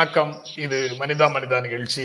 வணக்கம். 0.00 0.42
இது 0.56 0.76
மனிதா 0.98 1.26
மனிதா 1.34 1.56
நிகழ்ச்சி. 1.60 2.04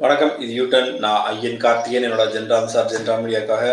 வணக்கம் 0.00 0.40
இது 0.40 0.52
யூட்டன் 0.52 0.98
நான் 0.98 1.22
ஐயன் 1.22 1.56
கார்த்திகேயன் 1.56 2.04
என்னோட 2.08 2.24
ஜென்ராம் 2.34 2.64
சார் 2.64 2.90
ஜென்ரா 2.92 3.14
மீடியாக்காக 3.22 3.64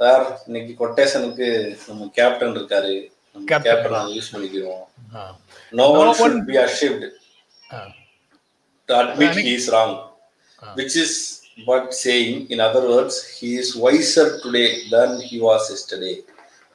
சார் 0.00 0.24
இன்னைக்கு 0.46 0.72
கொட்டேஷனுக்கு 0.76 1.46
நம்ம 1.88 2.08
கேப்டன் 2.12 2.54
இருக்காரு. 2.56 2.92
கேப்டன் 3.46 4.12
யூஸ் 4.16 4.30
பண்ணிக்கிறோம். 4.34 4.84
No 5.72 5.82
No 5.82 5.98
one 6.00 6.06
one- 6.06 6.14
should 6.20 6.44
be 6.44 6.56
ashamed 6.56 7.06
to 8.88 8.94
admit 8.94 9.40
he 9.40 9.54
is 9.54 9.70
wrong. 9.70 9.96
Which 10.76 10.96
is 11.04 11.18
but 11.66 11.90
saying 12.04 12.46
in 12.48 12.60
other 12.60 12.88
words 12.92 13.20
he 13.40 13.50
is 13.58 13.78
wiser 13.86 14.32
today 14.44 14.64
than 14.92 15.10
he 15.30 15.38
was 15.48 15.68
yesterday 15.76 16.14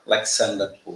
Alexander 0.08 0.74
Pope 0.84 0.92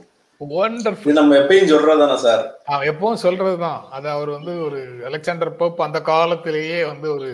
நம்ம 1.13 1.35
எப்பயும் 1.35 1.69
sir? 2.17 2.43
எப்பவும் 2.85 3.21
சொல்றதுதான். 3.21 3.79
அது 3.89 4.09
அவர் 4.09 4.29
வந்து 4.29 4.53
ஒரு 4.63 4.79
Alexander 5.05 5.55
Pope 5.55 5.81
அந்த 5.81 6.01
காலத்திலேயே 6.03 6.85
வந்து 6.85 7.13
ஒரு 7.13 7.29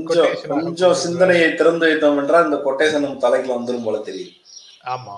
கொஞ்சம் 0.00 0.32
கொஞ்சம் 0.48 0.94
சிந்தனையை 0.94 1.54
திறந்து 1.54 1.86
வைத்தோம் 1.86 2.18
என்றால் 2.18 2.44
இந்த 2.44 2.58
கொட்டேஷன் 2.58 2.98
நம்ம 2.98 3.20
தலைக்குள்ள 3.20 3.56
வந்துரும் 3.56 3.84
போல 3.84 3.98
தெரியும் 4.00 4.34
ஆமா. 4.86 5.16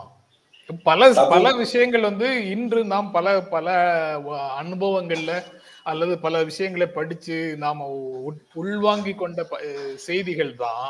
பல 0.85 1.03
பல 1.29 1.53
விஷயங்கள் 1.57 2.01
வந்து 2.01 2.51
இன்று 2.51 2.85
நாம் 2.85 3.11
பல 3.11 3.41
பல 3.51 3.67
அனுபவங்கள்ல 4.59 5.35
அல்லது 5.83 6.19
பல 6.19 6.43
விஷயங்களை 6.43 6.87
படிச்சு 6.89 7.55
நாம 7.57 7.87
உள்வாங்கி 8.55 9.15
கொண்ட 9.15 9.47
செய்திகள் 9.99 10.55
தான் 10.57 10.89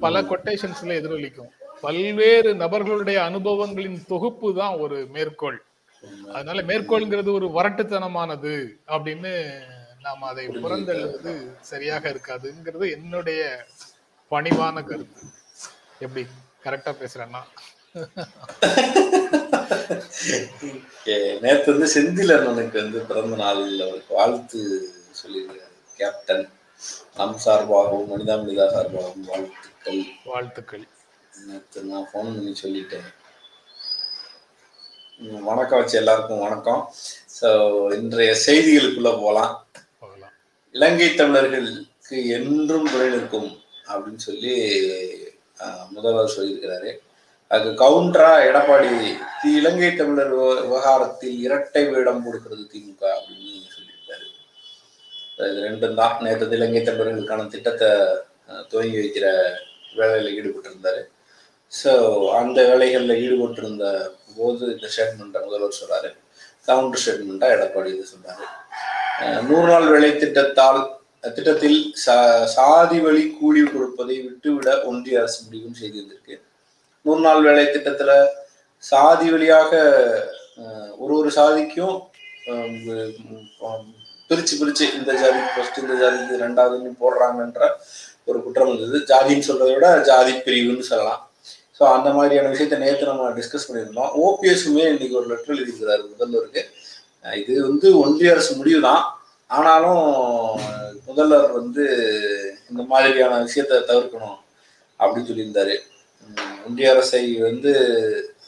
பல 0.00 0.22
கொட்டேஷன்ஸ்ல 0.22 0.98
எதிரொலிக்கும். 0.98 1.52
பல்வேறு 1.84 2.50
நபர்களுடைய 2.62 3.18
அனுபவங்களின் 3.28 3.98
தொகுப்பு 4.12 4.48
தான் 4.60 4.74
ஒரு 4.84 4.98
மேற்கோள். 5.14 5.58
அதனால 6.32 6.58
மேற்கோள்ங்கிறது 6.70 7.30
ஒரு 7.38 7.46
வரட்டுத்தனமானது 7.56 8.54
அப்படின்னு 8.94 9.32
நாம 10.06 10.26
அதை 10.30 10.44
புறந்தள்ளுவது 10.64 11.32
சரியாக 11.72 12.04
இருக்காதுங்கிறது 12.14 12.86
என்னுடைய 12.96 13.42
பணிவான 14.30 14.76
கருத்து. 14.88 15.22
எப்படி? 16.06 16.24
கரெக்டா 16.64 16.92
பேசுறேன்னா? 17.02 17.42
நேத்து 21.44 21.68
வந்து 21.72 21.88
செந்தில் 21.94 22.34
அண்ணனுக்கு 22.36 22.78
வந்து 22.82 23.00
பிறந்த 23.10 23.36
நாளில் 23.42 23.84
அவருக்கு 23.86 24.12
வாழ்த்து 24.20 24.60
சொல்லியிருக்காரு. 25.20 25.76
கேப்டன் 25.98 26.46
நம் 27.18 27.38
சார்பாகவும் 27.44 28.10
மனிதா 28.12 28.36
மனிதா 28.42 28.66
சார்பாகவும் 28.76 29.26
வாழ்த்துக்கள். 29.32 30.02
வாழ்த்துக்கள். 30.32 30.84
நேற்று 31.42 31.82
நான் 31.82 32.02
ஃபோன் 32.02 32.12
பண்ணி 32.12 32.54
சொல்லிட்டேன். 32.62 33.14
வணக்கம் 35.40 35.78
வச்சு 35.78 35.96
எல்லாருக்கும் 35.96 36.38
வணக்கம். 36.38 36.92
ஸோ 37.40 37.92
இன்றைய 37.92 38.36
செய்திகளுக்குள்ள 38.46 39.02
போகலாம் 39.02 39.66
போகலாம். 39.98 40.30
இலங்கை 40.72 41.14
தமிழர்களுக்கு 41.14 42.28
என்றும் 42.28 42.90
துணை 42.90 43.08
நிற்கும் 43.08 43.58
அப்படின்னு 43.88 44.16
சொல்லி 44.16 44.82
முதல்வர் 45.90 46.32
சொல்லியிருக்கிறாரு. 46.36 46.98
அது 47.48 47.70
கவுண்டரா 47.70 48.36
எடப்பாடி 48.50 49.16
தி- 49.44 49.56
இலங்கை 49.56 49.94
தமிழர் 49.94 50.38
விவ- 50.38 50.60
விவகாரத்தில் 50.60 51.40
இரட்டை 51.40 51.88
வேடம் 51.88 52.24
கொடுக்கிறது 52.24 52.70
திமுக 52.74 53.04
அப்படின்னு 53.04 53.62
சொல்லியிருக்காரு. 53.76 54.26
இது 55.50 55.60
ரெண்டும் 55.60 55.94
தான். 55.94 56.22
நேற்று 56.22 56.50
இலங்கை 56.50 56.82
தமிழர்களுக்கான 56.82 57.46
திட்டத்தை 57.46 57.88
துவங்கி 58.68 58.96
வைக்கிற 58.96 59.52
வேலையில் 59.96 60.42
ஈடுபட்டிருந்தாரு. 60.42 61.12
ஸோ 61.72 61.92
அந்த 62.38 62.58
வேலைகளில் 62.68 63.20
ஈடுபட்டிருந்த 63.22 63.84
போது 64.36 64.64
இந்த 64.74 64.88
ஸ்டேட்மெண்ட்டை 64.92 65.40
முதல்வர் 65.44 65.78
சொல்கிறாரு 65.78 66.10
கவுண்டர் 66.68 67.00
ஸ்டேட்மெண்ட்டாக 67.02 67.56
எடப்பாடி 67.56 67.90
இது 67.92 68.04
சொல்கிறாரு 68.10 68.44
நூறு 69.48 69.66
நாள் 69.70 69.90
வேலை 69.90 70.10
திட்டத்தால் 70.16 70.80
திட்டத்தில் 71.36 71.76
சா- 72.04 72.16
சாதி 72.54 72.98
வழி 73.00 73.24
கூலி 73.36 73.62
கொடுப்பதை 73.66 74.16
விட்டுவிட 74.24 74.70
ஒன்றிய 74.84 75.20
அரசு 75.20 75.38
முடிவும் 75.44 75.78
செய்திருந்திருக்கு 75.78 76.36
நூறு 77.06 77.20
நாள் 77.20 77.44
வேலை 77.46 77.64
திட்டத்தில் 77.68 78.14
சாதி 78.82 79.26
வழியாக 79.30 79.70
ஒரு 80.98 81.14
ஒரு 81.14 81.30
சாதிக்கும் 81.38 81.96
பிரிச்சு 84.30 84.54
பிரிச்சு 84.58 84.84
இந்த 84.98 85.12
ஜாதி 85.14 85.40
ஃபர்ஸ்ட் 85.48 85.78
இந்த 85.78 85.94
ஜாதி 86.00 86.18
இது 86.24 86.42
ரெண்டாவதுன்னு 86.42 86.92
போடுறாங்கன்ற 87.00 87.64
ஒரு 88.28 88.38
குற்றம் 88.44 88.70
இருந்தது 88.70 88.98
ஜாதின்னு 89.10 89.48
சொல்றதை 89.48 89.72
விட 89.74 89.88
ஜாதி 90.06 90.32
பிரிவுன்னு 90.44 90.84
சொல்லலாம். 90.90 91.22
ஸோ 91.78 91.82
அந்த 91.94 92.08
மாதிரியான 92.16 92.50
விஷயத்தை 92.52 92.76
நேற்று 92.82 93.10
நம்ம 93.10 93.30
டிஸ்கஸ் 93.38 93.66
பண்ணியிருந்தோம். 93.68 94.10
ஓபிஎஸ்க்குமே 94.24 94.84
இன்னைக்கு 94.92 95.18
ஒரு 95.20 95.28
லெட்டர் 95.30 95.54
எழுதியிருக்கிறார் 95.54 96.02
முதல்வருக்கு. 96.12 96.62
இது 97.42 97.54
வந்து 97.68 97.88
ஒன்றிய 98.02 98.34
அரசு 98.34 98.52
முடிவு 98.60 98.80
தான் 98.88 99.02
ஆனாலும் 99.56 100.04
முதல்வர் 101.08 101.48
வந்து 101.58 101.84
இந்த 102.70 102.82
மாதிரியான 102.92 103.40
விஷயத்தை 103.46 103.76
தவிர்க்கணும் 103.90 104.38
அப்படின்னு 105.00 105.28
சொல்லியிருந்தாரு. 105.30 105.74
ஒன்றிய 106.66 106.92
அரசை 106.94 107.22
வந்து 107.48 107.72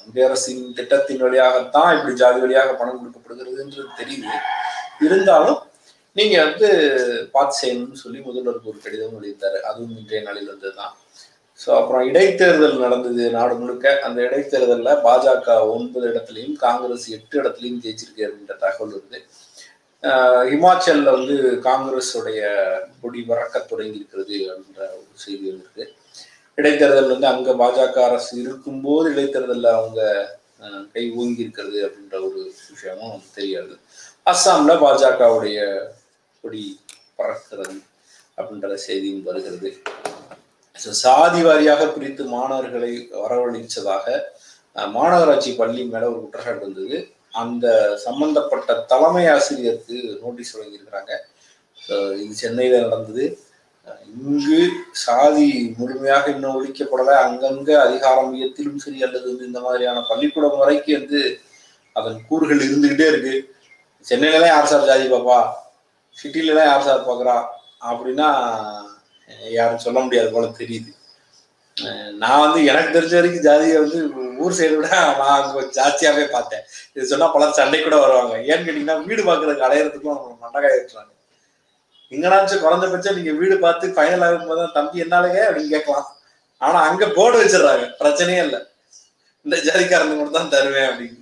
ஒன்றிய 0.02 0.26
அரசின் 0.28 0.62
திட்டத்தின் 0.78 1.24
வழியாகத்தான் 1.24 1.90
இப்படி 1.96 2.14
ஜாதி 2.22 2.38
வழியாக 2.44 2.74
பணம் 2.80 3.00
கொடுக்கப்படுகிறதுன்றது 3.00 3.88
தெரியுது. 4.00 4.36
இருந்தாலும் 5.06 5.60
நீங்க 6.16 6.36
வந்து 6.46 6.68
பார்த்து 7.34 7.60
செய்யணும்னு 7.62 8.02
சொல்லி 8.04 8.20
முதல்வருக்கு 8.28 8.70
ஒரு 8.72 8.80
கடிதம் 8.84 9.16
எழுதியிருந்தாரு. 9.16 9.58
அதுவும் 9.70 9.98
இன்றைய 10.02 10.20
நாளில் 10.28 10.52
வந்ததுதான். 10.52 10.94
ஸோ 11.60 11.68
அப்புறம் 11.78 12.04
இடைத்தேர்தல் 12.10 12.82
நடந்தது 12.84 13.24
நாடு 13.36 13.54
முழுக்க. 13.60 13.86
அந்த 14.06 14.18
இடைத்தேர்தலில் 14.28 15.00
பாஜக 15.06 15.54
ஒன்பது 15.74 16.06
இடத்துலையும் 16.12 16.56
காங்கிரஸ் 16.64 17.06
எட்டு 17.16 17.34
இடத்துலையும் 17.42 17.82
ஜெயிச்சிருக்கு 17.84 18.26
அப்படின்ற 18.28 18.56
தகவல் 18.64 18.94
இருந்து 18.96 19.20
இமாச்சலில் 20.56 21.14
வந்து 21.16 21.36
காங்கிரஸுடைய 21.68 22.40
கொடி 23.02 23.20
வறக்க 23.30 23.62
தொடங்கி 23.70 23.98
இருக்கிறது 24.00 24.36
அப்படின்ற 24.52 24.82
ஒரு 24.98 25.16
செய்தி 25.24 25.46
இருக்கு 25.52 25.84
இடைத்தேர்தல் 26.58 27.12
வந்து 27.12 27.28
அங்கே 27.32 27.52
பாஜக 27.62 27.98
அரசு 28.08 28.32
இருக்கும்போது 28.42 29.06
இடைத்தேர்தலில் 29.14 29.76
அவங்க 29.78 30.02
கை 30.94 31.04
ஓங்கி 31.20 31.44
இருக்கிறது 31.44 31.78
அப்படின்ற 31.86 32.16
ஒரு 32.28 32.40
விஷயமும் 32.72 33.26
தெரியாது. 33.38 33.74
அஸ்ஸாம்ல 34.32 34.74
பாஜகவுடைய 34.84 35.58
கொடி 36.44 36.64
பறக்கிறது 37.18 37.76
அப்படின்ற 38.38 38.76
செய்தியும் 38.86 39.26
வருகிறது. 39.28 39.70
சாதி 41.02 41.40
வாரியாக 41.46 41.82
பிரித்து 41.94 42.22
மாணவர்களை 42.34 42.92
வரவழைச்சதாக 43.22 44.06
மாநகராட்சி 44.96 45.50
பள்ளி 45.58 45.82
மேல 45.92 46.04
ஒரு 46.10 46.20
குற்றச்சாட்டு 46.22 46.66
வந்தது. 46.66 46.96
அந்த 47.42 47.66
சம்பந்தப்பட்ட 48.04 48.74
தலைமை 48.90 49.24
ஆசிரியருக்கு 49.34 49.96
நோட்டீஸ் 50.22 50.54
வழங்கியிருக்கிறாங்க. 50.56 51.12
இது 52.22 52.34
சென்னையில 52.42 52.78
நடந்தது. 52.84 53.24
இங்கு 54.12 54.60
சாதி 55.04 55.48
முழுமையாக 55.78 56.30
இன்னும் 56.34 56.56
ஒழிக்கப்படலை. 56.58 57.14
அங்கங்க 57.26 57.70
அதிகார 57.86 58.16
மையத்திலும் 58.30 58.80
சரி 58.84 58.98
அல்லது 59.06 59.26
வந்து 59.30 59.48
இந்த 59.50 59.60
மாதிரியான 59.66 60.02
பள்ளிக்கூடம் 60.08 60.60
வரைக்கும் 60.62 60.98
வந்து 60.98 61.20
அதன் 61.96 62.18
கூறுகள் 62.28 62.64
இருந்துகிட்டே 62.68 63.06
இருக்கு. 63.12 63.34
சென்னையிலலாம் 64.06 64.52
யார் 64.54 64.70
சார் 64.72 64.88
ஜாதி 64.90 65.06
பாப்பா? 65.12 65.38
சிட்டிலலாம் 66.18 66.70
யார் 66.70 66.88
சார் 66.88 67.08
பாக்குறா? 67.08 67.36
அப்படின்னா 67.90 68.28
யாரும் 69.56 69.84
சொல்ல 69.86 69.98
முடியாது 70.04 70.30
போல 70.34 70.46
தெரியுது. 70.60 70.90
நான் 72.22 72.42
வந்து 72.44 72.60
எனக்கு 72.70 72.94
தெரிஞ்ச 72.96 73.14
வரைக்கும் 73.18 73.46
ஜாதியை 73.46 73.76
வந்து 73.84 73.98
ஊர் 74.44 74.56
சைடு 74.58 74.76
விட 74.76 74.88
நான் 75.20 75.34
அங்கே 75.38 75.62
ஜாஸ்தியாவே 75.78 76.24
பார்த்தேன். 76.36 76.64
இது 76.94 77.10
சொன்னா 77.10 77.26
பலர் 77.34 77.58
சண்டை 77.58 77.80
கூட 77.80 77.96
வருவாங்க. 78.04 78.34
ஏன்னு 78.50 78.66
கேட்டீங்கன்னா 78.66 78.96
வீடு 79.08 79.22
பாக்குறதுக்கு 79.28 79.66
அடையிறதுக்கும் 79.68 80.14
அவங்க 80.14 80.34
மண்டகாய 80.44 80.74
விட்டுறாங்க 80.78 81.12
எங்கனாச்சும் 82.12 82.62
குறைஞ்சபட்சம் 82.64 83.16
நீங்க 83.18 83.32
வீடு 83.40 83.54
பார்த்து 83.64 83.94
ஃபைனல் 83.96 84.24
ஆகும் 84.26 84.48
போது 84.50 84.64
தம்பி 84.76 85.02
என்னாலங்க 85.04 85.38
அப்படின்னு 85.46 85.74
கேட்கலாம். 85.74 86.08
ஆனா 86.60 86.78
அங்க 86.88 87.04
போர்டு 87.16 87.36
வச்சிடுறாங்க. 87.40 87.86
பிரச்சனையே 88.00 88.42
இல்லை. 88.46 88.60
இந்த 89.46 89.56
ஜாதிக்காரங்க 89.66 90.14
மட்டும் 90.18 90.38
தான் 90.38 90.52
தருவேன் 90.54 90.88
அப்படின்னு. 90.90 91.20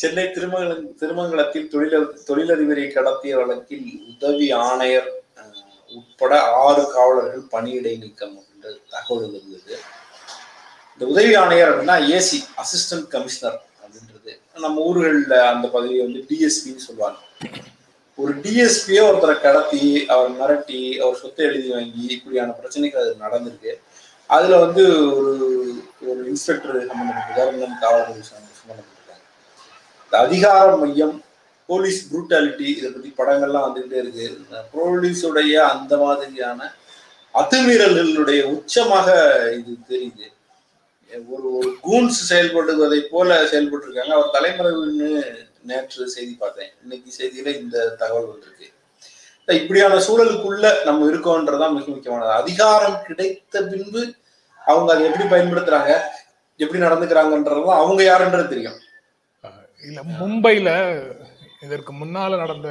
சென்னை 0.00 0.26
திருமங்கலம் 0.36 0.84
திருமங்கலத்தில் 1.00 1.70
தொழில 1.72 2.02
தொழிலதிபரை 2.28 2.86
கடத்திய 2.92 3.32
வழக்கில் 3.40 3.88
உதவி 4.12 4.46
ஆணையர் 4.68 5.10
உட்பட 5.98 6.34
ஆறு 6.64 6.82
காவலர்கள் 6.94 7.44
பணியிடை 7.54 7.98
நீக்கம் 7.98 8.36
என்ற 8.54 8.74
தகவல் 8.90 9.28
இருந்தது. 9.30 9.78
இந்த 10.92 11.04
உதவி 11.12 11.34
ஆணையர் 11.34 11.72
அப்படின்னா 11.72 11.96
ஏசி 12.16 12.38
அசிஸ்டன்ட் 12.62 13.06
கமிஷனர் 13.14 13.58
அப்படின்றது. 13.82 14.32
நம்ம 14.54 14.80
ஊர்களில் 14.80 15.36
அந்த 15.52 15.68
பதவியை 15.68 16.02
வந்து 16.06 16.24
டிஎஸ்பின்னு 16.30 16.86
சொல்லுவாங்க. 16.88 17.18
ஒரு 18.16 18.32
டிஎஸ்பியை 18.36 19.02
ஒருத்தரை 19.08 19.40
கடத்தி 19.40 20.06
அவர் 20.06 20.30
மிரட்டி 20.40 20.80
அவர் 21.02 21.20
சொத்தை 21.22 21.46
எழுதி 21.46 21.68
வாங்கி 21.68 22.04
இப்படியான 22.16 22.52
பிரச்சனைகள் 22.52 23.04
அது 23.04 23.14
நடந்திருக்கு. 23.24 23.72
அதுல 24.26 24.58
வந்து 24.64 24.84
ஒரு 25.16 25.32
ஒரு 26.10 26.20
இன்ஸ்பெக்டர் 26.28 26.86
சம்பந்தப்பட்ட 26.86 27.32
கவர்மெண்ட் 27.38 27.82
காவல்துறை 27.84 28.22
சம்பந்தப்பட்டிருக்காங்க 28.30 29.24
இந்த 30.04 30.18
அதிகார 30.18 30.76
மையம் 30.76 31.16
போலீஸ் 31.66 31.98
ப்ரூட்டாலிட்டி 32.10 32.66
இதை 32.78 32.90
பத்தி 32.90 33.10
படங்கள்லாம் 33.18 33.66
வந்துகிட்டே 33.66 33.98
இருக்கு. 34.02 34.26
போலீஸுடைய 34.76 35.54
அந்த 35.72 35.96
மாதிரியான 36.04 36.70
அத்துமீறல்களுடைய 37.34 38.40
உச்சமாக 38.54 39.08
இது 39.58 39.72
தெரியுது. 39.90 40.26
ஒரு 41.34 41.46
ஒரு 41.56 41.70
கூன்ஸ் 41.86 42.20
செயல்படுவதை 42.30 43.00
போல 43.12 43.46
செயல்பட்டு 43.46 43.86
இருக்காங்க 43.88 44.14
அவர் 44.18 44.34
தலைமறைவுன்னு 44.36 45.08
நேற்று 45.70 46.08
செய்தி 46.14 46.36
பார்த்தேன். 46.38 46.70
இன்னைக்கு 46.82 47.10
செய்தியில 47.18 47.48
இந்த 47.60 47.88
தகவல் 48.02 48.30
வந்திருக்கு. 48.32 48.68
இப்படியான 49.60 49.94
சூழலுக்குள்ள 50.06 50.66
நம்ம 50.84 51.06
இருக்கோன்றதுதான் 51.10 51.76
மிக 51.76 51.86
முக்கியமானது. 51.94 52.32
அதிகாரம் 52.42 52.98
கிடைத்த 53.06 53.62
பின்பு 53.62 54.02
அவங்க 54.70 54.90
அதை 54.94 55.04
எப்படி 55.10 55.26
பயன்படுத்துறாங்க? 55.34 55.92
எப்படி 56.56 56.80
நடந்துக்கிறாங்கன்றதும் 56.84 57.76
அவங்க 57.80 58.02
யாருன்றது 58.10 58.48
தெரியும். 58.48 58.78
இல்ல 59.86 60.00
மும்பைல 60.20 60.70
இதற்கு 61.62 61.92
முன்னால 61.92 62.36
நடந்த 62.36 62.68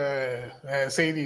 செய்தி 0.88 1.22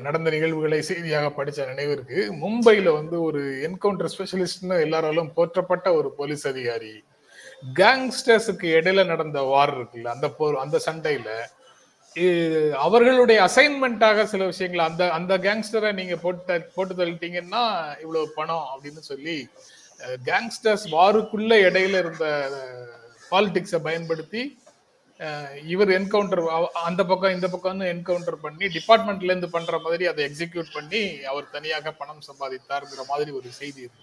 நடந்த 0.00 0.28
நிகழ்வுகளை 0.30 0.78
செய்தியாக 0.82 1.28
படிச்ச 1.30 1.66
நினைவு 1.66 1.92
இருக்கு 1.92 2.20
மும்பைல 2.40 2.92
வந்து 2.92 3.16
ஒரு 3.22 3.42
என்கவுண்டர் 3.66 4.12
ஸ்பெஷலிஸ்ட்னு 4.14 4.78
எல்லாராலும் 4.80 5.34
போற்றப்பட்ட 5.34 5.88
ஒரு 5.94 6.10
போலீஸ் 6.16 6.46
அதிகாரி 6.46 6.94
கேங்ஸ்டர்ஸுக்கு 7.76 8.68
இடையில 8.78 9.04
நடந்த 9.04 9.42
வார் 9.42 9.74
இருக்குல்ல 9.76 10.08
அந்த 10.08 10.28
போர் 10.30 10.56
அந்த 10.56 10.80
சண்டையில 10.86 11.30
அவர்களுடைய 12.80 13.38
அசைன்மெண்ட்டாக 13.42 14.24
சில 14.24 14.42
விஷயங்களை 14.44 14.82
அந்த 14.84 15.04
அந்த 15.10 15.34
கேங்ஸ்டரை 15.38 15.90
நீங்க 15.92 16.16
போட்டு 16.16 16.56
போட்டு 16.74 16.92
தள்ளிட்டீங்கன்னா 16.94 17.62
இவ்வளவு 18.00 18.26
பணம் 18.34 18.66
அப்படின்னு 18.72 19.02
சொல்லி 19.02 19.38
கேங்ஸ்டர்ஸ் 20.26 20.86
வாருக்குள்ள 20.90 21.54
இடையில 21.66 21.98
இருந்த 21.98 22.26
பாலிடிக்ஸை 23.32 23.80
பயன்படுத்தி 23.80 24.42
இவர் 25.68 25.90
என்கவுண்டர் 25.92 26.42
அந்த 26.82 27.02
பக்கம் 27.04 27.34
இந்த 27.34 27.48
பக்கம்னு 27.50 27.90
என்கவுண்டர் 27.92 28.38
பண்ணி 28.42 28.64
டிபார்ட்மெண்ட்ல 28.74 29.30
இருந்து 29.30 29.50
பண்ற 29.52 29.78
மாதிரி 29.82 30.04
அதை 30.08 30.22
எக்ஸிக்யூட் 30.26 30.70
பண்ணி 30.72 31.02
அவர் 31.30 31.52
தனியாக 31.52 31.92
பணம் 31.98 32.24
சம்பாதித்தாருங்கிற 32.26 33.04
மாதிரி 33.08 33.30
ஒரு 33.32 33.48
செய்தி 33.58 33.82
இருக்கு. 33.82 34.02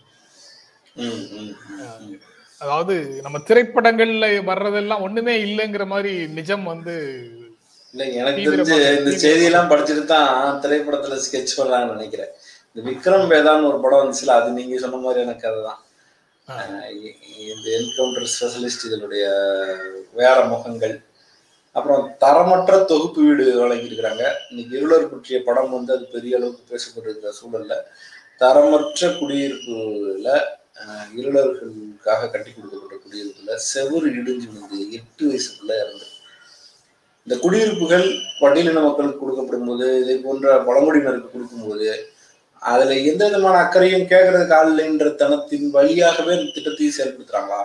அதாவது 2.61 2.95
நம்ம 3.23 3.37
திரைப்படங்கள்ல 3.45 4.25
வர்றதெல்லாம் 4.49 5.05
ஒண்ணுமே 5.05 5.35
இல்லைங்கிற 5.45 5.85
மாதிரி 5.91 6.09
நிஜம் 6.35 6.65
வந்து 6.67 6.95
இல்ல 7.93 8.03
எனக்கு 8.17 8.41
தெரிஞ்சு 8.41 8.73
இந்த 8.73 8.81
தீவிரமா- 8.97 9.21
செய்தியெல்லாம் 9.23 9.71
படிச்சுட்டு 9.71 10.03
தான் 10.11 10.29
திரைப்படத்துல 10.63 11.15
ஸ்கெட்ச் 11.23 11.57
பண்ணலாம்னு 11.57 11.95
நினைக்கிறேன் 11.95 12.31
இந்த 12.69 12.81
விக்ரம் 12.87 13.25
வேதான்னு 13.31 13.69
ஒரு 13.69 13.79
படம் 13.83 14.01
வந்துச்சுல 14.01 14.35
அது 14.37 14.51
நீங்க 14.57 14.77
சொன்ன 14.79 15.01
மாதிரியான 15.01 15.33
கதை 15.39 15.61
தான் 15.63 15.79
ஆ. 15.79 15.79
அஹ் 15.79 15.87
இ- 15.87 15.90
இந்த 16.47 17.67
என்கவுண்டர் 17.77 18.29
ஸ்பெஷலிஸ்ட் 18.33 18.85
இதனுடைய 18.88 19.25
வேற 20.19 20.38
முகங்கள். 20.53 20.95
அப்புறம் 21.75 22.01
தரமற்ற 22.23 22.71
தொகுப்பு 22.91 23.19
வீடு 23.27 23.43
வழங்கியிருக்கிறாங்க. 23.63 24.23
இன்னைக்கு 24.49 24.73
இருளர் 24.79 25.11
பற்றிய 25.11 25.38
படம் 25.49 25.75
வந்து 25.75 25.91
அது 25.95 26.05
பெரிய 26.15 26.39
அளவுக்கு 26.39 26.63
பேசப்பட்டிருக்கிற 26.71 27.33
சூழல்ல. 27.41 27.75
தரமற்ற 28.41 29.01
குடியிருப்புல 29.19 30.29
இருளர்களுக்காக 31.19 32.29
கட்டி 32.33 32.51
கொடுக்கப்பட்ட 32.51 32.95
குடியிருப்புல 33.03 33.57
செவுறு 33.71 34.07
இடிஞ்சு 34.19 34.47
வந்து 34.55 34.77
எட்டு 34.97 35.23
வயசுக்குள்ள 35.29 35.73
இருந்து 35.83 36.07
இந்த 37.27 37.35
குடியிருப்புகள் 37.44 38.07
பட்டியலின 38.41 38.83
மக்களுக்கு 38.85 39.21
கொடுக்கப்படும் 39.21 39.69
போது 39.69 39.87
இதே 40.03 40.15
போன்ற 40.23 40.55
பழங்குடியினருக்கு 40.67 41.33
கொடுக்கும்போது 41.33 41.89
அதுல 42.61 42.95
எந்த 43.09 43.21
விதமான 43.27 43.55
அக்கறையும் 43.63 44.09
கேட்கறதுக்கு 44.11 44.55
ஆள் 44.57 44.71
இல்லைன்ற 44.71 45.07
தனத்தின் 45.21 45.67
வழியாகவே 45.75 46.33
இந்த 46.37 46.51
திட்டத்தையும் 46.55 46.97
செயல்படுத்துறாங்களா? 46.97 47.61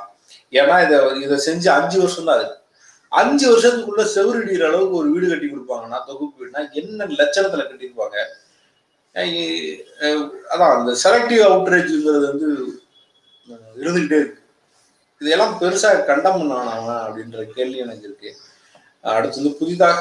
ஏன்னா 0.59 0.77
இதை 0.87 0.97
இதை 1.25 1.37
செஞ்சு 1.49 1.69
அஞ்சு 1.79 1.97
வருஷம் 2.03 2.29
தான் 2.29 2.39
இருக்கு 2.41 2.63
அஞ்சு 3.13 3.45
வருஷத்துக்குள்ள 3.51 4.03
செவரிடிற 4.15 4.65
அளவுக்கு 4.71 5.01
ஒரு 5.01 5.09
வீடு 5.15 5.27
கட்டி 5.31 5.47
கொடுப்பாங்கன்னா 5.51 5.99
தொகுப்பு 6.09 6.37
வீடுனா 6.41 6.63
என்ன 6.81 7.09
லட்சணத்துல 7.21 7.67
கட்டியிருப்பாங்க? 7.69 8.17
அதான் 10.53 10.75
அந்த 10.79 10.91
செலக்டிவ் 11.05 11.43
அவுட்ரேஜ்ங்கிறது 11.49 12.27
வந்து 12.31 12.49
இருந்துகிட்டே 13.83 14.19
இருக்கு. 14.23 14.41
இதெல்லாம் 15.21 15.55
பெருசா 15.61 15.91
கண்டம் 16.11 16.39
பண்ணானவன் 16.41 17.03
அப்படின்ற 17.07 17.45
கேள்வி 17.57 17.79
எனக்கு 17.85 18.07
இருக்கு. 18.09 18.31
அடுத்து 19.17 19.41
வந்து 19.41 19.59
புதிதாக 19.61 20.01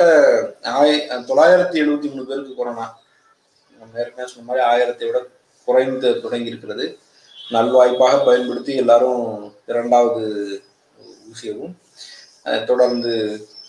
ஆய 0.79 0.91
தொள்ளாயிரத்தி 1.29 1.77
எழுபத்தி 1.83 2.07
மூணு 2.13 2.25
பேருக்கு 2.29 2.53
கொரோனா. 2.59 2.85
நம்ம 3.85 3.99
ஏற்கனவே 4.03 4.29
சொன்ன 4.29 4.45
மாதிரி 4.49 4.61
ஆயிரத்தை 4.69 5.05
விட 5.07 5.19
குறைந்து 5.67 6.09
தொடங்கி 6.21 6.51
இருக்கிறது. 6.51 6.85
நல்வாய்ப்பாக 7.55 8.15
பயன்படுத்தி 8.27 8.73
எல்லாரும் 8.83 9.25
இரண்டாவது 9.71 10.23
ஊசியவும் 11.31 11.75
தொடர்ந்து 12.69 13.11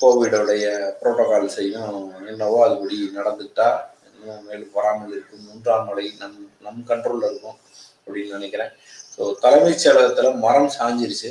கோவிடோடைய 0.01 0.65
புரோட்டோகால் 1.01 1.55
செய்யும் 1.57 1.99
என்னவோ 2.31 2.59
அதுபடி 2.67 2.97
நடந்துட்டா 3.19 3.69
இன்னும் 4.07 4.47
மேலும் 4.49 4.75
வராமல் 4.79 5.13
இருக்கும் 5.17 5.45
மூன்றாம் 5.49 5.87
மலை 5.89 6.07
நம் 6.23 6.39
நம் 6.67 6.83
கண்ட்ரோல்ல 6.91 7.31
இருக்கும் 7.31 7.59
அப்படின்னு 8.05 8.37
நினைக்கிறேன். 8.39 8.73
ஸோ 9.15 9.23
தலைமைச் 9.45 9.83
செயலகத்தில் 9.85 10.43
மரம் 10.47 10.73
சாஞ்சிருச்சு. 10.79 11.31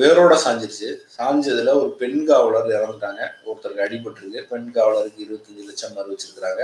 வேரோட 0.00 0.34
சாஞ்சிருச்சு. 0.44 0.88
சாஞ்சதுல 1.16 1.74
ஒரு 1.80 1.90
பெண் 2.00 2.26
காவலர் 2.26 2.68
இறந்துட்டாங்க. 2.76 3.22
ஒருத்தருக்கு 3.48 3.84
அடிபட்டிருக்கு. 3.86 4.40
பெண் 4.48 4.70
காவலருக்கு 4.70 5.26
இருபத்தஞ்சு 5.26 5.64
லட்சம் 5.64 5.96
அறிவிச்சிருக்கிறாங்க 5.96 6.62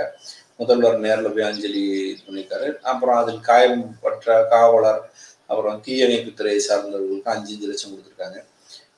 முதல்வர் 0.57 0.97
நேரில் 1.05 1.33
போய் 1.35 1.43
அஞ்சலி 1.43 1.83
பண்ணியிருக்காரு. 2.25 2.67
அப்புறம் 2.91 3.17
அதில் 3.21 3.39
காயம் 3.39 3.99
பற்ற 4.01 4.45
காவலர் 4.49 5.01
அப்புறம் 5.45 5.81
தீயணைப்பு 5.85 6.31
துறையை 6.33 6.61
சார்ந்தவர்களுக்கு 6.67 7.31
அஞ்சு 7.33 7.53
அஞ்சு 7.53 7.67
லட்சம் 7.71 7.93
கொடுத்துருக்காங்க. 7.93 8.37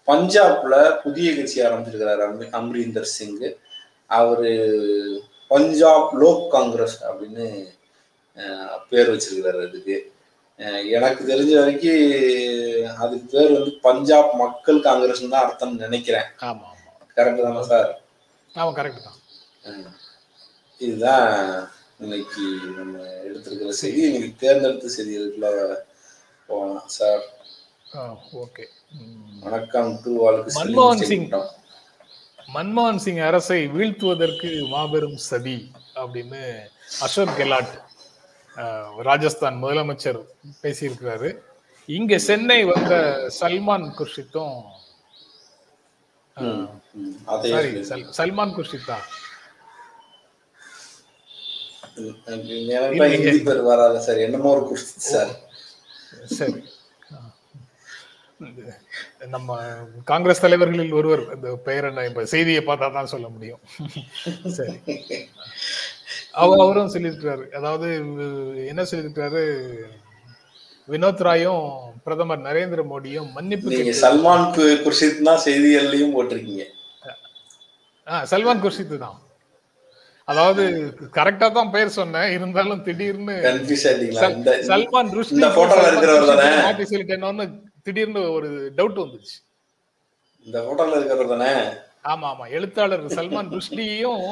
பஞ்சாப்ல 0.08 1.02
புதிய 1.04 1.36
கட்சி 1.36 1.62
ஆரம்பிச்சிருக்கிறாரு 1.62 2.24
அம் 2.28 2.42
அம்ரீந்தர் 2.60 3.14
சிங். 3.18 3.40
அவரு 4.08 4.52
பஞ்சாப் 5.48 6.14
லோக் 6.22 6.52
காங்கிரஸ் 6.52 6.98
அப்படின்னு 7.04 7.48
பேர் 8.90 9.12
வச்சிருக்கிறாரு 9.14 9.68
அதுக்கு. 9.68 9.98
எனக்கு 10.98 11.22
தெரிஞ்ச 11.30 11.54
வரைக்கும் 11.60 12.04
அதுக்கு 13.04 13.26
பேர் 13.34 13.56
வந்து 13.58 13.72
பஞ்சாப் 13.86 14.34
மக்கள் 14.42 14.86
காங்கிரஸ் 14.88 15.24
தான் 15.34 15.46
அர்த்தம் 15.46 15.82
நினைக்கிறேன். 15.86 16.28
ஆமா 16.50 16.68
கரெக்ட் 17.18 17.46
தானே 17.46 17.64
சார்? 17.72 17.90
ஆமா 18.54 18.72
கரெக்ட் 18.78 19.06
தான். 19.08 19.18
இதுதான் 20.82 21.28
இன்னைக்கு 22.04 22.46
நம்ம 22.78 22.96
எடுத்திருக்கிற 23.28 23.74
செய்தி. 23.82 24.02
இன்னைக்கு 24.08 24.42
தேர்ந்தெடுத்த 24.44 24.94
செய்திகளுக்குள்ள 24.96 25.50
போகலாம் 26.50 26.92
சார். 27.00 27.24
ஓகே. 28.44 28.66
வணக்கம் 29.46 29.92
டு 30.04 30.12
வாழ்க்கை 30.24 30.56
மன்மோகன் 30.60 31.06
சிங். 31.12 31.28
மன்மோகன் 32.56 33.04
சிங் 33.06 33.22
அரசை 33.30 33.60
வீழ்த்துவதற்கு 33.76 34.50
மாபெரும் 34.74 35.20
சதி 35.30 35.58
அப்படின்னு 36.02 36.42
அசோக் 37.06 37.38
கெலாட் 37.40 37.74
ராஜஸ்தான் 39.08 39.62
முதலமைச்சர் 39.64 40.20
பேசியிருக்கிறாரு. 40.64 41.30
இங்க 41.98 42.18
சென்னை 42.30 42.60
வந்த 42.64 42.94
சல்மான் 43.40 43.88
குர்ஷித்தும் 43.98 44.58
சாரி 47.52 47.70
சல்மான் 48.20 48.56
குர்ஷித் 48.58 48.90
தான். 48.92 49.06
சார். 55.10 55.34
நம்ம 59.34 59.58
காங்கிரஸ் 60.12 60.42
தலைவர்களில் 60.46 60.98
ஒருவர் 61.00 61.22
இந்த 61.36 61.50
பெயரை 61.68 62.08
இப்ப 62.10 62.26
செய்தியை 62.34 62.62
பார்த்தா 62.66 62.88
தான் 62.98 63.12
சொல்ல 63.14 63.28
முடியும். 63.36 63.62
சரி. 64.58 64.76
அவரும் 66.44 66.94
சொல்லியிருக்கிறாரு. 66.94 67.46
அதாவது 67.58 67.88
என்ன 68.72 68.82
சொல்லியிருக்கிறாரு? 68.90 69.44
வினோத் 70.94 71.22
ராயும் 71.28 71.68
பிரதமர் 72.06 72.42
நரேந்திர 72.48 72.82
மோடியும் 72.90 73.30
மன்னிப்பு 73.36 73.78
சல்மான் 74.02 74.48
குர்ஷித் 74.86 75.22
தான் 75.28 75.44
செய்திகள்லயும் 75.46 76.16
போட்டிருக்கீங்க. 76.16 76.66
சல்மான் 78.32 78.64
குர்ஷித் 78.66 78.98
தான். 79.06 79.18
அதாவது 80.28 80.64
கரெக்டா 81.18 81.48
தான் 81.56 81.72
பெயர் 81.74 81.98
சொன்னேன். 81.98 82.30
இருந்தாலும் 82.36 82.84
திடீர்னு 82.86 83.36
சல்மான் 84.70 85.12
ருஷ்டி 85.18 85.42
சொல்லிட்டேனோன்னு 86.92 87.46
திடீர்னு 87.88 88.22
ஒரு 88.38 88.50
டவுட் 88.78 89.02
வந்துச்சு. 89.04 89.36
இந்த 90.46 90.58
போட்டோல 90.68 90.98
இருக்கிறவர் 91.00 91.34
தானே? 91.34 91.52
ஆமா 92.12 92.28
ஆமா. 92.32 92.46
எழுத்தாளர் 92.58 93.06
சல்மான் 93.18 93.52
ருஷ்டியும். 93.56 94.24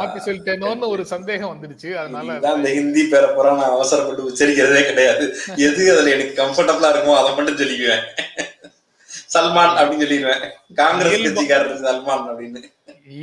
மாத்தி 0.00 0.18
சொல்லிட்டேனோன்னு 0.26 0.90
ஒரு 0.94 1.04
சந்தேகம் 1.12 1.52
வந்துடுச்சு. 1.52 1.88
அதனால 2.02 2.36
இந்த 2.58 2.70
ஹிந்தி 2.78 3.02
பேரை 3.12 3.28
பூரா 3.36 3.52
நான் 3.60 3.76
அவசரப்பட்டு 3.76 4.28
உச்சரிக்கிறதே 4.30 4.82
கிடையாது. 4.90 5.24
எது 5.68 5.84
அதுல 5.94 6.12
எனக்கு 6.16 6.34
கம்ஃபர்டபுளா 6.42 6.90
இருக்குமோ 6.92 7.16
அதை 7.20 7.30
மட்டும் 7.38 7.60
சொல்லிக்குவேன். 7.62 8.04
சல்மான் 9.34 9.74
அப்படின்னு 9.80 10.04
சொல்லிடுவேன். 10.04 10.44
காங்கிரஸ் 10.82 11.24
கட்சிக்காரர் 11.24 11.82
சல்மான் 11.88 12.28
அப்படின்னு. 12.30 12.60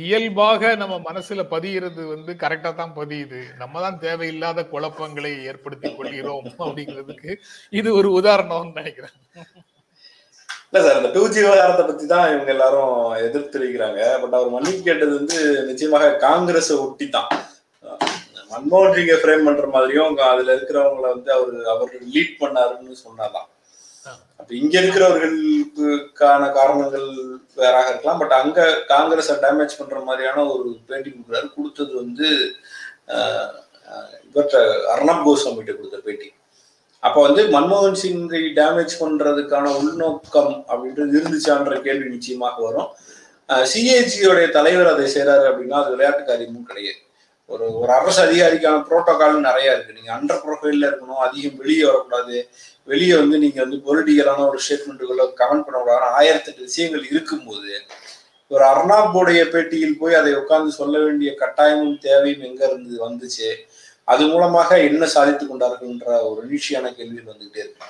இயல்பாக 0.04 0.70
நம்ம 0.82 0.94
மனசுல 1.08 1.42
பதிகிறது 1.52 2.02
வந்து 2.14 2.32
கரெக்டா 2.42 2.70
தான் 2.80 2.94
பதியுது. 2.98 3.40
நம்ம 3.62 3.80
தான் 3.84 3.98
தேவையில்லாத 4.04 4.64
குழப்பங்களை 4.72 5.32
ஏற்படுத்தி 5.50 5.90
கொள்கிறோம் 5.98 6.48
அப்படிங்கிறதுக்கு 6.64 7.30
இது 7.80 7.88
ஒரு 8.00 8.10
உதாரணம்னு 8.20 8.78
நினைக்கிறேன். 8.80 9.16
இல்ல 10.72 10.80
சார் 10.84 10.98
இந்த 11.00 11.10
டூ 11.12 11.20
ஜி 11.34 11.40
விவகாரத்தை 11.42 11.84
பத்தி 11.84 12.06
தான் 12.06 12.30
இவங்க 12.32 12.50
எல்லாரும் 12.54 12.96
எதிர்த்து 13.26 13.52
தெரிவிக்கிறாங்க 13.54 14.00
பட் 14.22 14.34
அவர் 14.38 14.54
மன்னிப்பு 14.54 14.82
கேட்டது 14.88 15.12
வந்து 15.18 15.38
நிச்சயமாக 15.68 16.16
காங்கிரஸை 16.26 16.74
ஒட்டி 16.86 17.06
தான் 17.16 17.30
மன்மோகன் 18.50 18.94
சிங்கை 18.96 19.16
ஃப்ரேம் 19.20 19.46
பண்ற 19.46 19.66
மாதிரியும் 19.74 20.18
அதுல 20.32 20.54
இருக்கிறவங்கள 20.56 21.06
வந்து 21.14 21.30
அவர் 21.36 21.54
அவர் 21.72 21.92
லீட் 22.12 22.34
பண்ணாருன்னு 22.42 22.94
சொன்னாதான். 23.06 23.48
அப்ப 24.40 24.50
இங்க 24.60 24.74
இருக்கிறவர்களுக்கான 24.80 26.42
காரணங்கள் 26.58 27.08
வேறாக 27.60 27.88
இருக்கலாம். 27.90 28.20
பட் 28.22 28.34
அங்க 28.40 28.68
காங்கிரஸை 28.92 29.36
டேமேஜ் 29.44 29.78
பண்ற 29.80 29.98
மாதிரியான 30.08 30.44
ஒரு 30.54 30.68
பேட்டி 30.90 31.08
கொடுக்குறாரு. 31.10 31.48
கொடுத்தது 31.56 31.92
வந்து 32.02 32.28
இவர்கிட்ட 34.28 34.58
அர்ணப் 34.94 35.24
கோஸ்வாமிகிட்ட 35.26 35.74
கொடுத்த 35.76 36.00
பேட்டி. 36.06 36.28
அப்ப 37.02 37.18
வந்து 37.26 37.42
மன்மோகன் 37.54 38.00
சிங்கை 38.02 38.42
டேமேஜ் 38.60 38.94
பண்றதுக்கான 39.02 39.66
உள்நோக்கம் 39.80 40.54
அப்படின்றது 40.70 41.18
இருந்துச்சான்ற 41.20 41.74
கேள்வி 41.86 42.08
நிச்சயமாக 42.14 42.56
வரும். 42.66 42.88
சிஏஜியோடைய 43.72 44.46
தலைவர் 44.56 44.90
அதை 44.92 45.04
செய்யறாரு 45.12 45.44
அப்படின்னா 45.50 45.76
அது 45.82 45.92
விளையாட்டு 45.94 46.22
காரியமும் 46.24 46.66
கிடையாது. 46.70 47.00
ஒரு 47.50 47.66
ஒரு 47.80 47.90
அரசு 47.98 48.20
அதிகாரிக்கான 48.24 48.80
புரோட்டோகால் 48.88 49.46
நிறைய 49.46 49.74
இருக்கு. 49.74 49.96
நீங்க 49.98 50.10
அண்டர் 50.16 50.42
ப்ரொஃபைல்ல 50.44 50.88
இருக்கணும் 50.90 51.22
அதிகம் 51.26 51.60
வெளியே 51.62 51.84
வரக்கூடாது. 51.84 52.36
வெளியே 52.84 53.14
வந்து 53.20 53.36
நீங்க 53.44 53.58
வந்து 53.64 53.78
பொலிட்டிக்கலான 53.86 54.44
ஒரு 54.48 54.58
ஸ்டேட்மெண்ட்டுகளை 54.64 55.24
கமெண்ட் 55.40 55.66
பண்ணக்கூடாது 55.66 56.06
ஆயிரத்தெட்டு 56.18 56.68
விஷயங்கள் 56.68 57.06
இருக்கும்போது 57.12 57.72
ஒரு 58.50 58.64
அர்ணாப்போடைய 58.72 59.40
பேட்டியில் 59.54 59.98
போய் 60.02 60.18
அதை 60.20 60.30
உட்கார்ந்து 60.34 60.70
சொல்ல 60.80 60.94
வேண்டிய 60.98 61.30
கட்டாயமும் 61.40 61.98
தேவையும் 62.06 62.44
எங்க 62.48 62.62
இருந்து 62.66 62.94
வந்துச்சு? 63.06 63.48
அது 64.12 64.22
மூலமாக 64.32 64.70
என்ன 64.88 65.04
சாதித்து 65.14 65.44
கொண்டார்கள்ன்ற 65.46 66.06
ஒரு 66.28 66.40
நீட்சியான 66.50 66.92
கேள்விகள் 66.98 67.32
வந்துகிட்டே 67.32 67.62
இருக்கு. 67.64 67.84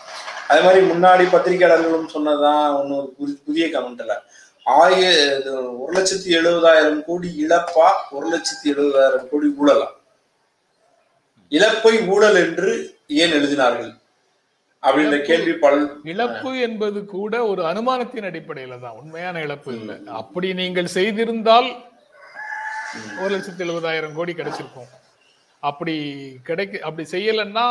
அதே 0.48 0.60
மாதிரி 0.64 0.80
முன்னாடி 0.92 1.24
பத்திரிகையாளர்களும் 1.34 2.12
சொன்னதான் 2.14 2.66
ஒன்னும் 2.78 3.08
புதிய 3.46 3.66
கமெண்ட்ல 3.74 4.14
ஆய 4.78 4.96
ஒரு 5.82 5.92
லட்சத்தி 5.98 6.30
எழுபதாயிரம் 6.38 6.98
கோடி 7.06 7.28
இழப்பா 7.44 7.88
ஒரு 8.16 8.26
லட்சத்தி 8.34 8.66
எழுபதாயிரம் 8.72 9.28
கோடி 9.30 9.48
ஊழலா? 9.60 9.88
இழப்பை 11.52 11.94
ஊழல் 12.14 12.38
என்று 12.44 12.70
ஏன் 13.22 13.34
எழுதினார்கள்? 13.38 13.92
அப்படின்ற 14.82 15.16
கேள்வி 15.28 15.54
பல் 15.62 15.80
இழப்பு 16.12 16.50
என்பது 16.66 16.98
கூட 17.14 17.34
ஒரு 17.50 17.62
அனுமானத்தின் 17.70 18.28
அடிப்படையில 18.30 18.76
தான். 18.84 18.98
உண்மையான 19.00 19.40
இழப்பு 19.46 19.70
இல்லை. 19.78 19.96
அப்படி 20.20 20.48
நீங்கள் 20.60 20.94
செய்திருந்தால் 20.96 21.68
ஒரு 23.22 23.30
லட்சத்தி 23.34 23.64
எழுபதாயிரம் 23.66 24.16
கோடி 24.18 24.34
கிடைச்சிருக்கும். 24.40 24.90
அப்படி 25.62 25.94
கிடைக்க 26.44 26.80
அப்படி 26.82 27.04
செய்யலைன்னா 27.10 27.66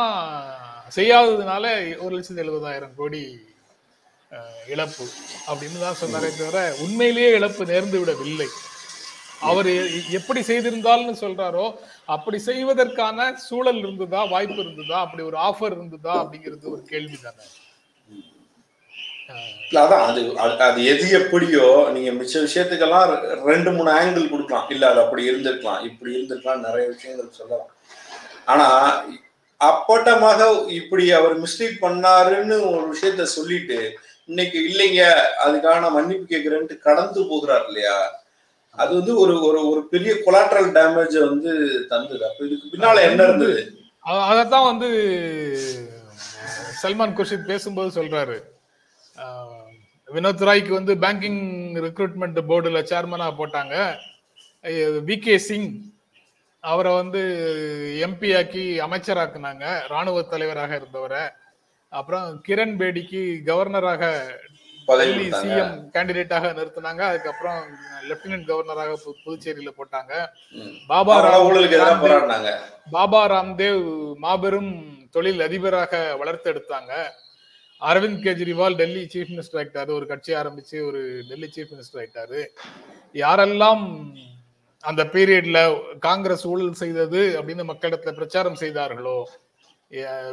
செய்யாததுனால 0.94 1.64
ஒரு 1.98 2.12
லட்சத்தி 2.16 2.42
எழுபதாயிரம் 2.42 2.94
கோடி 2.96 3.22
இழப்பு 4.68 5.04
அப்படின்னு 5.48 5.78
தான் 5.80 6.00
சொன்னாரே 6.00 6.30
தவிர 6.36 6.74
உண்மையிலேயே 6.80 7.28
இழப்பு 7.36 7.64
நேர்ந்து 7.64 7.98
விடவில்லை. 8.00 8.48
அவர் 9.40 9.68
எப்படி 10.10 10.40
செய்திருந்தால்னு 10.40 11.14
சொல்றாரோ 11.20 11.66
அப்படி 12.06 12.38
செய்வதற்கான 12.38 13.36
சூழல் 13.38 13.78
இருந்ததா 13.78 14.24
வாய்ப்பு 14.24 14.60
இருந்ததா 14.62 14.98
அப்படி 15.00 15.22
ஒரு 15.22 15.36
ஆஃபர் 15.38 15.72
இருந்ததா 15.72 16.14
அப்படிங்கிறது 16.18 16.66
ஒரு 16.70 16.82
கேள்வி 16.82 17.16
தானே 17.16 17.44
அதான் 19.70 20.00
அது 20.00 20.20
அது- 20.20 20.84
எது 20.84 21.10
எப்படியோ 21.10 21.88
நீங்க 21.92 22.10
மிச்ச 22.10 22.36
விஷயத்துக்கெல்லாம் 22.36 23.20
ரெண்டு 23.44 23.72
மூணு 23.72 23.90
ஆங்கிள் 23.90 24.30
கொடுக்கலாம். 24.30 24.68
இல்ல 24.68 24.90
அது 24.90 25.00
அப்படி 25.00 25.30
இருந்திருக்கலாம். 25.30 25.84
இப்படி 25.84 26.16
இருந்திருக்கலாம் 26.16 26.58
நிறைய 26.58 26.88
விஷயங்கள் 26.88 27.30
சொல்லலாம். 27.30 27.66
ஆனா 28.44 29.02
அப்பட்டமாக 29.64 30.68
இப்படி 30.68 31.12
அவர் 31.12 31.40
மிஸ்டேக் 31.40 31.76
பண்ணாருன்னு 31.80 32.70
ஒரு 32.70 32.96
விஷயத்த 32.96 33.22
சொல்லிட்டு 33.22 33.98
இன்னைக்கு 34.24 34.60
இல்லைங்க 34.60 35.12
அதுக்கான 35.44 35.90
மன்னிப்பு 35.90 36.36
கேட்கிறேன்ட்டு 36.36 36.78
கடந்து 36.78 37.26
போகிறார் 37.28 37.66
இல்லையா? 37.66 38.24
அது 38.70 38.94
வந்து 38.94 39.18
ஒரு 39.18 39.44
ஒரு 39.44 39.68
ஒரு 39.68 39.88
பெரிய 39.88 40.12
கொலாட்ரல் 40.12 40.72
டேமேஜ் 40.72 41.28
வந்து 41.28 41.86
தந்தது. 41.88 42.30
அப்ப 42.30 42.46
இதுக்கு 42.46 42.76
பின்னால 42.76 43.00
என்ன 43.00 43.22
இருந்தது? 43.22 43.72
அ- 44.08 44.32
அதத்தான் 44.32 44.64
வந்து 44.64 44.88
சல்மான் 46.82 47.14
குர்ஷித் 47.16 47.44
பேசும்போது 47.44 48.02
சொல்றாரு. 48.02 48.42
வினோத் 50.14 50.44
ராய்க்கு 50.48 50.72
வந்து 50.78 50.94
பேங்கிங் 51.04 51.42
ரெக்ரூட்மெண்ட் 51.86 52.38
போர்டுல 52.50 52.80
சேர்மனா 52.90 53.26
போட்டாங்க. 53.40 53.74
வி 55.08 55.16
கே 55.24 55.34
சிங் 55.38 55.70
அவரை 56.60 56.92
வந்து 57.00 57.20
எம்பி 58.06 58.30
ஆக்கி 58.38 58.64
அமைச்சராக்குனாங்க. 58.86 59.64
ராணுவ 59.92 60.22
தலைவராக 60.22 60.72
இருந்தவரை. 60.80 61.24
அப்புறம் 61.98 62.24
கிரண் 62.48 62.74
பேடிக்கு 62.80 63.20
கவர்னராக 63.48 64.02
டெல்லி 64.88 65.26
சிஎம் 65.30 65.76
கேண்டிடேட்டாக 65.94 66.50
நிறுத்தினாங்க. 66.58 67.02
அதுக்கப்புறம் 67.10 67.60
லெப்டினன்ட் 68.08 68.48
கவர்னராக 68.50 68.96
புதுச்சேரியில 69.24 69.70
போட்டாங்க. 69.78 70.12
பாபா 70.90 71.14
போராடினாங்க. 72.02 72.52
பாபா 72.96 73.22
ராம்தேவ் 73.34 73.86
மாபெரும் 74.24 74.72
தொழில் 75.16 75.40
அதிபராக 75.46 75.92
வளர்த்தெடுத்தாங்க. 76.22 76.92
அரவிந்த் 77.80 78.24
கெஜ்ரிவால் 78.26 78.76
டெல்லி 78.76 79.02
சீஃப் 79.12 79.30
மினிஸ்டர் 79.32 79.58
ஆயிட்டாரு. 79.60 79.90
ஒரு 79.98 80.06
கட்சி 80.06 80.32
ஆரம்பிச்சு 80.34 80.76
ஒரு 80.86 81.00
டெல்லி 81.28 81.48
சீஃப் 81.56 81.72
மினிஸ்டர் 81.72 82.00
ஆயிட்டாரு. 82.02 82.40
யாரெல்லாம் 83.24 83.84
அந்த 84.84 85.02
பீரியட்ல 85.04 85.58
காங்கிரஸ் 85.98 86.44
ஊழல் 86.46 86.80
செய்தது 86.82 87.20
அப்படின்னு 87.38 87.64
மக்களிடத்துல 87.70 88.12
பிரச்சாரம் 88.18 88.60
செய்தார்களோ 88.62 89.16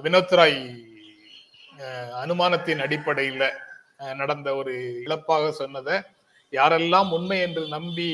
வினோத் 0.05 0.35
ராய் 0.39 0.59
அனுமானத்தின் 2.23 2.83
அடிப்படையில 2.85 3.43
நடந்த 4.15 4.55
ஒரு 4.55 4.73
இழப்பாக 5.05 5.51
சொன்னதை 5.51 5.95
யாரெல்லாம் 6.51 7.09
உண்மை 7.17 7.37
என்று 7.41 7.63
நம்பி 7.67 8.09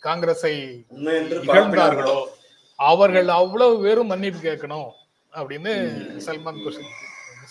காங்கிரஸை 0.00 0.54
இகழ்ந்தார்களோ 1.46 2.16
அவர்கள் 2.78 3.28
அவ்வளவு 3.28 3.74
பேரும் 3.82 4.10
மன்னிப்பு 4.12 4.40
கேட்கணும் 4.48 4.88
அப்படின்னு 5.32 5.72
சல்மான் 6.26 6.62
குர்ஷித் 6.64 6.96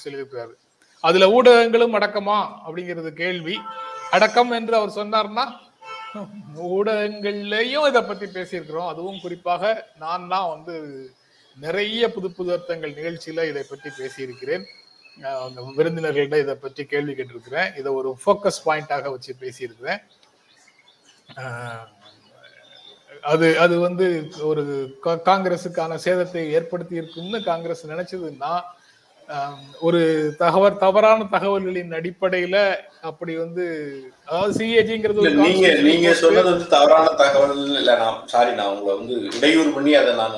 சொல்லியிருக்கிறாரு. 0.03 0.53
அதுல 1.01 1.41
ஊடகங்களும் 1.41 1.96
அடக்கமா? 1.96 2.53
அப்படிங்கிறது 2.67 3.10
கேள்வி. 3.10 3.60
அடக்கம் 4.12 4.51
என்று 4.51 4.75
அவர் 4.75 4.89
சொன்னார்னா 4.89 5.43
ஊடகங்கள்லயும் 6.55 7.88
இதை 7.88 8.01
பத்தி 8.01 8.25
பேசியிருக்கிறோம். 8.25 8.88
அதுவும் 8.88 9.20
குறிப்பாக 9.22 9.88
நான் 10.00 10.27
தான் 10.27 10.50
வந்து 10.50 11.08
நிறைய 11.60 12.12
புது 12.12 12.31
புது 12.31 12.51
அர்த்தங்கள் 12.51 12.93
நிகழ்ச்சியில 12.93 13.48
இதை 13.48 13.63
பற்றி 13.70 13.89
பேசியிருக்கிறேன். 13.98 14.63
அந்த 15.22 15.74
விருந்தினர்கள்ட்ட 15.77 16.39
இதை 16.39 16.55
பற்றி 16.55 16.86
கேள்வி 16.86 17.13
கேட்டிருக்கிறேன். 17.13 17.77
இதை 17.77 17.91
ஒரு 17.91 18.17
ஃபோக்கஸ் 18.25 18.62
பாயிண்டாக 18.65 19.10
வச்சு 19.10 19.36
பேசியிருக்கிறேன். 19.39 20.01
அது 23.22 23.60
அது 23.60 23.79
வந்து 23.79 24.31
ஒரு 24.41 24.96
கா- 25.03 25.20
காங்கிரஸுக்கான 25.25 26.00
சேதத்தை 26.05 26.50
ஏற்படுத்தி 26.50 26.96
இருக்கும்னு 26.96 27.43
காங்கிரஸ் 27.43 27.88
நினைச்சதுன்னா 27.88 28.62
ஒரு 29.80 30.00
தகவல் 30.38 30.78
தவறான 30.78 31.28
தகவல்களின் 31.34 31.92
அடிப்படையில 31.98 32.56
அப்படி 33.02 33.34
வந்து 33.36 33.66
அதாவது 34.28 34.56
சிஏஜிங்கிறது 34.58 35.22
நீங்க 35.42 35.68
நீங்க. 35.84 36.10
சொன்னது 36.22 36.50
வந்து 36.50 36.68
தவறான 36.70 37.14
தகவல் 37.22 37.54
இல்ல 37.76 37.94
நான் 37.98 38.20
சாரி 38.28 38.52
நான் 38.52 38.74
உங்களை 38.74 38.96
வந்து 38.98 39.16
இடையூறு 39.38 39.72
பண்ணி 39.72 39.94
அதை 39.96 40.14
நான் 40.16 40.36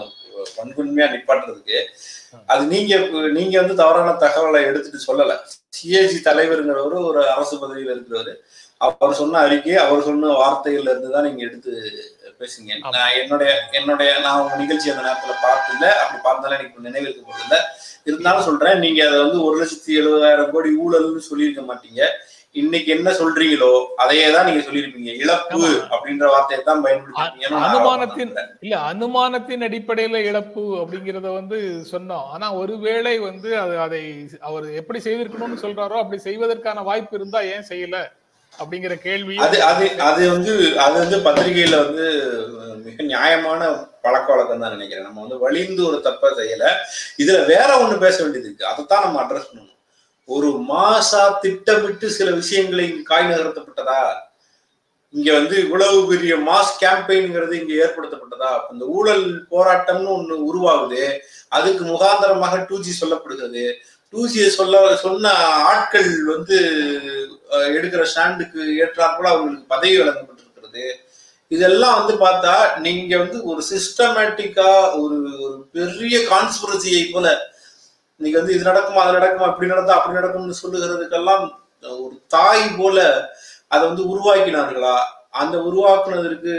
பண்புண்மையா 0.57 1.07
நிப்பாட்டுறதுக்கு 1.11 1.79
அது 2.49 2.63
நீங்க 2.71 2.93
நீங்க 3.31 3.55
வந்து 3.59 3.75
தவறான 3.75 4.15
தகவலை 4.23 4.61
எடுத்துட்டு 4.69 5.07
சொல்லல 5.07 5.33
சிஏஜி 5.73 6.17
தலைவருங்கிறவரு 6.25 6.97
ஒரு 7.09 7.21
அரசு 7.29 7.55
பதவியில 7.55 7.95
இருக்கிறவரு 7.95 8.33
அவர் 8.85 9.19
சொன்ன 9.19 9.41
அறிக்கை 9.45 9.75
அவர் 9.83 10.07
சொன்ன 10.07 10.33
வார்த்தைகள்ல 10.41 10.91
இருந்து 10.91 11.13
தான் 11.15 11.27
நீங்க 11.27 11.41
எடுத்து 11.47 11.73
பேசுங்க 12.41 12.77
நான் 12.95 13.15
என்னுடைய 13.21 13.49
என்னுடைய 13.79 14.11
நான் 14.25 14.39
உங்க 14.41 14.55
நிகழ்ச்சி 14.61 14.91
அந்த 14.91 15.03
நேரத்துல 15.07 15.33
பார்த்ததில்ல. 15.43 15.87
அப்படி 16.01 16.19
பார்த்தாலும் 16.25 16.57
எனக்கு 16.57 16.87
நினைவு 16.87 17.05
இருக்க 17.07 17.23
போதில்ல 17.29 17.57
இருந்தாலும் 18.07 18.47
சொல்றேன் 18.47 18.81
நீங்க 18.85 19.01
அதை 19.07 19.17
வந்து 19.25 19.39
ஒரு 19.47 19.55
லட்சத்தி 19.59 19.91
எழுபதாயிரம் 19.99 20.53
கோடி 20.53 20.69
ஊழல்னு 20.83 21.27
சொல்லியிருக்க 21.27 21.61
மாட்டீங்க. 21.67 22.01
இன்னைக்கு 22.55 22.89
என்ன 22.95 23.09
சொல்றீங்களோ 23.19 23.69
அதையே 24.03 24.25
தான் 24.33 24.47
நீங்க 24.47 24.63
சொல்லியிருப்பீங்க. 24.65 25.11
இழப்பு. 25.23 25.61
அப்படின்ற 25.93 26.25
வார்த்தையை 26.33 26.59
தான் 26.67 26.81
நான் 27.53 27.63
அனுமானத்தின் 27.67 28.33
இல்ல 28.65 28.75
அனுமானத்தின் 28.91 29.65
அடிப்படையில 29.67 30.19
இழப்பு 30.29 30.63
அப்படிங்கறத 30.81 31.31
வந்து 31.39 31.59
சொன்னோம். 31.93 32.27
ஆனா 32.33 32.49
ஒருவேளை 32.61 33.15
வந்து 33.29 33.51
அது 33.63 33.77
அதை 33.85 34.03
அவர் 34.49 34.67
எப்படி 34.81 35.01
செய்திருக்கணும்னு 35.07 35.63
சொல்றாரோ 35.65 35.97
அப்படி 36.03 36.19
செய்வதற்கான 36.27 36.83
வாய்ப்பு 36.89 37.17
இருந்தா 37.19 37.41
ஏன் 37.55 37.69
செய்யல? 37.71 37.97
அப்படிங்கிற 38.59 38.95
கேள்வி 38.99 39.35
அது 39.37 39.63
அது 39.63 39.85
அது 40.09 40.29
வந்து 40.29 40.79
அது 40.79 40.95
வந்து 40.99 41.17
பத்திரிகையில 41.17 41.77
வந்து 41.85 42.05
மிக 42.85 43.03
நியாயமான 43.03 43.71
பழக்க 44.01 44.27
வழக்கம் 44.31 44.59
தான் 44.59 44.71
நினைக்கிறேன். 44.71 45.05
நம்ம 45.05 45.21
வந்து 45.21 45.37
வலிந்து 45.37 45.81
ஒரு 45.85 45.97
தப்பை 46.03 46.29
செய்யல. 46.39 46.65
இதுல 47.17 47.45
வேற 47.45 47.69
ஒண்ணு 47.83 47.97
பேச 47.97 48.15
வேண்டியது 48.21 48.47
இருக்கு. 48.47 48.65
அதைத்தான் 48.65 49.03
நம்ம 49.03 49.21
அட்ரஸ் 49.21 49.49
பண்ணணும். 49.49 49.69
ஒரு 50.25 50.49
மாசா 50.69 51.39
திட்டமிட்டு 51.39 52.09
சில 52.09 52.31
விஷயங்களை 52.31 53.01
காய் 53.01 53.25
நகர்த்தப்பட்டதா? 53.25 53.99
இங்க 55.09 55.33
வந்து 55.33 55.55
இவ்வளவு 55.59 56.07
பெரிய 56.07 56.35
மாஸ் 56.35 56.71
கேம்பெயின்ங்கிறது 56.81 57.53
இங்க 57.61 57.73
ஏற்படுத்தப்பட்டதா? 57.85 58.51
இந்த 58.71 58.85
ஊழல் 58.85 59.25
போராட்டம்னு 59.51 60.13
ஒண்ணு 60.17 60.37
உருவாகுது. 60.49 61.03
அதுக்கு 61.49 61.85
முகாந்தரமாக 61.85 62.65
டூ 62.67 62.79
ஜி 62.79 62.93
சொல்லப்படுகிறது. 63.01 63.65
டூ 64.13 64.23
சொல்ல 64.57 64.81
சொன்ன 65.03 65.31
ஆட்கள் 65.69 66.11
வந்து 66.33 66.57
எடுக்கிற 67.77 68.03
ஸ்டாண்டுக்கு 68.11 68.61
ஏற்றாற்போல 68.81 69.31
அவங்களுக்கு 69.33 69.71
பதவி 69.73 69.95
வழங்கப்பட்டிருக்கிறது. 69.99 70.85
இதெல்லாம் 71.51 71.95
வந்து 71.99 72.13
பார்த்தா 72.25 72.53
நீங்க 72.85 73.13
வந்து 73.23 73.37
ஒரு 73.43 73.61
சிஸ்டமேட்டிக்கா 73.71 74.69
ஒரு 75.01 75.17
ஒரு 75.45 75.55
பெரிய 75.75 76.17
கான்ஸ்பிரசியை 76.31 77.01
போல 77.13 77.27
இன்னைக்கு 78.19 78.39
வந்து 78.39 78.55
இது 78.55 78.69
நடக்குமா 78.71 79.01
அது 79.03 79.17
நடக்குமா 79.17 79.47
இப்படி 79.51 79.71
நடந்தா 79.73 79.97
அப்படி 79.97 80.17
நடக்கும்னு 80.19 80.61
சொல்லுகிறதுக்கெல்லாம் 80.63 81.45
ஒரு 82.05 82.15
தாய் 82.27 82.65
போல 82.79 82.97
அதை 83.67 83.83
வந்து 83.89 84.03
உருவாக்கினார்களா? 84.13 84.95
அந்த 85.41 85.55
உருவாக்குனதற்கு 85.67 86.53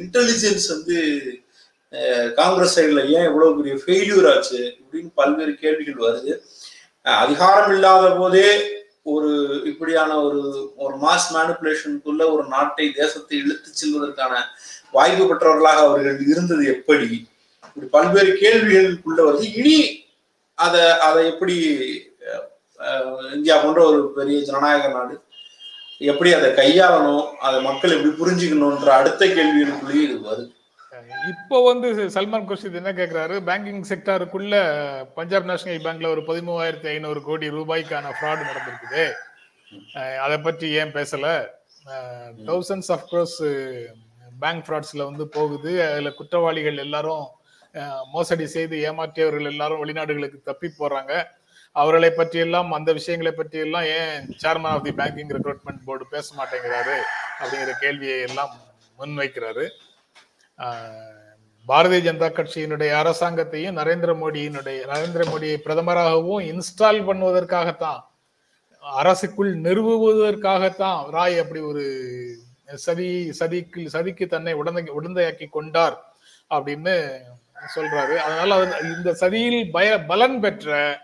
இன்டெலிஜென்ஸ் 0.00 0.66
வந்து 0.74 0.96
காங்கிரஸ் 2.38 2.74
சைடில் 2.78 3.10
ஏன் 3.16 3.26
இவ்வளவு 3.28 3.56
பெரிய 3.58 3.74
ஃபெயில்யூர் 3.82 4.26
ஆச்சு? 4.32 4.60
இப்படின்னு 4.80 5.10
பல்வேறு 5.14 5.52
கேள்விகள் 5.62 6.04
வருது. 6.06 6.32
அதிகாரம் 7.06 7.72
இல்லாத 7.74 8.04
போதே 8.14 8.48
ஒரு 9.12 9.30
இப்படியான 9.70 10.10
ஒரு 10.24 10.40
ஒரு 10.76 10.94
மாஸ் 11.04 11.28
மேனிப்புலேஷனுக்குள்ள 11.36 12.22
ஒரு 12.34 12.42
நாட்டை 12.48 12.86
தேசத்தை 12.98 13.36
இழுத்து 13.38 13.70
செல்வதற்கான 13.80 14.32
வாய்ப்பு 14.90 15.24
பெற்றவர்களாக 15.30 15.80
அவர்கள் 15.86 16.18
இருந்தது 16.32 16.64
எப்படி? 16.74 17.08
இப்படி 17.66 17.88
பல்வேறு 17.96 18.32
கேள்விகளுக்குள்ள 18.42 19.20
வருது. 19.28 19.46
இனி 19.60 19.78
அதை 20.58 20.84
அதை 21.08 21.20
எப்படி 21.32 21.56
இந்தியா 23.36 23.56
போன்ற 23.56 23.80
ஒரு 23.90 24.00
பெரிய 24.18 24.38
ஜனநாயக 24.48 24.88
நாடு 24.88 25.14
எப்படி 26.10 26.30
அதை 26.34 26.50
கையாளணும் 26.60 27.24
அதை 27.46 27.58
மக்கள் 27.62 27.94
எப்படி 27.96 28.12
புரிஞ்சுக்கணும்ன்ற 28.20 28.90
அடுத்த 29.00 29.22
கேள்விகளுக்குள்ளேயே 29.26 30.04
இது 30.08 30.16
வருது. 30.28 30.52
இப்போ 31.30 31.56
வந்து 31.68 31.88
சல்மான் 32.14 32.46
குர்ஷித் 32.48 32.78
என்ன 32.80 32.92
கேட்குறாரு 32.98 33.36
பேங்கிங் 33.48 33.82
செக்டாருக்குள்ள 33.90 34.54
பஞ்சாப் 35.16 35.48
நேஷனல் 35.50 35.84
பேங்க்ல 35.86 36.10
ஒரு 36.14 36.22
பதிமூவாயிரத்தி 36.28 36.88
ஐநூறு 36.94 37.20
கோடி 37.22 37.48
ரூபாய்க்கான 37.56 38.12
ஃப்ராட் 38.18 38.46
நடந்திருக்குது. 38.50 39.04
அதை 40.24 40.38
பற்றி 40.38 40.68
ஏன் 40.80 40.94
பேசல? 40.98 41.26
தௌசண்ட்ஸ் 42.48 42.90
ஆஃப் 42.94 43.04
க்ரோஸ் 43.10 43.36
பேங்க் 44.42 44.64
ஃப்ராட்ஸ்ல 44.66 45.04
வந்து 45.10 45.26
போகுது. 45.36 45.72
அதுல 45.90 46.12
குற்றவாளிகள் 46.20 46.78
எல்லாரும் 46.86 47.26
மோசடி 48.12 48.46
செய்து 48.54 48.76
ஏமாற்றியவர்கள் 48.90 49.50
எல்லாரும் 49.52 49.82
வெளிநாடுகளுக்கு 49.82 50.40
தப்பி 50.48 50.70
போறாங்க. 50.78 51.12
அவர்களை 51.72 52.10
பற்றியெல்லாம் 52.10 52.72
அந்த 52.78 52.90
விஷயங்களை 52.92 53.32
பற்றியெல்லாம் 53.32 53.86
ஏன் 53.98 54.26
chairman 54.42 54.72
of 54.74 54.84
the 54.86 54.92
banking 55.00 55.30
recruitment 55.36 55.84
board 55.84 56.06
பேச 56.14 56.34
மாட்டேங்கிறாரு? 56.38 56.96
அப்படிங்கிற 57.40 57.74
கேள்வியை 57.84 58.18
எல்லாம் 58.28 58.54
முன்வைக்கிறாரு. 59.00 59.66
பாரதிய 61.66 62.00
ஜனதா 62.00 62.28
கட்சியினுடைய 62.28 62.90
அரசாங்கத்தையும் 63.02 63.76
நரேந்திர 63.76 64.12
மோடியினுடைய 64.14 64.78
நரேந்திர 64.86 65.24
மோடியை 65.30 65.56
பிரதமராகவும் 65.56 66.46
இன்ஸ்டால் 66.52 67.06
பண்ணுவதற்காகத்தான் 67.06 68.00
அரசுக்குள் 68.82 69.52
நிறுவுவதற்காகத்தான் 69.56 71.10
ராய் 71.10 71.38
அப்படி 71.38 71.60
ஒரு 71.60 71.84
சதி 72.74 73.30
சதிக்கு 73.40 73.82
சதிக்கு 73.92 74.26
தன்னை 74.26 74.54
உடந்தை 74.54 74.84
உடந்தையாக்கி 74.88 75.48
கொண்டார் 75.48 75.96
அப்படின்னு 76.50 76.94
சொல்றாரு. 77.76 78.16
அதனால 78.16 78.78
இந்த 78.82 79.12
சதியில் 79.12 79.70
பய 79.70 80.04
பலன் 80.04 80.40
பெற்ற 80.40 80.98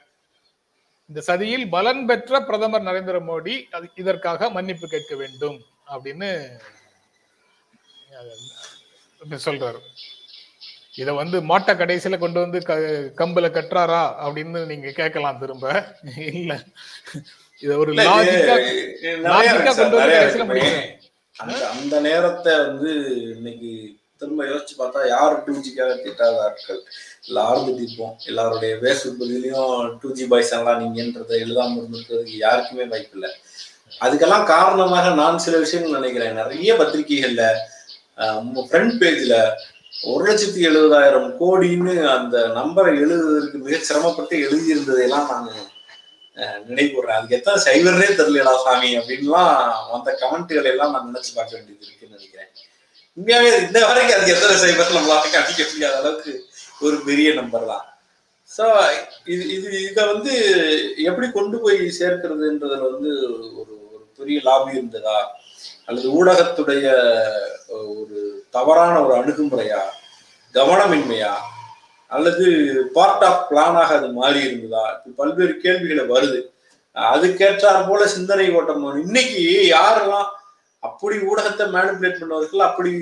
இந்த 1.10 1.20
சதியில் 1.26 1.68
பலன் 1.68 2.06
பெற்ற 2.06 2.40
பிரதமர் 2.40 2.82
நரேந்திர 2.82 3.18
மோடி 3.20 3.68
அது 3.70 3.88
இதற்காக 3.94 4.50
மன்னிப்பு 4.50 4.88
கேட்க 4.88 5.14
வேண்டும் 5.16 5.58
அப்படின்னு 5.86 6.30
சொல்றாரு. 9.46 9.80
இத 10.94 11.12
வந்து 11.12 11.36
மாட்ட 11.40 11.70
கடைசியில 11.74 12.18
கொண்டு 12.18 12.38
வந்து 12.40 12.58
க 12.62 12.74
கம்புல 13.16 13.46
கட்டுறாரா 13.48 14.02
அப்படின்னு 14.24 14.60
நீங்க 14.66 14.90
கேட்கலாம் 14.90 15.40
திரும்ப. 15.40 15.66
இல்ல. 16.34 16.52
இத 17.62 17.70
ஒரு 17.76 17.90
அந்த 21.36 21.54
அந்த 21.72 21.94
நேரத்தை 22.00 22.52
வந்து 22.58 22.90
இன்னைக்கு 23.36 23.70
திரும்ப 24.20 24.44
யோசிச்சு 24.44 24.74
பார்த்தா 24.78 25.00
யார் 25.08 25.34
டூ 25.44 25.54
ஜிக்காக 25.56 25.94
திட்டாத 25.96 26.36
ஆட்கள்? 26.44 26.80
எல்லாரும் 27.26 27.66
திட்டிருப்போம் 27.68 28.14
எல்லாருடைய 28.24 28.74
பேஸ்புக் 28.76 29.20
பதிலையும் 29.20 29.98
டூ 30.02 30.12
ஜி 30.12 30.26
பாய்ஸ் 30.26 30.52
எல்லாம் 30.52 30.80
நீங்கன்றதை 30.82 31.34
எழுதாம 31.44 31.76
இருந்திருக்கிறதுக்கு 31.78 32.36
யாருக்குமே 32.38 32.84
வாய்ப்பு 32.84 33.14
இல்லை 33.14 33.30
அதுக்கெல்லாம் 34.00 34.46
காரணமாக 34.46 35.10
நான் 35.14 35.38
சில 35.38 35.56
விஷயங்கள் 35.58 35.98
நினைக்கிறேன். 36.00 36.34
நிறைய 36.34 36.70
பத்திரிகைகள்ல 36.74 37.44
உங்க 38.42 38.60
ஃப்ரண்ட் 38.68 38.96
பேஜ்ல 39.02 39.34
ஒரு 40.10 40.22
லட்சத்தி 40.28 40.60
எழுபதாயிரம் 40.70 41.28
கோடின்னு 41.40 41.94
அந்த 42.16 42.36
நம்பரை 42.58 42.92
எழுதுவதற்கு 43.04 43.58
மிக 43.66 43.78
சிரமப்பட்டு 43.88 44.36
எழுதியிருந்ததையெல்லாம் 44.46 45.28
நான் 45.32 45.48
நினைவுறேன் 46.68 47.16
அதுக்கு 47.16 47.36
எத்தனை 47.38 47.58
சைவர்னே 47.66 48.08
தெரியலடா 48.18 48.54
சாமி 48.64 48.90
அப்படின்லாம் 48.98 49.52
அந்த 49.96 50.10
கமெண்ட்டுகளை 50.22 50.70
எல்லாம் 50.74 50.92
நான் 50.94 51.08
நினைச்சு 51.10 51.32
பார்க்க 51.36 51.56
வேண்டியது 51.56 51.86
இருக்குன்னு 51.86 52.16
நினைக்கிறேன். 52.16 52.50
உண்மையாவே 53.16 53.50
இந்த 53.66 53.78
வரைக்கும் 53.90 54.16
அதுக்கு 54.16 54.34
எத்தனை 54.36 54.56
சைபர் 54.64 54.96
நம்மளால 54.96 55.30
கணிக்க 55.36 55.62
முடியாத 55.70 55.96
அளவுக்கு 56.02 56.32
ஒரு 56.86 56.96
பெரிய 57.08 57.28
நம்பர் 57.40 57.70
தான். 57.72 57.86
ஸோ 58.50 58.64
இது 59.34 59.44
இது 59.56 59.68
இதை 59.90 60.02
வந்து 60.12 60.32
எப்படி 61.08 61.28
கொண்டு 61.38 61.56
போய் 61.64 61.80
சேர்க்கிறதுன்றதுல 62.00 62.82
வந்து 62.92 63.12
ஒரு 63.30 63.74
ஒரு 63.94 64.04
பெரிய 64.18 64.38
லாபி 64.48 64.78
இருந்ததா? 64.78 65.16
அல்லது 65.88 66.08
ஊடகத்துடைய 66.18 66.86
ஒரு 67.98 68.18
தவறான 68.50 68.94
ஒரு 69.04 69.14
அணுகுமுறையா 69.18 69.82
கவனமின்மையா 70.54 71.34
அல்லது 72.10 72.44
பார்ட் 72.92 73.24
ஆஃப் 73.24 73.52
பிளானாக 73.52 73.90
அது 73.98 74.08
மாறி 74.08 74.40
இருந்ததா? 74.40 74.82
இப்படி 74.90 75.14
பல்வேறு 75.16 75.54
கேள்விகளை 75.60 76.04
வருது. 76.04 76.40
அதுக்கேற்றார் 76.96 77.88
போல 77.88 78.06
சிந்தனை 78.06 78.46
ஓட்டம் 78.54 78.84
இன்னைக்கு 79.04 79.42
யாரெல்லாம் 79.76 80.28
அப்படி 80.82 81.16
ஊடகத்தை 81.16 81.64
மேனிபுலேட் 81.74 82.20
பண்ணவர்கள் 82.20 82.66
அப்படி 82.68 82.92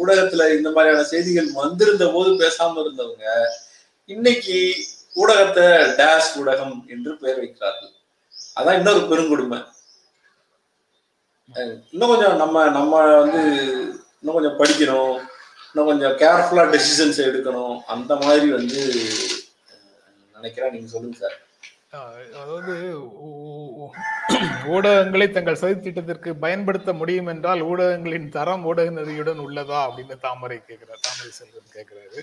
ஊடகத்துல 0.00 0.48
இந்த 0.56 0.70
மாதிரியான 0.70 1.04
செய்திகள் 1.04 1.48
வந்திருந்த 1.62 2.06
போது 2.06 2.30
பேசாம 2.42 2.80
இருந்தவங்க 2.84 3.26
இன்னைக்கு 4.06 4.58
ஊடகத்தை 5.16 5.66
டேஷ் 6.00 6.32
ஊடகம் 6.40 6.76
என்று 6.88 7.16
பெயர் 7.16 7.40
வைக்கிறார்கள். 7.42 7.92
அதான் 8.56 8.78
இன்னொரு 8.78 9.00
பெருங்கொடுமை. 9.00 9.58
இன்னும் 11.92 12.10
கொஞ்சம் 12.12 12.36
நம்ம 12.42 12.62
நம்ம 12.76 13.02
வந்து 13.22 13.40
இன்னும் 14.20 14.36
கொஞ்சம் 14.36 14.58
படிக்கணும். 14.60 15.16
இன்னும் 15.70 15.88
கொஞ்சம் 15.90 16.14
கேர்ஃபுல்லாக 16.22 16.72
டெசிஷன்ஸ் 16.74 17.18
எடுக்கணும். 17.28 17.76
அந்த 17.94 18.12
மாதிரி 18.22 18.48
வந்து 18.58 18.80
நினைக்கிறேன் 20.36 20.74
நீங்க 20.74 20.88
சொல்லுங்க 20.94 21.18
சார். 21.24 21.36
அதாவது 22.40 22.72
ஊடகங்களை 24.74 25.26
தங்கள் 25.30 25.60
சதித்திட்டத்திற்கு 25.60 26.30
பயன்படுத்த 26.44 26.90
முடியும் 27.00 27.30
என்றால் 27.32 27.60
ஊடகங்களின் 27.68 28.28
தரம் 28.36 28.64
ஊடக 28.70 28.90
நெறியுடன் 28.96 29.40
உள்ளதா 29.46 29.78
அப்படின்னு 29.86 30.16
தாமரை 30.26 30.58
கேட்கிறார் 30.60 31.04
தாமரை 31.06 31.30
செல்வன் 31.38 31.74
கேட்கிறாரு 31.76 32.20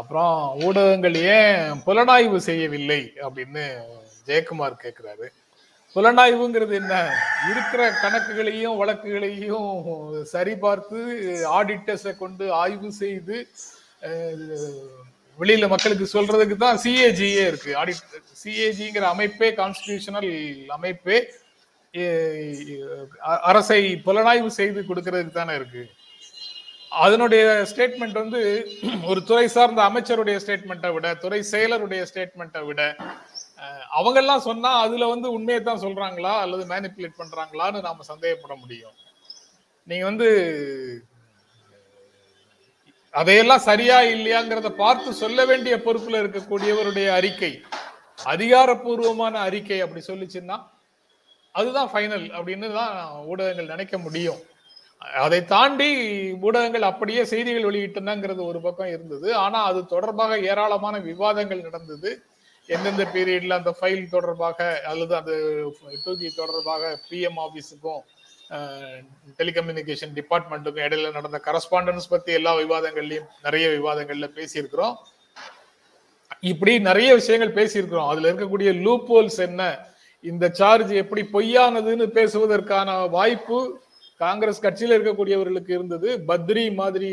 அப்புறம் 0.00 0.36
ஊடகங்கள் 0.66 1.16
ஏன் 1.36 1.82
புலனாய்வு 1.86 2.38
செய்யவில்லை 2.48 3.00
அப்படின்னு 3.26 3.64
ஜெயக்குமார் 4.28 4.82
கேட்கிறாரு 4.84 5.28
புலனாய்வுங்கிறது 5.94 6.72
என்ன? 6.72 6.94
இருக்கிற 7.50 7.90
கணக்குகளையும் 8.02 8.76
வழக்குகளையும் 8.76 9.68
சரிபார்த்து 10.32 11.00
ஆடிட்டர்ஸை 11.58 12.16
கொண்டு 12.16 12.52
ஆய்வு 12.52 12.92
செய்து 12.92 13.48
வெளியில 15.38 15.68
மக்களுக்கு 15.68 16.06
சொல்றதுக்கு 16.12 16.56
தான் 16.56 16.78
சிஏஜியே 16.84 17.46
இருக்கு. 17.46 17.76
ஆடிட் 17.84 18.06
சிஏஜிங்கிற 18.44 19.04
அமைப்பே 19.12 19.50
கான்ஸ்டிடியூஷனல் 19.50 20.30
அமைப்பே 20.66 21.18
அ- 23.26 23.40
அரசை 23.40 24.02
புலனாய்வு 24.06 24.46
செய்து 24.46 24.80
கொடுக்கறதுக்கு 24.82 25.30
தானே 25.30 25.54
இருக்கு. 25.54 25.86
அதனுடைய 26.90 27.66
ஸ்டேட்மெண்ட் 27.74 28.12
வந்து 28.12 28.40
ஒரு 29.04 29.24
துறை 29.24 29.48
சார்ந்த 29.48 29.82
அமைச்சருடைய 29.82 30.38
ஸ்டேட்மெண்ட்டை 30.46 30.92
விட 30.92 31.14
துறை 31.14 31.44
செயலருடைய 31.50 32.06
ஸ்டேட்மெண்ட்டை 32.14 32.64
விட 32.64 32.96
அவங்கெல்லாம் 33.98 34.46
சொன்னா 34.48 34.70
அதுல 34.84 35.06
வந்து 35.14 35.28
உண்மையை 35.36 35.60
தான் 35.62 35.82
சொல்றாங்களா? 35.84 36.32
அல்லது 36.44 36.64
மேனிப்புலேட் 36.72 37.20
பண்றாங்களான்னு 37.20 37.86
நாம 37.88 38.04
சந்தேகப்பட 38.12 38.54
முடியும். 38.62 38.96
நீங்க 39.88 40.04
வந்து 40.10 40.28
அதையெல்லாம் 43.14 43.66
சரியா 43.70 43.96
இல்லையாங்கிறத 44.14 44.68
பார்த்து 44.82 45.20
சொல்ல 45.22 45.44
வேண்டிய 45.50 45.74
பொறுப்புல 45.86 46.20
இருக்கக்கூடியவருடைய 46.22 47.08
அறிக்கை 47.18 47.52
அதிகாரப்பூர்வமான 48.32 49.34
அறிக்கை 49.48 49.78
அப்படி 49.84 50.02
சொல்லிச்சுன்னா 50.06 50.56
அதுதான் 51.54 51.90
ஃபைனல் 51.92 52.26
அப்படின்னு 52.36 52.68
தான் 52.78 52.94
ஊடகங்கள் 53.30 53.72
நினைக்க 53.72 53.94
முடியும். 53.98 54.40
அதை 55.24 55.40
தாண்டி 55.54 55.88
ஊடகங்கள் 56.46 56.90
அப்படியே 56.90 57.22
செய்திகள் 57.32 57.68
வெளியிட்டனங்கிறது 57.68 58.42
ஒரு 58.50 58.60
பக்கம் 58.66 58.92
இருந்தது. 58.94 59.28
ஆனா 59.44 59.58
அது 59.70 59.80
தொடர்பாக 59.94 60.38
ஏராளமான 60.50 60.98
விவாதங்கள் 61.08 61.66
நடந்தது. 61.68 62.10
எந்தெந்த 62.66 63.04
பீரியட்ல 63.14 63.56
அந்த 63.60 63.72
ஃபைல் 63.78 64.02
தொடர்பாக 64.08 64.58
அல்லது 64.90 65.14
அந்த 65.16 65.32
டூ 66.04 66.12
ஜி 66.20 66.28
தொடர்பாக 66.34 66.90
பிஎம் 67.08 67.38
ஆபீஸுக்கும் 67.46 68.02
டெலிகம்யூனிகேஷன் 69.38 70.12
டிபார்ட்மெண்ட்டுக்கும் 70.18 70.84
இடையில 70.86 71.12
நடந்த 71.12 71.38
கரஸ்பாண்டன்ஸ் 71.46 72.08
பத்தி 72.08 72.32
எல்லா 72.38 72.52
விவாதங்கள்லயும் 72.56 73.28
நிறைய 73.42 73.68
விவாதங்கள்ல 73.68 74.28
பேசியிருக்கிறோம். 74.38 74.96
இப்படி 76.40 76.72
நிறைய 76.88 77.10
விஷயங்கள் 77.14 77.56
பேசியிருக்கிறோம். 77.58 78.10
அதுல 78.12 78.30
இருக்கக்கூடிய 78.32 78.70
லூப்போல்ஸ் 78.84 79.40
என்ன? 79.48 79.62
இந்த 80.24 80.44
சார்ஜ் 80.58 80.92
எப்படி 81.02 81.22
பொய்யானதுன்னு 81.36 82.06
பேசுவதற்கான 82.18 83.08
வாய்ப்பு 83.16 83.58
காங்கிரஸ் 84.20 84.64
கட்சியில 84.64 84.96
இருக்கக்கூடியவர்களுக்கு 84.98 85.72
இருந்தது. 85.78 86.08
பத்ரி 86.28 86.64
மாதிரி 86.74 87.12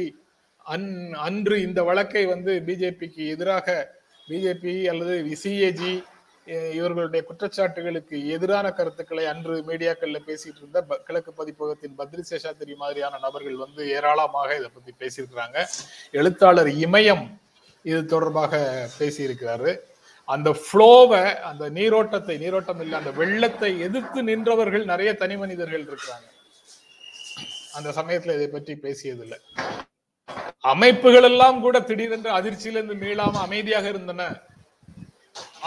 அன் 0.66 1.14
அன்று 1.28 1.56
இந்த 1.68 1.84
வழக்கை 1.84 2.26
வந்து 2.26 2.54
பிஜேபிக்கு 2.68 3.24
எதிராக 3.36 3.98
பிஜேபி 4.30 4.76
அல்லது 4.94 5.16
சிஏஜி 5.44 5.94
இவர்களுடைய 6.78 7.22
குற்றச்சாட்டுகளுக்கு 7.30 8.16
எதிரான 8.36 8.68
கருத்துக்களை 8.78 9.26
அன்று 9.32 9.56
மீடியாக்கள்ல 9.68 10.20
பேசிட்டு 10.30 10.62
இருந்த 10.62 10.80
கிழக்கு 11.08 11.32
பதிப்பகத்தின் 11.40 11.98
பத்ரி 12.00 12.24
சேஷாத்திரி 12.30 12.76
மாதிரியான 12.84 13.20
நபர்கள் 13.26 13.58
வந்து 13.64 13.82
ஏராளமாக 13.98 14.50
இதை 14.60 14.70
பத்தி 14.78 14.94
பேசியிருக்கிறாங்க. 15.02 15.58
எழுத்தாளர் 16.22 16.72
இமயம் 16.86 17.24
இது 17.92 18.00
தொடர்பாக 18.06 18.62
பேசியிருக்கிறாரு. 19.00 19.74
அந்த 20.36 20.50
ஃப்ளோவை 20.64 21.22
அந்த 21.50 21.70
நீரோட்டத்தை 21.78 22.38
நீரோட்டம் 22.46 22.82
இல்லை 22.86 22.98
அந்த 23.00 23.12
வெள்ளத்தை 23.22 23.72
எதிர்த்து 23.88 24.22
நின்றவர்கள் 24.32 24.90
நிறைய 24.94 25.12
தனி 25.22 25.38
மனிதர்கள் 25.44 25.88
இருக்கிறாங்க. 25.90 26.28
அந்த 27.78 27.90
சமயத்துல 28.00 28.36
இதை 28.40 28.50
பற்றி 28.58 28.76
பேசியதில்லை. 28.86 29.40
அமைப்புகள் 30.64 31.28
எல்லாம் 31.32 31.60
கூட 31.66 31.78
திடீரென்று 31.90 32.30
அதிர்ச்சியிலிருந்து 32.38 32.96
மீளாம 33.04 33.42
அமைதியாக 33.48 33.86
இருந்தன. 33.94 34.22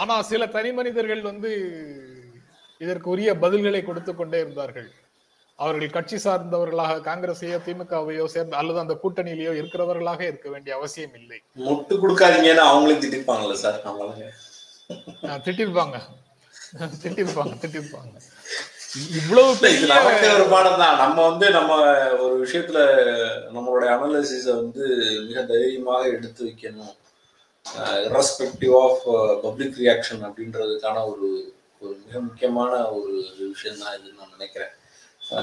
ஆனா 0.01 0.15
சில 0.31 0.45
தனி 0.55 0.71
மனிதர்கள் 0.79 1.21
வந்து 1.29 1.51
இதற்கு 2.81 3.07
உரிய 3.13 3.31
பதில்களை 3.43 3.81
கொடுத்து 3.85 4.11
கொண்டே 4.15 4.39
இருந்தார்கள். 4.43 4.89
அவர்கள் 5.59 5.95
கட்சி 5.95 6.17
சார்ந்தவர்களாக 6.25 7.01
காங்கிரஸையோ 7.07 7.57
திமுகவையோ 7.65 8.25
சேர்ந்த 8.35 8.57
அல்லது 8.61 8.79
அந்த 8.83 8.95
கூட்டணியிலேயோ 9.03 9.51
இருக்கிறவர்களாக 9.59 10.21
இருக்க 10.29 10.47
வேண்டிய 10.53 10.75
அவசியம் 10.79 11.15
இல்லை. 11.19 11.39
முட்டு 11.67 11.95
கொடுக்காதீங்கன்னு 12.03 12.63
அவங்களே 12.69 12.97
திட்டிருப்பாங்கல்ல 13.03 13.57
சார் 13.63 13.79
திட்டிருப்பாங்க. 15.47 15.97
திட்டிருப்பாங்க 17.03 17.53
திட்டிருப்பாங்க. 17.63 18.15
இவ்வளவு 19.01 19.51
இது 19.51 19.61
பெரிய 19.61 19.85
நமக்கு 19.91 20.25
ஒரு 20.37 20.43
பாடம் 20.51 20.81
தான். 20.81 20.99
நம்ம 21.01 21.17
வந்து 21.29 21.45
நம்ம 21.55 21.77
ஒரு 22.23 22.35
விஷயத்துல 22.43 22.79
நம்மளுடைய 23.55 23.89
அனாலிசிஸ 23.95 24.45
வந்து 24.59 24.83
மிக 25.29 25.41
தைரியமாக 25.51 26.03
எடுத்து 26.15 26.41
வைக்கணும். 26.47 26.93
ரெஸ்பெக்டிவ் 28.15 28.73
ஆஃப் 28.83 29.03
பப்ளிக் 29.45 29.79
ரியாக்ஷன் 29.83 30.23
அப்படின்றதுக்கான 30.27 31.03
ஒரு 31.11 31.29
ஒரு 31.81 31.93
மிக 32.05 32.19
முக்கியமான 32.27 32.71
ஒரு 32.97 33.13
விஷயம் 33.53 33.81
தான் 33.81 33.95
இதுன்னு 33.95 34.19
நான் 34.19 34.35
நினைக்கிறேன். 34.37 34.73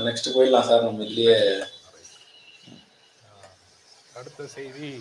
நெக்ஸ்ட் 0.07 0.35
போயிடலாம் 0.37 0.69
சார் 0.71 0.87
நம்ம 0.89 1.05
இதுலயே 1.09 1.37
அடுத்த 4.21 4.47
செய்தி. 4.57 4.93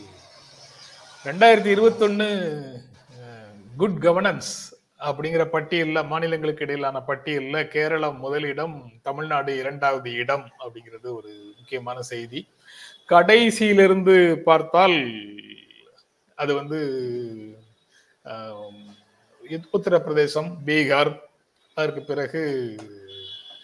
ரெண்டாயிரத்தி 1.29 1.71
இருபத்தொன்னு 1.75 2.29
குட் 3.81 3.99
கவர்னன்ஸ் 4.07 4.51
அப்படிங்கிற 4.99 5.43
பட்டியல்ல 5.51 6.07
மாநிலங்களுக்கு 6.07 6.63
இடையிலான 6.63 7.03
பட்டியல்ல 7.07 7.67
கேரளம் 7.67 8.17
முதலிடம் 8.17 8.91
தமிழ்நாடு 9.01 9.57
இரண்டாவது 9.57 10.11
இடம் 10.13 10.49
அப்படிங்கிறது 10.59 11.13
ஒரு 11.13 11.53
முக்கியமான 11.57 12.01
செய்தி. 12.01 12.47
கடைசியிலிருந்து 13.09 14.35
பார்த்தால் 14.35 14.97
அது 16.35 16.55
வந்து 16.55 16.79
உத்தரப்பிரதேசம் 19.73 20.51
பீகார் 20.65 21.11
அதற்கு 21.77 22.01
பிறகு 22.01 22.41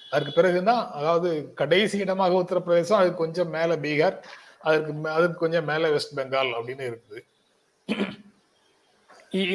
அதற்கு 0.10 0.34
பிறகுதான் 0.34 0.92
அதாவது 0.92 1.54
கடைசி 1.54 1.98
இடமாக 1.98 2.36
உத்தரப்பிரதேசம் 2.36 2.94
அதுக்கு 2.94 3.16
கொஞ்சம் 3.16 3.50
மேல 3.50 3.76
பீகார் 3.76 4.18
அதற்கு 4.60 4.94
மே- 4.94 5.14
அதுக்கு 5.14 5.38
கொஞ்சம் 5.38 5.66
மேல 5.66 5.92
வெஸ்ட் 5.92 6.18
பெங்கால் 6.18 6.54
அப்படின்னு 6.58 6.86
இருக்குது. 6.86 7.22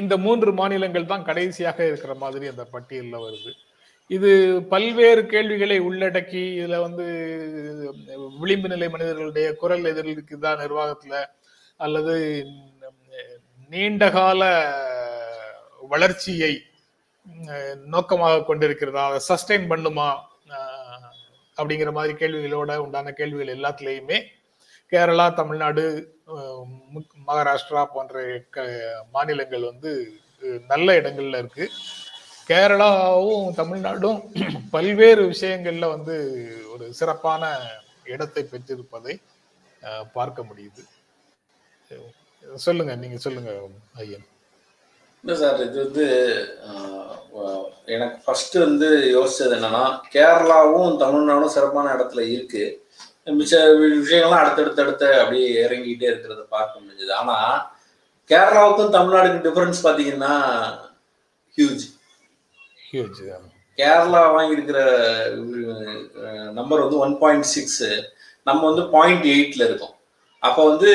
இந்த 0.00 0.14
மூன்று 0.16 0.50
மாநிலங்கள் 0.52 1.10
தான் 1.12 1.26
கடைசியாக 1.28 1.78
இருக்கிற 1.86 2.14
மாதிரி 2.14 2.46
அந்த 2.48 2.64
பட்டியலில் 2.74 3.24
வருது. 3.24 3.52
இது 4.10 4.30
பல்வேறு 4.70 5.22
கேள்விகளை 5.26 5.76
உள்ளடக்கி 5.88 6.42
இதுல 6.58 6.78
வந்து 6.80 7.04
விளிம்பு 8.40 8.68
நிலை 8.68 8.88
மனிதர்களுடைய 8.88 9.48
குரல் 9.54 9.90
எதிரொலிக்குதா 9.92 10.52
நிர்வாகத்துல 10.62 11.14
அல்லது 11.80 12.14
நீண்டகால 13.70 14.42
வளர்ச்சியை 15.90 16.52
நோக்கமாக 17.86 18.42
கொண்டிருக்கிறதா 18.42 19.04
அதை 19.10 19.20
சஸ்டைன் 19.28 19.70
பண்ணுமா 19.70 20.08
அப்படிங்கிற 21.56 21.90
மாதிரி 21.92 22.12
கேள்விகளோட 22.16 22.74
உண்டான 22.76 23.12
கேள்விகள் 23.12 23.54
எல்லாத்துலேயுமே 23.56 24.18
கேரளா 24.92 25.26
தமிழ்நாடு 25.32 25.82
மகாராஷ்டிரா 27.26 27.84
போன்ற 27.94 28.22
க- 28.50 28.66
மாநிலங்கள் 29.12 29.64
வந்து 29.64 29.92
நல்ல 30.68 31.00
இடங்கள்ல 31.00 31.38
இருக்கு. 31.38 31.64
கேரளாவும் 32.48 33.50
தமிழ்நாடும் 33.54 34.20
பல்வேறு 34.70 35.22
விஷயங்கள்ல 35.30 35.88
வந்து 35.88 36.16
ஒரு 36.72 36.92
சிறப்பான 36.92 37.42
இடத்தை 38.04 38.42
பெற்றிருப்பதை 38.44 39.14
பார்க்க 40.12 40.42
முடியுது. 40.42 40.82
சொல்லுங்க 42.54 42.94
நீங்க 42.94 43.16
சொல்லுங்க 43.16 43.50
ஐயன். 43.94 44.26
இல்லை 45.24 45.40
சார் 45.40 45.60
இது 45.66 45.78
வந்து 45.84 46.06
எனக்கு 47.86 48.18
ஃபர்ஸ்ட் 48.24 48.54
வந்து 48.54 48.88
யோசிச்சது 49.16 49.54
என்னன்னா 49.56 49.84
கேரளாவும் 50.12 50.92
தமிழ்நாடும் 51.04 51.54
சிறப்பான 51.56 51.92
இடத்துல 51.94 52.20
இருக்கு. 52.36 52.64
மிச்ச 53.26 53.54
விஷயங்கள்லாம் 54.02 54.42
அடுத்தடுத்து 54.42 54.82
அடுத்து 54.82 55.08
அப்படியே 55.20 55.48
இறங்கிட்டே 55.66 56.06
இருக்கிறத 56.10 56.42
பார்க்க 56.48 56.80
முடிஞ்சது. 56.80 57.12
ஆனா 57.12 57.36
கேரளாவுக்கும் 58.30 58.94
தமிழ்நாடுக்கும் 58.96 59.46
டிஃபரன்ஸ் 59.46 59.84
பார்த்தீங்கன்னா 59.86 60.34
ஹியூஜ் 61.58 61.84
ஹியூஜ் 62.90 63.20
கேரளா 63.78 64.22
வாங்கியிருக்கிற 64.36 64.78
நம்பர் 66.52 66.80
வந்து 66.80 66.98
ஒன் 67.04 67.14
பாயிண்ட் 67.18 67.48
சிக்ஸ் 67.54 67.84
நம்ம 68.42 68.60
வந்து 68.70 68.82
பாயிண்ட் 68.94 69.24
எயிட்ல 69.24 69.62
இருக்கோம். 69.68 69.94
அப்போ 70.42 70.60
வந்து 70.68 70.90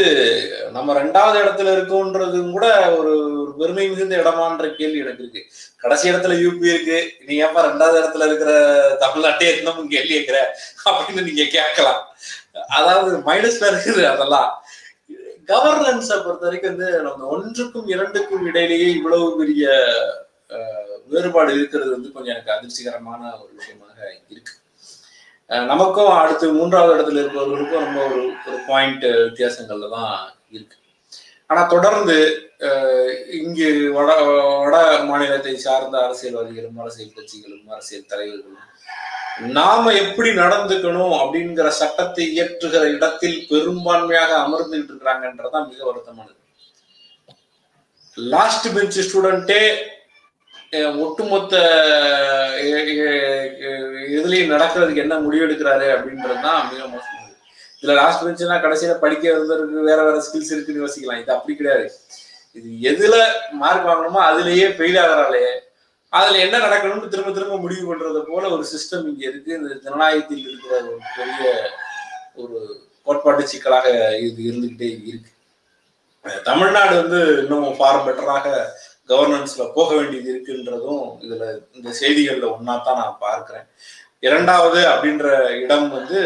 நம்ம 0.72 0.94
ரெண்டாவது 0.94 1.38
இடத்துல 1.44 1.74
இருக்கோன்றதும் 1.76 2.52
கூட 2.52 2.68
ஒரு 3.00 3.14
பெருமை 3.58 3.86
மிகுந்த 3.88 4.16
இடமான்ற 4.18 4.76
கேள்வி 4.76 5.00
எனக்கு 5.00 5.24
இருக்கு. 5.24 5.42
கடைசி 5.84 6.06
இடத்துல 6.12 6.36
யூபி 6.42 6.66
இருக்கு. 6.66 6.98
நீ 7.26 7.36
ஏப்பா 7.40 7.62
ரெண்டாவது 7.66 8.00
இடத்துல 8.02 8.28
இருக்கிற 8.28 8.52
தமிழ்நாட்டே 9.02 9.48
இருந்தோம் 9.52 9.90
கேள்வி 9.90 10.14
கேட்கிற 10.14 10.40
அப்படின்னு 10.90 11.24
நீங்க 11.24 11.46
கேட்கலாம். 11.54 12.02
அதாவது 12.76 13.12
மைனஸ்ல 13.26 13.70
இருக்குது 13.72 14.04
அதெல்லாம். 14.08 14.50
கவர்னன்ஸை 15.50 16.18
பொறுத்த 16.20 16.46
வரைக்கும் 16.46 16.72
வந்து 16.72 16.88
நம்ம 17.04 17.26
ஒன்றுக்கும் 17.34 17.90
இரண்டுக்கும் 17.90 18.48
இடையிலேயே 18.48 18.88
இவ்வளவு 18.96 19.38
பெரிய 19.38 19.66
அஹ், 20.50 20.82
வேறுபாடு 21.08 21.52
இருக்கிறது 21.54 21.92
வந்து 21.92 22.12
கொஞ்சம் 22.12 22.34
எனக்கு 22.34 22.52
அதிர்ச்சிகரமான 22.52 23.22
ஒரு 23.40 23.52
விஷயமாக 23.56 23.98
இருக்கு. 24.30 24.54
அஹ், 25.50 25.66
நமக்கும் 25.66 26.12
அடுத்து 26.18 26.54
மூன்றாவது 26.54 26.96
இடத்துல 26.96 27.22
இருப்பவர்களுக்கும் 27.22 27.84
ரொம்ப 27.84 28.00
ஒரு 28.08 28.20
ஒரு 28.48 28.60
பாயிண்ட் 28.68 29.06
வித்தியாசங்கள்ல 29.24 29.90
தான் 29.90 30.14
இருக்கு. 30.52 30.78
ஆனா 31.50 31.62
தொடர்ந்து 31.70 32.18
அஹ், 32.68 33.10
இங்கு 33.38 33.66
வட 33.94 34.10
வட 34.60 34.76
மாநிலத்தை 35.04 35.54
சார்ந்த 35.64 35.96
அரசியல்வாதிகளும் 36.04 36.80
அரசியல் 36.80 37.16
கட்சிகளும் 37.16 37.68
அரசியல் 37.70 38.10
தலைவர்களும் 38.10 38.62
நாம 39.56 39.94
எப்படி 40.02 40.30
நடந்துக்கணும் 40.38 41.16
அப்படிங்கிற 41.18 41.68
சட்டத்தை 41.80 42.26
இயற்றுகிற 42.32 42.84
இடத்தில் 42.94 43.38
பெரும்பான்மையாக 43.50 44.32
அமர்ந்துகிட்டு 44.44 44.92
இருக்கிறாங்கன்றதான் 44.92 45.68
மிக 45.70 45.82
வருத்தமானது. 45.86 46.40
லாஸ்ட் 48.18 48.68
பெஞ்ச் 48.74 49.00
ஸ்டூடெண்டே 49.06 49.62
ஒட்டுமொத்த 51.02 51.56
இதுலயும் 54.16 54.54
நடக்கிறதுக்கு 54.54 55.04
என்ன 55.04 55.18
முடிவெடுக்கிறாரு 55.22 55.88
அப்படின்றது 55.96 56.40
தான் 56.42 56.64
மிக 56.72 56.82
மோசமான 56.88 57.25
இதுல 57.86 57.96
லாஸ்ட் 58.02 58.24
பெஞ்சுனா 58.26 58.56
கடைசியில 58.62 58.94
படிக்க 59.02 59.34
வந்தவருக்கு 59.34 59.90
வேற 59.90 60.00
வேற 60.06 60.18
ஸ்கில்ஸ் 60.28 60.54
இருக்குன்னு 60.54 60.84
யோசிக்கலாம். 60.84 61.20
இது 61.24 61.36
அப்படி 61.36 61.56
கிடையாது. 61.58 61.88
இது 62.58 62.70
எதுல 62.92 63.16
மார்க் 63.62 63.90
வாங்கணுமோ 63.90 64.20
அதுலயே 64.30 64.68
ஃபெயில் 64.78 64.98
ஆகிறாளே. 65.02 65.42
அதுல 66.14 66.40
என்ன 66.46 66.56
நடக்கணும்னு 66.66 67.12
திரும்ப 67.14 67.32
திரும்ப 67.36 67.56
முடிவு 67.64 67.84
பண்றது 67.90 68.20
போல 68.30 68.50
ஒரு 68.56 68.64
சிஸ்டம் 68.72 69.06
இங்க 69.12 69.24
இருக்கு. 69.30 69.52
இந்த 69.60 69.70
ஜனநாயகத்தில் 69.86 70.44
இருக்கிற 70.48 70.74
ஒரு 70.82 70.98
பெரிய 71.18 71.52
ஒரு 72.42 72.58
கோட்பாட்டு 73.08 73.44
சிக்கலாக 73.52 73.88
இது 74.28 74.42
இருந்துகிட்டே 74.50 74.90
இருக்கு. 75.10 75.32
தமிழ்நாடு 76.50 76.96
வந்து 77.02 77.20
இன்னும் 77.42 77.68
ஃபார் 77.80 78.04
பெட்டராக 78.06 78.48
கவர்னன்ஸ்ல 79.10 79.64
போக 79.76 79.90
வேண்டியது 79.98 80.30
இருக்குன்றதும் 80.34 81.04
இதுல 81.26 81.44
இந்த 81.76 81.90
செய்திகள்ல 82.02 82.48
ஒன்னா 82.56 82.76
தான் 82.88 83.00
நான் 83.02 83.22
பார்க்கிறேன். 83.26 83.68
இரண்டாவது 84.26 84.80
அப்படின்ற 84.92 85.26
இடம் 85.64 85.88
வந்து 85.90 86.20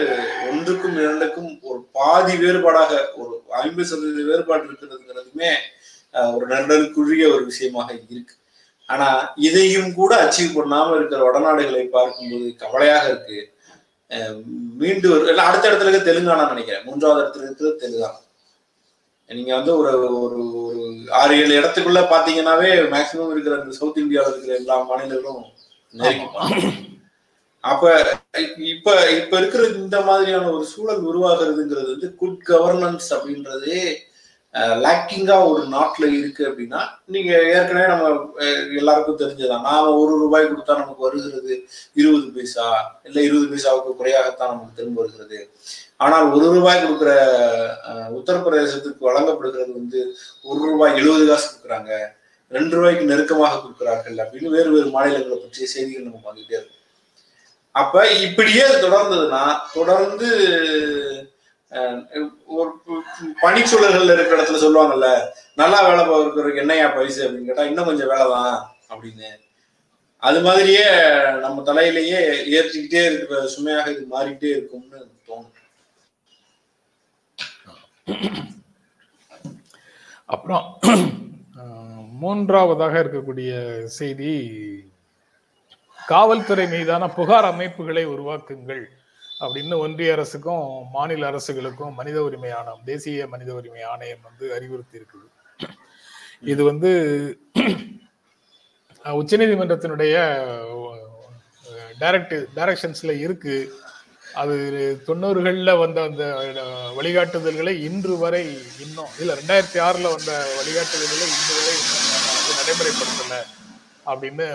ஒன்றுக்கும் 0.50 0.98
இரண்டுக்கும் 0.98 1.52
ஒரு 1.64 1.80
பாதி 1.92 2.34
வேறுபாடாக 2.38 2.92
ஒரு 3.18 3.34
ஐம்பது 3.60 3.88
சதவீத 3.88 4.28
வேறுபாடு 4.30 4.64
இருக்கிறதுங்கிறதுமே 4.66 5.52
ஒரு 6.34 6.46
நெருடலுக்குரிய 6.48 7.24
ஒரு 7.34 7.44
விஷயமாக 7.46 7.90
இருக்கு. 8.08 8.34
ஆனா 8.90 9.08
இதையும் 9.48 9.94
கூட 9.94 10.12
அச்சீவ் 10.24 10.56
பண்ணாம 10.56 10.96
இருக்கிற 10.96 11.20
வடநாடுகளை 11.26 11.84
பார்க்கும்போது 11.90 12.56
கவலையாக 12.56 13.06
இருக்கு. 13.10 13.40
அஹ், 14.12 14.38
மீண்டு 14.78 15.08
ஒரு 15.12 15.42
அடுத்த 15.42 15.70
இடத்துல 15.70 15.88
இருக்க 15.88 16.10
தெலுங்கானா 16.10 16.46
நினைக்கிறேன். 16.50 16.86
மூன்றாவது 16.86 17.22
இடத்துல 17.22 17.46
இருக்கிறது 17.46 17.82
தெலுங்கானா. 17.82 18.18
நீங்க 19.30 19.56
வந்து 19.56 19.74
ஒரு 19.78 19.90
ஒரு 20.20 20.38
ஒரு 20.62 20.84
ஆறு 21.18 21.34
ஏழு 21.40 21.54
இடத்துக்குள்ள 21.58 22.02
பாத்தீங்கன்னாவே 22.10 22.70
மேக்சிமம் 22.94 23.32
இருக்கிற 23.32 23.56
இந்த 23.60 23.76
சவுத் 23.76 23.98
இந்தியாவில் 23.98 24.32
இருக்கிற 24.32 24.56
எல்லா 24.56 24.78
மாநிலங்களும் 24.88 25.44
நெருங்கிப்பாங்க 25.94 26.56
அப்ப 27.64 27.86
இப்ப 28.74 28.90
இப்ப 29.12 29.34
இருக்கிற 29.40 29.64
இந்த 29.80 29.98
மாதிரியான 30.02 30.52
ஒரு 30.52 30.66
சூழல் 30.66 31.02
உருவாகிறதுங்கிறது 31.10 31.90
வந்து 31.94 32.10
குட் 32.22 32.44
கவர்னன்ஸ் 32.52 33.10
அப்படின்றதே 33.16 33.82
லேக்கிங்கா 34.84 35.36
ஒரு 35.50 35.64
நாட்டுல 35.74 36.06
இருக்கு 36.20 36.44
அப்படின்னா 36.50 36.80
நீங்க 37.16 37.32
ஏற்கனவே 37.56 37.88
நம்ம 37.92 38.06
எல்லாருக்கும் 38.80 39.20
தெரிஞ்சதான் 39.22 39.68
நாம 39.70 39.92
ஒரு 40.02 40.14
ரூபாய் 40.22 40.48
கொடுத்தா 40.52 40.80
நமக்கு 40.80 41.06
வருகிறது 41.08 41.54
இருபது 42.00 42.30
பைசா 42.38 42.68
இல்ல 43.08 43.18
இருபது 43.22 43.50
பைசாவுக்கு 43.52 44.00
குறையாகத்தான் 44.00 44.52
நமக்கு 44.54 44.78
திரும்ப 44.80 45.02
வருகிறது. 45.02 45.40
ஆனால் 45.98 46.32
ஒரு 46.36 46.48
ரூபாய் 46.56 46.82
கொடுக்குற 46.84 47.12
உத்தரப்பிரதேசத்துக்கு 48.20 49.10
வழங்கப்படுகிறது 49.10 49.72
வந்து 49.82 50.02
ஒரு 50.50 50.60
ரூபாய் 50.72 50.98
எழுபது 51.02 51.28
காசு 51.30 51.48
கொடுக்குறாங்க 51.50 51.92
ரெண்டு 52.52 52.76
ரூபாய்க்கு 52.78 53.12
நெருக்கமாக 53.12 53.62
கொடுக்குறார்கள் 53.62 54.20
அப்படின்னு 54.24 54.56
வேறு 54.58 54.70
வேறு 54.76 54.90
மாநிலங்களை 54.98 55.38
பற்றிய 55.38 55.68
செய்திகள் 55.76 56.08
நம்ம 56.08 56.22
வந்துகிட்டே 56.30 56.58
இருக்கும். 56.60 56.79
அப்ப 57.76 57.96
இப்படியே 58.20 58.66
தொடர்ந்ததுன்னா 58.82 59.44
தொடர்ந்து 59.74 60.30
ஒரு 62.54 62.70
பனிச்சூழல்கள் 63.44 64.14
இருக்கிற 64.14 64.38
இடத்துல 64.38 64.62
சொல்லுவாங்கல்ல 64.64 65.10
நல்லா 65.58 65.80
வேலை 65.88 66.04
பார்க்கறதுக்கு 66.06 66.62
என்னையா 66.62 66.88
பைசு 66.90 67.22
அப்படின்னு 67.26 67.50
கேட்டா 67.50 67.64
இன்னும் 67.64 67.86
கொஞ்சம் 67.86 68.12
வேலை 68.14 68.26
தான் 68.30 68.56
அப்படின்னு. 68.90 69.30
அது 70.24 70.40
மாதிரியே 70.42 70.86
நம்ம 71.40 71.62
தலையிலேயே 71.62 72.20
ஏற்றிக்கிட்டே 72.54 73.04
இருக்கிற 73.08 73.42
சுமையாக 73.48 73.92
இது 73.92 74.04
மாறிக்கிட்டே 74.10 74.52
இருக்கும்னு 74.52 75.00
தோணும் 75.28 75.56
அப்புறம் 80.30 80.66
மூன்றாவதாக 82.20 82.96
இருக்கக்கூடிய 83.00 83.52
செய்தி 83.98 84.32
காவல்துறை 86.10 86.66
மீதான 86.68 87.08
புகார் 87.08 87.46
அமைப்புகளை 87.46 88.04
உருவாக்குங்கள் 88.06 88.84
அப்படின்னு 89.42 89.76
ஒன்றிய 89.78 90.14
அரசுக்கும் 90.14 90.66
மாநில 90.92 91.28
அரசுகளுக்கும் 91.32 91.94
மனித 91.94 92.18
உரிமை 92.24 92.52
ஆணையம் 92.52 92.86
தேசிய 92.86 93.28
மனித 93.28 93.54
உரிமை 93.54 93.84
ஆணையம் 93.84 94.24
வந்து 94.24 94.46
அறிவுறுத்தி 94.56 95.00
இருக்குது 95.00 95.28
இது 96.44 96.64
வந்து 96.64 96.90
உச்சநீதிமன்றத்தினுடைய 99.06 100.16
டைரக்ட் 102.00 102.36
டைரக்ஷன்ஸ்ல 102.56 103.12
இருக்கு. 103.20 103.56
அது 104.34 104.56
தொண்ணூறுகளில் 105.08 105.78
வந்த 105.78 106.00
அந்த 106.02 106.24
வழிகாட்டுதல்களை 106.98 107.74
இன்று 107.80 108.16
வரை 108.18 108.44
இன்னும் 108.80 109.14
இல்லை 109.20 109.34
ரெண்டாயிரத்தி 109.36 109.80
ஆறில் 109.82 110.14
வந்த 110.16 110.32
வழிகாட்டுதல்களை 110.60 111.26
இன்று 111.36 111.56
வரை 111.58 111.76
இன்னும் 111.78 113.50
அப்படின்னு 114.06 114.48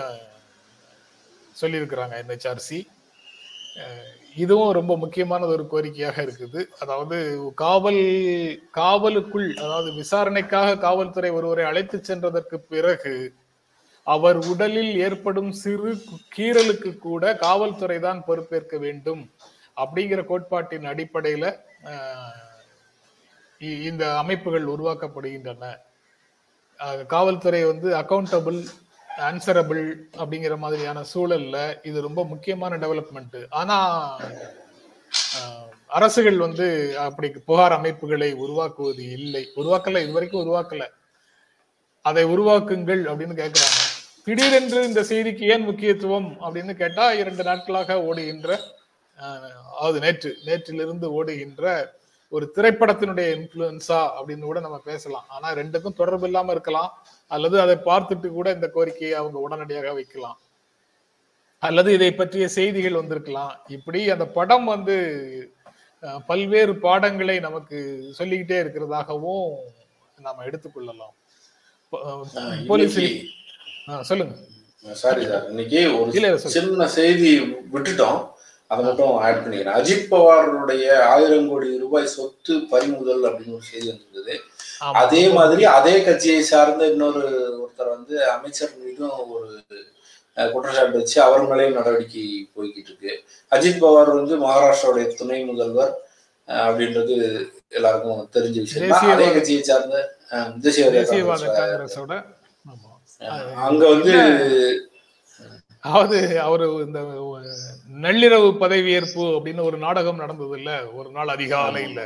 சொல்லியிருக்கிறாங்க 1.55 2.15
என்ஹெச்ஆர்சி 2.21 2.79
இதுவும் 4.35 4.71
ரொம்ப 4.71 4.93
முக்கியமானது 4.97 5.51
ஒரு 5.51 5.65
கோரிக்கையாக 5.65 6.17
இருக்குது. 6.21 6.61
அதாவது 6.79 7.17
காவல் 7.55 7.99
காவலுக்குள் 8.71 9.47
அதாவது 9.57 9.89
விசாரணைக்காக 9.93 10.77
காவல்துறை 10.77 11.29
ஒருவரை 11.31 11.65
அழைத்து 11.65 11.97
சென்றதற்கு 12.01 12.57
பிறகு 12.65 13.15
அவர் 14.07 14.39
உடலில் 14.45 14.93
ஏற்படும் 14.99 15.51
சிறு 15.59 15.91
கீறலுக்கு 16.35 16.91
கூட 16.99 17.33
காவல்துறை 17.37 17.99
தான் 17.99 18.25
பொறுப்பேற்க 18.25 18.77
வேண்டும் 18.77 19.23
அப்படிங்கிற 19.77 20.21
கோட்பாட்டின் 20.25 20.85
அடிப்படையில 20.85 21.45
இ- 23.61 23.79
இந்த 23.83 24.17
அமைப்புகள் 24.17 24.65
உருவாக்கப்படுகின்றன. 24.65 25.63
காவல்துறை 27.07 27.63
வந்து 27.63 27.89
அக்கௌண்டபிள் 27.97 28.59
ஆன்சரபிள் 29.17 29.83
அப்படிங்கிற 30.17 30.57
மாதிரியான 30.57 31.03
சூழல்ல 31.13 31.57
இது 31.83 32.01
ரொம்ப 32.01 32.23
முக்கியமான 32.25 32.77
டெவலப்மெண்ட் 32.77 33.47
ஆனா 33.49 33.77
அரசுகள் 35.89 36.37
வந்து 36.37 36.97
அப்படி 36.97 37.27
புகார் 37.45 37.71
அமைப்புகளை 37.71 38.33
உருவாக்குவது 38.33 39.03
இல்லை. 39.11 39.43
உருவாக்கல 39.55 40.01
இதுவரைக்கும் 40.01 40.43
உருவாக்கல. 40.45 40.83
அதை 42.01 42.23
உருவாக்குங்கள் 42.25 43.03
அப்படின்னு 43.11 43.35
கேட்கிறாங்க 43.41 43.81
திடீரென்று 44.23 44.83
இந்த 44.83 45.01
செய்திக்கு 45.01 45.43
ஏன் 45.53 45.65
முக்கியத்துவம் 45.65 46.29
அப்படின்னு 46.41 46.73
கேட்டா 46.75 47.13
இரண்டு 47.13 47.43
நாட்களாக 47.43 48.03
ஓடுகின்ற 48.03 48.49
அதாவது 49.19 49.99
நேற்று 49.99 50.37
நேற்றிலிருந்து 50.45 51.07
ஓடுகின்ற 51.11 51.65
ஒரு 52.35 52.45
திரைப்படத்தினுடைய 52.55 53.27
இன்ஃபுளுன்ஸா 53.37 53.99
அப்படின்னு 54.17 54.49
கூட 54.49 54.59
நம்ம 54.65 54.77
பேசலாம். 54.89 55.27
ஆனா 55.35 55.47
ரெண்டுக்கும் 55.59 55.99
தொடர்பு 55.99 56.27
இல்லாம 56.29 56.51
இருக்கலாம். 56.55 56.91
அல்லது 57.35 57.57
அதை 57.65 57.75
பார்த்துட்டு 57.89 58.27
கூட 58.37 58.47
இந்த 58.57 58.67
கோரிக்கையை 58.75 59.15
அவங்க 59.21 59.37
உடனடியாக 59.45 59.93
வைக்கலாம். 59.99 60.37
அல்லது 61.67 61.89
இதை 61.97 62.09
பற்றிய 62.13 62.47
செய்திகள் 62.55 62.99
வந்திருக்கலாம். 63.01 63.53
இப்படி 63.75 64.01
அந்த 64.15 64.25
படம் 64.37 64.65
வந்து 64.73 64.95
பல்வேறு 66.29 66.73
பாடங்களை 66.85 67.37
நமக்கு 67.45 67.77
சொல்லிக்கிட்டே 68.17 68.57
இருக்கிறதாகவும் 68.63 69.47
நாம 70.25 70.43
எடுத்துக்கொள்ளலாம். 70.49 71.15
போலீஸ் 72.69 72.99
சொல்லுங்க. 74.09 74.35
சாரி 75.03 75.23
சார் 75.29 75.45
இன்னைக்கு 75.51 75.79
ஒரு. 75.99 76.09
சின்ன 76.55 76.87
செய்தி 76.99 77.31
விட்டுட்டோம். 77.73 78.19
அதை 78.71 78.81
மட்டும் 78.83 79.15
ஆட் 79.21 79.41
பண்ணிக்கிறேன் 79.41 79.77
அஜித் 79.77 80.09
பவாருடைய 80.11 80.85
ஆயிரம் 81.09 81.49
கோடி 81.49 81.67
ரூபாய் 81.81 82.13
சொத்து 82.13 82.53
பறிமுதல் 82.71 83.25
அப்படின்னு 83.29 83.57
ஒரு 83.57 83.67
செய்தி 83.67 83.87
வந்திருக்குது 83.89 84.35
ஆமா. 84.81 84.93
அதே 85.01 85.21
மாதிரி 85.35 85.63
அதே 85.73 85.95
கட்சியை 86.03 86.39
சார்ந்த 86.47 86.87
இன்னொரு 86.91 87.21
ஒருத்தர் 87.57 87.93
வந்து 87.93 88.15
அமைச்சர் 88.31 88.73
மீதும் 88.79 89.13
ஒரு 89.33 89.49
குற்றச்சாட்டு 90.37 90.99
வச்சு 90.99 91.17
அவர் 91.25 91.45
மேலேயும் 91.49 91.77
நடவடிக்கை 91.77 92.23
போய்கிட்டு 92.55 92.89
இருக்கு 92.91 93.11
அஜித் 93.51 93.83
பவார் 93.83 94.11
வந்து 94.17 94.35
மகாராஷ்டிராவுடைய 94.41 95.05
துணை 95.15 95.39
முதல்வர் 95.45 95.93
அப்படின்றது 96.47 97.13
எல்லாருக்கும் 97.71 98.19
தெரிஞ்ச 98.35 98.57
விஷயம். 98.63 98.83
அதே 99.13 99.27
கட்சியை 99.35 99.61
சார்ந்த 99.63 99.95
தேசியவாத 100.65 100.93
தேசியவாத 100.97 101.45
காங்கிரஸ் 101.51 101.95
காங்கிரஸோட 101.95 102.13
அங்க 103.65 103.83
வந்து 103.93 104.13
அதாவது 105.85 106.17
அவரு 106.45 106.65
இந்த 106.85 106.99
நள்ளிரவு 108.05 108.49
பதவியேற்பு 108.63 109.23
அப்படின்னு 109.37 109.67
ஒரு 109.69 109.77
நாடகம் 109.85 110.21
நடந்தது 110.23 110.55
இல்ல 110.59 110.71
ஒரு 110.99 111.09
நாள் 111.17 111.33
அதிகாலையில. 111.35 111.99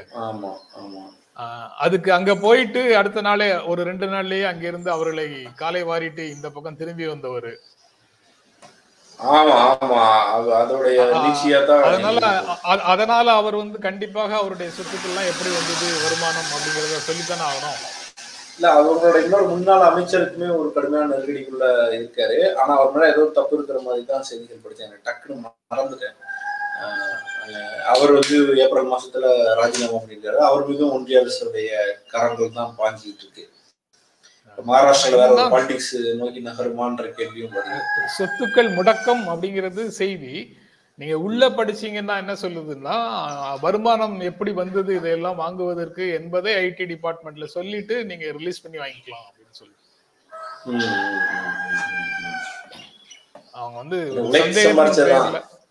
அதுக்கு 1.86 2.10
அங்க 2.18 2.32
போயிட்டு 2.46 2.82
அடுத்த 3.02 3.22
நாளே 3.28 3.50
ஒரு 3.72 3.82
ரெண்டு 3.90 4.08
நாள்லயே 4.14 4.46
அங்க 4.52 4.66
இருந்து 4.68 4.90
அவர்களை 4.96 5.28
காலை 5.62 5.84
வாரிட்டு 5.90 6.24
இந்த 6.36 6.48
பக்கம் 6.56 6.80
திரும்பி 6.82 7.08
வந்தவர். 7.14 7.52
அதனால 11.90 12.20
அதனால 12.94 13.28
அவர் 13.42 13.56
வந்து 13.62 13.80
கண்டிப்பாக 13.88 14.36
அவருடைய 14.42 14.70
சொத்துக்கள்லாம் 14.78 15.30
எப்படி 15.32 15.50
வந்தது 15.58 15.88
வருமானம் 16.06 16.52
அப்படிங்கறத 16.54 17.00
சொல்லித்தானே 17.08 17.46
ஆகணும். 17.50 17.80
இல்ல 18.60 18.70
அவரோட 18.78 19.18
இன்னொரு 19.26 19.46
முன்னாள் 19.52 19.84
அமைச்சருக்குமே 19.90 20.48
ஒரு 20.60 20.70
கடுமையான 20.76 21.10
நெருக்கடிக்குள்ள 21.12 21.66
இருக்காரு. 21.98 22.40
ஆனா 22.62 22.72
அவர் 22.78 22.92
மேல 22.96 23.12
ஏதோ 23.12 23.22
தப்பு 23.38 23.54
இருக்கிற 23.58 23.78
மாதிரி 23.86 24.02
தான் 24.10 24.26
செய்திகள் 24.30 24.82
எனக்கு 24.88 25.06
டக்குன்னு 25.08 25.44
மறந்துட்டேன். 25.44 26.18
அவர் 27.92 28.12
வந்து 28.18 28.38
ஏப்ரல் 28.64 28.92
மாசத்துல 28.92 29.32
ராஜினாமா 29.60 30.00
பண்ணிருக்காரு 30.02 30.40
அவர் 30.50 30.68
மீதும் 30.70 30.92
ஒன்றிய 30.96 31.22
அரசுடைய 31.22 31.72
கரங்கள் 32.14 32.58
தான் 32.60 32.76
பாஞ்சிட்டு 32.82 33.24
இருக்கு. 33.26 33.46
மகாராஷ்டிரால 34.70 35.26
வேற 35.32 35.48
பாலிடிக்ஸ் 35.56 35.96
நோக்கி 36.22 36.40
நகருமான்ற 36.50 37.06
கேள்வியும் 37.18 37.56
சொத்துக்கள் 38.18 38.76
முடக்கம் 38.78 39.24
அப்படிங்கிறது 39.34 39.84
செய்தி. 40.02 40.34
நீங்க 41.00 41.18
உள்ள 41.20 41.50
படிச்சீங்கன்னா 41.50 42.18
என்ன 42.18 42.34
சொல்லுதுன்னா 42.42 42.96
வருமானம் 43.62 44.20
எப்படி 44.20 44.52
வந்தது 44.52 44.96
இதையெல்லாம் 44.96 45.36
வாங்குவதற்கு 45.36 46.10
என்பதை 46.10 46.56
ஐடி 46.56 46.86
டிபார்ட்மெண்ட்ல 46.94 47.46
சொல்லிட்டு 47.46 48.06
நீங்க 48.06 48.32
ரிலீஸ் 48.32 48.62
பண்ணி 48.62 48.78
வாங்கிக்கலாம் 48.78 49.26
அப்படின்னு 49.28 49.56
சொல்லி. 49.60 49.76
அவங்க 53.52 53.78
வந்து 53.78 53.98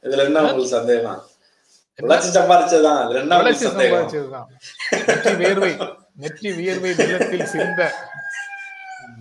இதுல 0.02 0.24
என்ன 0.24 0.40
உங்களுக்கு 0.40 0.68
சந்தேகம் 0.68 1.20
உழைச்சு 1.98 2.30
சம்பாரிச்சதுதான். 2.36 3.02
இதுல 3.08 3.20
என்ன 3.20 3.36
உழைச்சு 3.38 3.66
சந்தேகம்? 3.66 4.08
சம்பாதிச்சதுதான் 4.08 4.48
நெற்றி 6.14 6.52
வியர்வை 6.52 6.94
நிலத்தில் 6.94 7.46
சிந்த. 7.46 7.82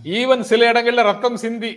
ஈவன் 0.04 0.41
சில 0.41 0.72
இடங்கள்ல 0.72 1.04
ரத்தம் 1.04 1.38
சிந்தி. 1.38 1.72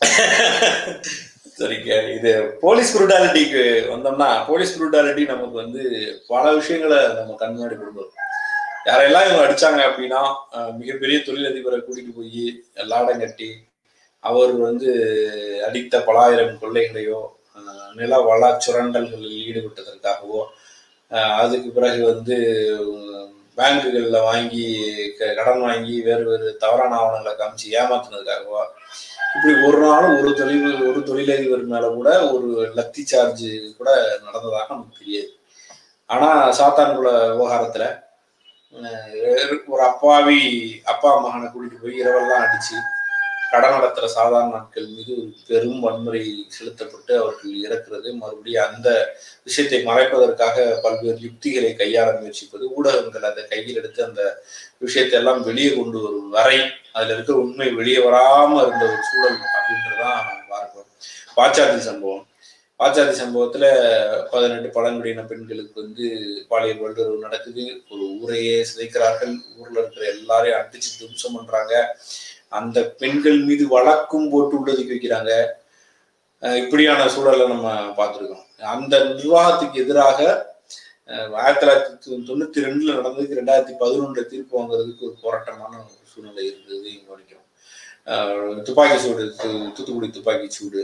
சரிங்க. 1.58 1.96
இது 2.16 2.30
போலீஸ் 2.62 2.92
குரூட்டாலிட்டிக்கு 2.94 3.62
வந்தோம்னா 3.90 4.28
போலீஸ் 4.46 4.74
குரூட்டாலிட்டி 4.76 5.24
நமக்கு 5.28 5.56
வந்து 5.62 5.82
பல 6.28 6.44
விஷயங்களை 6.52 6.98
நம்ம 7.18 7.36
கண் 7.36 7.54
முன்னாடி 7.54 7.76
யாரெல்லாம் 8.86 9.26
இவங்க 9.26 9.44
அடிச்சாங்க 9.44 9.80
அப்படின்னா 9.82 10.22
மிகப்பெரிய 10.80 11.18
தொழிலதிபரை 11.18 11.78
கூட்டிட்டு 11.78 12.16
போய் 12.16 12.42
லாடம் 12.90 13.22
கட்டி 13.22 13.48
அவர் 14.24 14.52
வந்து 14.60 14.90
அடித்த 15.66 15.98
பலாயிரம் 16.06 16.60
கொள்ளைகளையோ 16.60 17.20
நில 17.94 18.18
வள 18.22 18.44
சுரண்டல்களில் 18.58 19.40
ஈடுபட்டதற்காகவோ 19.46 20.40
அதுக்கு 21.40 21.68
பிறகு 21.70 22.00
வந்து 22.04 22.36
பேங்குகளில் 23.56 24.22
வாங்கி 24.22 24.64
க- 25.18 25.34
கடன் 25.34 25.60
வாங்கி 25.60 26.00
வேறு 26.00 26.24
வேறு 26.24 26.56
தவறான 26.56 26.96
ஆவணங்களை 26.96 27.36
காமிச்சு 27.36 27.66
ஏமாத்துனதுக்காகவோ? 27.74 28.62
இப்படி 29.34 29.66
ஒரு 29.66 29.78
நாளும் 29.78 30.20
ஒரு 30.20 30.34
தொழில் 30.34 30.86
ஒரு 30.86 31.02
தொழிலதிபர் 31.02 31.64
மேல 31.64 31.88
கூட 31.88 32.32
ஒரு 32.32 32.72
லத்தி 32.76 33.02
சார்ஜ் 33.02 33.46
கூட 33.78 33.90
நடந்ததாக 34.24 34.66
நமக்கு 34.68 34.98
தெரியாது. 34.98 35.30
ஆனா 36.10 36.28
சாத்தான்குள 36.58 37.10
விவகாரத்துல 37.30 37.84
ஒரு 39.66 39.82
அப்பாவி 39.82 40.40
அப்பா 40.84 41.18
மகனை 41.18 41.48
கூட்டிட்டு 41.48 41.82
போய் 41.82 42.00
இரவெல்லாம் 42.02 42.44
அடிச்சு 42.44 42.76
கடன் 43.54 43.74
நடத்துற 43.74 44.06
சாதாரண 44.06 44.50
நாட்கள் 44.50 44.86
மீது 44.94 45.12
ஒரு 45.18 45.32
பெரும் 45.48 45.80
வன்முறை 45.80 46.22
செலுத்தப்பட்டு 46.48 47.12
அவர்கள் 47.22 47.52
இறக்கிறது. 47.66 48.08
மறுபடியும் 48.14 48.68
அந்த 48.74 48.88
விஷயத்தை 49.44 49.78
மறைப்பதற்காக 49.86 50.56
பல்வேறு 50.82 51.18
யுக்திகளை 51.20 51.70
கையாள 51.78 52.08
முயற்சிப்பது 52.18 52.64
ஊடகங்கள் 52.76 53.28
அதை 53.30 53.42
கையில் 53.46 53.76
எடுத்து 53.76 54.00
அந்த 54.04 54.22
விஷயத்தை 54.78 55.18
எல்லாம் 55.18 55.42
வெளியே 55.42 55.70
கொண்டு 55.76 55.98
வரும் 56.02 56.30
வரை 56.36 56.58
அதுல 56.92 57.14
இருக்கிற 57.14 57.38
உண்மை 57.38 57.68
வெளியே 57.80 58.00
வராம 58.08 58.60
இருந்த 58.62 58.84
ஒரு 58.90 59.02
சூழல் 59.10 59.40
அப்படின்றதான் 59.56 60.20
நம்ம 60.28 60.44
பார்க்கிறோம் 60.48 61.80
சம்பவம். 61.88 62.26
பாச்சாதி 62.78 63.12
சம்பவத்துல 63.18 63.64
பதினெட்டு 64.30 64.68
பழங்குடியின 64.68 65.22
பெண்களுக்கு 65.22 65.82
வந்து 65.82 66.06
பாலியல் 66.48 66.80
வல்லுறவு 66.80 67.18
நடக்குது. 67.18 67.64
ஒரு 67.90 68.04
ஊரையே 68.20 68.56
சிதைக்கிறார்கள். 68.70 69.34
ஊர்ல 69.58 69.78
இருக்கிற 69.78 70.06
எல்லாரையும் 70.06 70.58
அடிச்சு 70.58 70.90
தும்சம் 70.98 71.36
பண்றாங்க. 71.36 71.74
அந்த 72.48 72.78
பெண்கள் 73.02 73.38
மீது 73.48 73.66
வழக்கும் 73.74 74.30
போட்டு 74.32 74.58
உள்ளதுக்கு 74.60 74.94
வைக்கிறாங்க 74.94 75.32
இப்படியான 76.64 77.06
சூழலை 77.12 77.44
நம்ம 77.48 77.68
பார்த்துருக்கோம். 77.98 78.44
அந்த 78.74 78.94
நிர்வாகத்துக்கு 79.04 79.82
எதிராக 79.84 80.18
ஆயிரத்தி 81.42 81.62
தொள்ளாயிரத்தி 81.62 82.26
தொண்ணூத்தி 82.28 82.64
ரெண்டுல 82.66 82.96
நடந்ததுக்கு 82.98 83.38
ரெண்டாயிரத்தி 83.38 83.74
பதினொன்றுல 83.82 84.22
தீர்ப்பு 84.32 84.58
வாங்குறதுக்கு 84.58 85.06
ஒரு 85.08 85.16
போராட்டமான 85.24 85.72
ஒரு 85.82 86.04
சூழ்நிலை 86.12 86.44
இருந்தது 86.50 86.86
இங்க 86.96 87.08
வரைக்கும். 87.12 87.42
துப்பாக்கி 88.66 88.96
சூடு 89.04 89.24
தூத்துக்குடி 89.42 90.10
துப்பாக்கி 90.10 90.48
சூடு. 90.56 90.82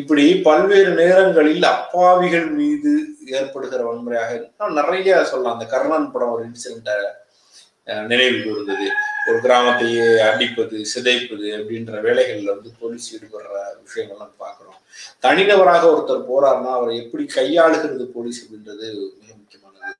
இப்படி 0.00 0.24
பல்வேறு 0.46 0.90
நேரங்களில் 1.00 1.64
அப்பாவிகள் 1.74 2.48
மீது 2.60 2.92
ஏற்படுகிற 3.38 3.80
வன்முறையாக 3.88 4.70
நிறைய 4.80 5.24
சொல்லலாம். 5.30 5.56
அந்த 5.56 5.66
கர்ணன் 5.74 6.12
படம் 6.12 6.34
ஒரு 6.36 6.44
இன்சிடென்ட்டை 6.48 6.96
நினைவுக்கு 8.10 8.48
இருந்தது 8.54 8.88
ஒரு 9.28 9.38
கிராமத்தையே 9.44 10.06
அடிப்பது 10.28 10.78
சிதைப்பது 10.92 11.46
அப்படின்ற 11.58 12.00
வேலைகள்ல 12.06 12.50
வந்து 12.56 12.70
போலீஸ் 12.80 13.06
ஈடுபடுற 13.14 13.56
விஷயங்கள்லாம் 13.86 14.34
பார்க்குறோம். 14.44 14.78
தனிநபராக 15.24 15.84
ஒருத்தர் 15.92 16.28
போறாருன்னா 16.30 16.70
அவரை 16.78 16.94
எப்படி 17.02 17.24
கையாளுகிறது 17.36 18.06
போலீஸ் 18.16 18.40
அப்படின்றது 18.44 18.86
மிக 19.20 19.30
முக்கியமானது. 19.40 19.94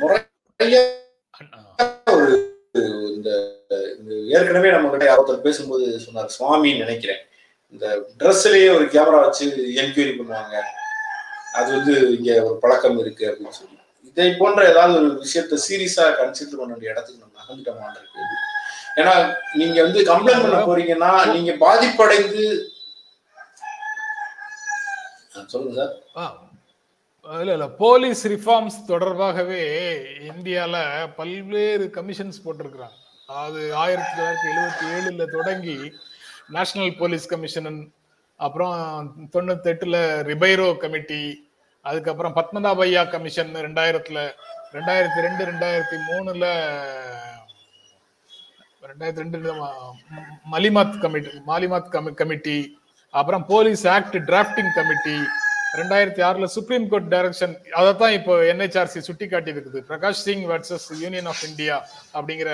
முறைய 0.00 0.76
ஒரு 2.16 2.28
இந்த 3.16 3.30
இந்த 3.98 4.12
ஏற்கனவே 4.36 4.70
நம்ம 4.70 4.90
கிட்ட 4.90 5.14
ஒருத்தர் 5.16 5.46
பேசும்போது 5.46 5.86
சொன்னார் 6.06 6.34
சுவாமின்னு 6.38 6.84
நினைக்கிறேன். 6.84 7.22
இந்த 7.74 7.86
ட்ரெஸ்லயே 8.20 8.68
ஒரு 8.76 8.84
கேமரா 8.94 9.18
வச்சு 9.24 9.46
என்கொயரி 9.80 10.12
பண்ணுவாங்க. 10.18 10.62
அது 11.58 11.68
வந்து 11.76 11.94
இங்க 12.16 12.30
ஒரு 12.44 12.56
பழக்கம் 12.64 12.98
இருக்கு 12.98 13.24
அப்படின்னு 13.30 13.58
சொல்லி. 13.60 13.77
இதை 14.08 14.28
போன்ற 14.36 14.60
ஏதாவது 14.70 14.94
ஒரு 14.98 15.10
விஷயத்த 15.22 15.58
சீரியஸா 15.64 16.04
கன்சிடர் 16.18 16.60
பண்ண 16.60 16.72
வேண்டிய 16.72 16.92
இடத்துக்கு 16.92 17.22
நம்ம 17.22 17.38
நகர்ந்துட்டோமான 17.40 17.94
இருக்கு 17.94 18.24
ஏன்னா 18.96 19.14
நீங்க 19.54 19.78
வந்து 19.82 20.00
கம்ப்ளைண்ட் 20.08 20.44
பண்ண 20.44 20.60
போறீங்கன்னா 20.66 21.10
நீங்க 21.32 21.52
பாதிப்படைந்து 21.60 22.44
சொல்லுங்க 25.48 25.74
சார். 25.78 25.92
ஆ, 26.16 26.24
இல்ல 27.26 27.52
இல்ல 27.52 27.68
போலீஸ் 27.78 28.22
ரிஃபார்ம்ஸ் 28.26 28.78
தொடர்பாகவே 28.88 29.62
இந்தியால 30.30 30.76
பல்வேறு 31.16 31.84
கமிஷன்ஸ் 31.96 32.42
போட்டிருக்கிறாங்க. 32.44 32.96
அது 33.38 33.60
ஆயிரத்தி 33.76 34.12
தொள்ளாயிரத்தி 34.12 34.48
எழுபத்தி 34.52 34.86
ஏழுல 34.94 35.24
தொடங்கி 35.32 35.76
நேஷனல் 36.48 36.94
போலீஸ் 36.96 37.26
கமிஷன் 37.26 37.70
அப்புறம் 38.40 38.76
தொண்ணூத்தி 39.32 39.70
எட்டுல 39.72 39.96
ரிபைரோ 40.22 40.68
கமிட்டி 40.76 41.20
அதுக்கப்புறம் 41.88 42.36
பத்மநாபையா 42.38 43.02
கமிஷன் 43.12 43.52
ரெண்டாயிரத்துல 43.66 44.20
ரெண்டாயிரத்தி 44.74 45.20
ரெண்டு 45.20 45.42
ரெண்டாயிரத்தி 45.44 45.98
மூணுல 46.08 46.44
ரெண்டாயிரத்தி 48.82 49.22
ரெண்டு 49.22 49.38
மலிமாத் 50.50 50.98
கமிட்டி 51.02 51.30
மாலிமாத் 51.46 51.92
கமிட்டி 52.20 52.58
அப்புறம் 53.14 53.44
போலீஸ் 53.50 53.84
ஆக்ட் 53.88 54.16
டிராப்டிங் 54.28 54.72
கமிட்டி 54.76 55.16
ரெண்டாயிரத்தி 55.78 56.22
ஆறுல 56.22 56.46
சுப்ரீம் 56.54 56.86
கோர்ட் 56.90 57.10
டைரக்ஷன் 57.12 57.54
அதை 57.78 57.90
தான் 57.94 58.14
இப்போ 58.18 58.34
என்ஹெச்ஆர்சி 58.50 59.00
சுட்டி 59.00 59.26
காட்டி 59.26 59.50
இருக்குது 59.54 59.80
Prakash 59.88 60.22
Singh 60.26 60.46
versus 60.50 60.86
union 61.02 61.28
of 61.32 61.42
India 61.48 61.76
அப்படிங்கிற 62.14 62.50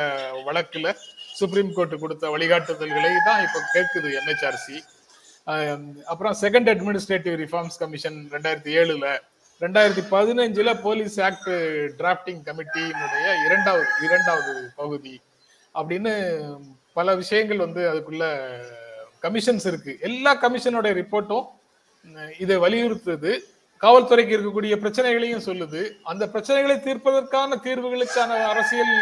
வழக்குல 0.49 0.88
சுப்ரீம் 1.35 1.70
கோர்ட் 1.77 1.94
கொடுத்த 2.03 2.25
வழிகாட்டுதல்களை 2.35 3.12
தான் 3.29 3.42
இப்போ 3.47 3.61
கேட்குது 3.75 4.11
என்ஹெச்ஆர்சி 4.18 4.77
அப்புறம் 5.44 6.37
செகண்ட் 6.40 6.70
அட்மினிஸ்ட்ரேட்டிவ் 6.72 7.35
ரிஃபார்ம்ஸ் 7.42 7.78
கமிஷன் 7.78 8.28
ரெண்டாயிரத்தி 8.30 8.72
ஏழுல 8.80 9.18
ரெண்டாயிரத்தி 9.61 10.02
பதினஞ்சுல 10.11 10.80
போலீஸ் 10.80 11.20
ஆக்ட் 11.20 11.48
டிராப்டிங் 12.00 12.40
கமிட்டியினுடைய 12.48 13.44
இரண்டாவது 13.44 13.87
இரண்டாவது 14.02 14.72
பகுதி. 14.76 15.20
அப்படின்னு 15.74 16.12
பல 16.92 17.14
விஷயங்கள் 17.14 17.57
வந்து 17.57 17.83
அதுக்குள்ள 17.92 18.24
கமிஷன்ஸ் 19.22 19.66
இருக்கு. 19.66 19.98
எல்லா 20.00 20.33
கமிஷனோட 20.42 20.88
ரிப்போர்ட்டும் 21.00 21.46
இதை 22.38 22.57
வலியுறுத்துது. 22.59 23.38
காவல்துறைக்கு 23.80 24.35
இருக்கக்கூடிய 24.35 24.76
பிரச்சனைகளையும் 24.76 25.44
சொல்லுது. 25.44 25.90
அந்த 26.02 26.26
பிரச்சனைகளை 26.26 26.76
தீர்ப்பதற்கான 26.87 27.59
தீர்வுகளுக்கான 27.64 28.33
அரசியல் 28.44 28.94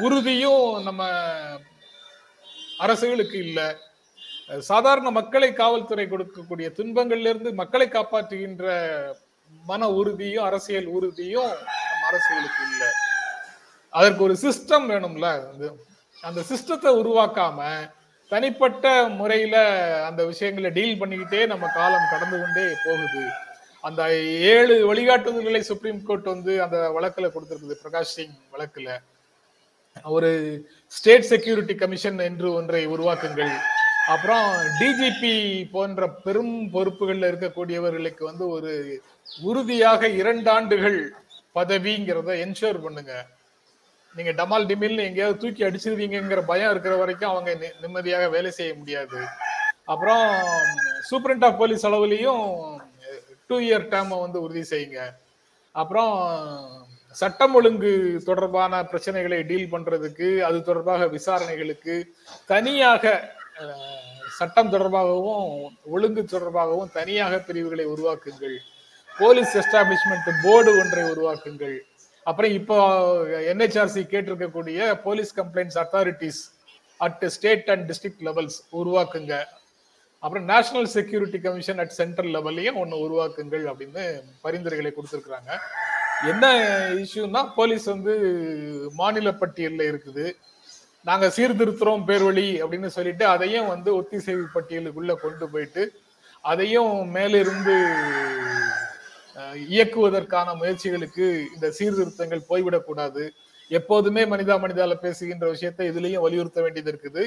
உறுதியும் 0.00 0.82
நம்ம 0.82 1.08
அரசுகளுக்கு 2.78 3.38
இல்லை. 3.46 3.76
சாதாரண 4.58 5.10
மக்களை 5.10 5.52
காவல்துறை 5.52 6.06
கொடுக்கக்கூடிய 6.06 6.72
துன்பங்கள்ல 6.72 7.28
இருந்து 7.28 7.54
மக்களை 7.54 7.88
காப்பாற்றுகின்ற 7.88 8.88
மன 9.66 9.88
உறுதியும் 9.88 10.44
அரசியல் 10.44 10.84
உறுதியும் 10.84 11.50
நம்ம 11.90 12.06
அரசியலுக்கு 12.06 12.62
இல்லை. 12.70 12.86
அதற்கு 13.90 14.22
ஒரு 14.22 14.36
சிஸ்டம் 14.40 14.90
வேணும்ல. 14.90 15.44
அது- 15.58 15.74
அந்த 16.20 16.40
சிஸ்டத்தை 16.40 16.94
உருவாக்காம 16.94 17.90
தனிப்பட்ட 18.28 19.08
முறையில 19.08 19.84
அந்த 20.06 20.24
விஷயங்களை 20.24 20.70
டீல் 20.70 21.00
பண்ணிக்கிட்டே 21.00 21.46
நம்ம 21.46 21.66
காலம் 21.74 22.08
கடந்து 22.10 22.40
கொண்டே 22.40 22.72
போகுது. 22.84 23.28
அந்த 23.80 24.20
ஏழு 24.24 24.94
வழிகாட்டுதல்களை 24.94 25.60
சுப்ரீம் 25.60 26.02
கோர்ட் 26.02 26.24
வந்து 26.24 26.62
அந்த 26.62 26.96
வழக்குல 27.00 27.30
கொடுத்திருக்குது 27.30 27.74
பிரகாஷ் 27.84 28.00
சிங் 28.00 28.34
வழக்குல. 28.52 28.98
ஒரு 30.02 30.62
ஸ்டேட் 30.86 31.22
செக்யூரிட்டி 31.22 31.74
கமிஷன் 31.74 32.18
என்று 32.18 32.52
ஒன்றை 32.52 32.88
உருவாக்குங்கள். 32.88 33.52
அப்புறம் 34.06 34.52
டிஜிபி 34.80 35.64
போன்ற 35.70 36.08
பெரும் 36.08 36.72
பொறுப்புகள்ல 36.72 37.26
இருக்கக்கூடியவர்களுக்கு 37.30 38.24
வந்து 38.24 38.48
ஒரு 38.48 39.02
உறுதியாக 39.42 40.08
இரண்டாண்டுகள் 40.08 41.14
பதவிங்கிறத 41.54 42.32
என்ஷூர் 42.32 42.82
பண்ணுங்க. 42.82 43.26
நீங்க 44.14 44.32
டமால் 44.32 44.62
டிமில்னு 44.62 44.98
எங்கேயாவது 44.98 45.38
தூக்கி 45.38 45.64
அடிச்சிருவீங்கங்கிற 45.64 46.42
பயம் 46.46 46.70
இருக்கிற 46.70 46.96
வரைக்கும் 46.96 47.30
அவங்க 47.30 47.54
நி- 47.54 47.80
நிம்மதியாக 47.80 48.28
வேலை 48.28 48.50
செய்ய 48.50 48.74
முடியாது. 48.74 49.18
அப்புறம் 49.84 50.26
சூப்பரண்ட் 51.10 51.44
ஆஃப் 51.44 51.58
போலீஸ் 51.58 51.86
அளவுலையும் 51.86 52.76
டூ 53.46 53.58
இயர் 53.58 53.88
டேர்மை 53.88 54.20
வந்து 54.20 54.40
உறுதி 54.42 54.76
செய்யுங்க. 54.76 55.10
அப்புறம் 55.72 56.86
சட்டம் 57.10 57.54
ஒழுங்கு 57.54 58.22
தொடர்பான 58.24 58.82
பிரச்சனைகளை 58.82 59.46
டீல் 59.46 59.72
பண்றதுக்கு 59.72 60.40
அது 60.40 60.62
தொடர்பாக 60.62 61.04
விசாரணைகளுக்கு 61.04 62.04
தனியாக 62.46 63.34
சட்டம் 64.38 64.72
தொடர்பாகவும் 64.74 65.46
ஒழுங்கு 65.94 66.22
தொடர்பாகவும் 66.34 66.92
தனியாக 66.98 67.38
பிரிவுகளை 67.48 67.84
உருவாக்குங்கள். 67.94 68.56
போலீஸ் 69.20 69.54
எஸ்டாப்ளிஷ்மெண்ட் 69.60 70.28
போர்டு 70.44 70.70
ஒன்றை 70.82 71.02
உருவாக்குங்கள். 71.12 71.78
அப்புறம் 72.30 72.52
இப்போ 72.58 72.76
NHRC 73.52 74.02
கேட்டிருக்கக்கூடிய 74.12 74.78
police 75.06 75.32
complaints 75.40 75.78
authorities 75.82 76.42
at 77.06 77.24
state 77.36 77.70
and 77.74 77.84
district 77.90 78.24
levels 78.28 78.58
உருவாக்குங்க. 78.80 79.34
அப்புறம் 80.24 80.44
national 80.52 80.88
security 80.96 81.38
commission 81.46 81.80
at 81.82 81.96
central 82.00 82.32
லெவல்லையும் 82.36 82.78
ஒன்று 82.82 83.02
உருவாக்குங்கள் 83.06 83.64
அப்படின்னு 83.70 84.02
பரிந்துரைகளை 84.44 84.92
கொடுத்துருக்குறாங்க. 84.92 85.52
என்ன 86.32 86.44
இஷ்யூன்னா 87.04 87.40
போலீஸ் 87.58 87.86
வந்து 87.94 88.14
மாநில 89.00 89.28
பட்டியலில் 89.40 89.88
இருக்குது. 89.92 90.26
நாங்க 91.06 91.26
சீர்திருத்துறோம் 91.36 92.04
பேர்வழி 92.08 92.48
அப்படின்னு 92.62 92.88
சொல்லிட்டு 92.96 93.24
அதையும் 93.34 93.70
வந்து 93.74 93.90
ஒத்திசைவு 94.00 94.44
பட்டியலுக்குள்ள 94.54 95.12
கொண்டு 95.22 95.46
போயிட்டு 95.52 95.84
அதையும் 96.44 96.92
மேலிருந்து 97.16 97.76
இயக்குவதற்கான 99.74 100.48
முயற்சிகளுக்கு 100.60 101.26
இந்த 101.54 101.66
சீர்திருத்தங்கள் 101.78 102.48
போய்விடக்கூடாது 102.50 103.24
எப்போதுமே 103.70 104.22
மனிதா 104.32 104.54
மனிதால 104.64 104.94
பேசுகின்ற 105.04 105.46
விஷயத்தை 105.54 105.84
இதுலயும் 105.90 106.24
வலியுறுத்த 106.24 106.60
வேண்டியது 106.64 106.90
இருக்குது. 106.92 107.22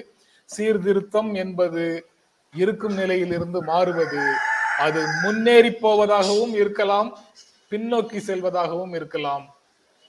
சீர்திருத்தம் 0.49 1.31
என்பது 1.43 1.83
இருக்கும் 2.53 2.97
நிலையிலிருந்து 3.01 3.59
மாறுவது 3.71 4.23
அது 4.85 5.01
முன்னேறி 5.23 5.71
போவதாகவும் 5.85 6.53
இருக்கலாம் 6.61 7.09
பின்னோக்கி 7.71 8.19
செல்வதாகவும் 8.29 8.93
இருக்கலாம். 8.99 9.45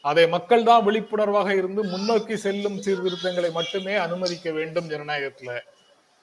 அதை 0.07 0.29
மக்கள் 0.29 0.63
தான் 0.63 0.87
விழிப்புணர்வாக 0.87 1.49
இருந்து 1.57 1.85
முன்னோக்கி 1.85 2.37
செல்லும் 2.37 2.83
சீர்திருத்தங்களை 2.83 3.51
மட்டுமே 3.51 3.95
அனுமதிக்க 3.95 4.51
வேண்டும் 4.51 4.89
ஜனநாயகத்துல. 4.91 5.53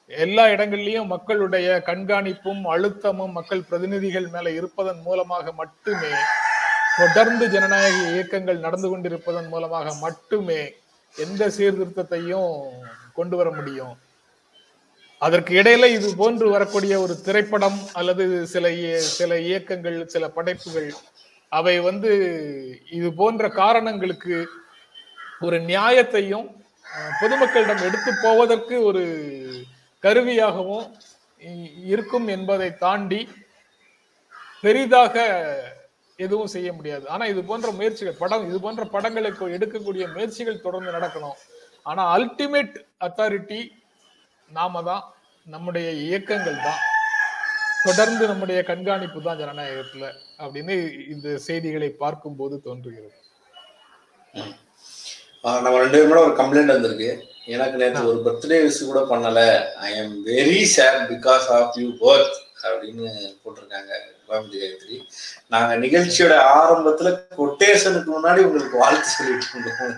எல்லா 0.08 0.46
இடங்கள்லயும் 0.46 1.06
மக்களுடைய 1.06 1.82
கண்காணிப்பும் 1.86 2.64
அழுத்தமும் 2.64 3.32
மக்கள் 3.32 3.62
பிரதிநிதிகள் 3.62 4.28
மேல 4.28 4.52
இருப்பதன் 4.52 5.02
மூலமாக 5.02 5.52
மட்டுமே 5.52 6.12
தொடர்ந்து 6.98 7.50
ஜனநாயக 7.50 8.12
இயக்கங்கள் 8.12 8.58
நடந்து 8.58 8.98
கொண்டிருப்பதன் 8.98 9.48
மூலமாக 9.48 9.94
மட்டுமே 9.94 10.62
எந்த 11.16 11.50
சீர்திருத்தத்தையும் 11.50 12.52
கொண்டு 13.14 13.38
வர 13.38 13.50
முடியும். 13.52 13.94
அதற்கு 15.22 15.62
இடையில 15.62 15.86
இது 15.86 16.16
போன்று 16.16 16.50
வரக்கூடிய 16.50 17.00
ஒரு 17.00 17.22
திரைப்படம் 17.22 17.80
அல்லது 17.94 18.48
சில 18.48 18.70
இய- 18.70 18.98
சில 18.98 19.40
இயக்கங்கள் 19.40 20.08
சில 20.08 20.28
படைப்புகள் 20.30 20.94
அவை 21.54 21.80
வந்து 21.80 22.12
இது 22.90 23.14
போன்ற 23.14 23.48
காரணங்களுக்கு 23.54 24.36
ஒரு 25.40 25.60
நியாயத்தையும் 25.62 26.48
பொதுமக்களிடம் 27.22 27.84
எடுத்து 27.84 28.12
போவதற்கு 28.24 28.84
ஒரு 28.84 29.04
கருவியாகவும் 30.04 30.86
இ- 31.42 31.86
இருக்கும் 31.86 32.28
என்பதை 32.28 32.78
தாண்டி 32.78 33.22
பெரிதாக 34.62 35.16
எதுவும் 36.20 36.48
செய்ய 36.48 36.74
முடியாது. 36.74 37.10
ஆனா 37.10 37.26
இது 37.26 37.44
போன்ற 37.44 37.72
முயற்சிகள் 37.72 38.20
படம் 38.20 38.50
இது 38.50 38.60
போன்ற 38.60 38.84
படங்களுக்கு 38.86 39.48
எடுக்கக்கூடிய 39.48 40.14
முயற்சிகள் 40.14 40.62
தொடர்ந்து 40.62 40.92
நடக்கணும். 40.92 41.38
ஆனா 41.86 42.18
அல்டிமேட் 42.18 42.76
அத்தாரிட்டி 43.00 43.60
நாம 44.52 44.84
தான் 44.84 45.04
நம்முடைய 45.48 45.92
இயக்கங்கள் 46.06 46.60
தான். 46.64 46.82
தொடர்ந்து 47.86 48.24
நம்முடைய 48.32 48.60
கண்காணிப்பு 48.70 49.20
தான் 49.28 49.40
ஜனநாயகத்துல 49.42 50.06
அப்படின்னு 50.44 50.76
இந்த 51.14 51.28
செய்திகளை 51.48 51.90
பார்க்கும்போது 52.04 52.56
தோன்றுகிறது. 52.68 53.18
நம்ம 55.66 55.78
ரெண்டு 55.84 55.98
பேரும் 55.98 56.12
கூட 56.12 56.22
ஒரு 56.28 56.36
கம்ப்ளைண்ட் 56.42 56.74
வந்திருக்கு. 56.76 57.10
எனக்கு 57.56 57.80
நேற்று 57.82 58.10
ஒரு 58.12 58.20
பர்த்டே 58.26 58.58
விஷ் 58.66 58.80
கூட 58.90 59.02
பண்ணல. 59.12 59.40
I 59.88 59.90
am 60.02 60.14
very 60.30 60.62
sad 60.76 61.02
because 61.12 61.48
of 61.58 61.78
you 61.82 61.88
birth 62.04 62.38
அப்படின்னு 62.68 63.06
போட்டிருக்காங்க 63.44 63.92
கோயம்புத்தூர் 64.28 64.62
காயத்ரி 64.64 64.98
நாங்க 65.54 65.74
நிகழ்ச்சியோட 65.86 66.36
ஆரம்பத்துல 66.60 67.10
கொட்டேஷனுக்கு 67.40 68.12
முன்னாடி 68.18 68.42
உங்களுக்கு 68.48 68.78
வாழ்த்து 68.84 69.10
சொல்லிட்டு 69.18 69.50
இருந்தோம். 69.52 69.98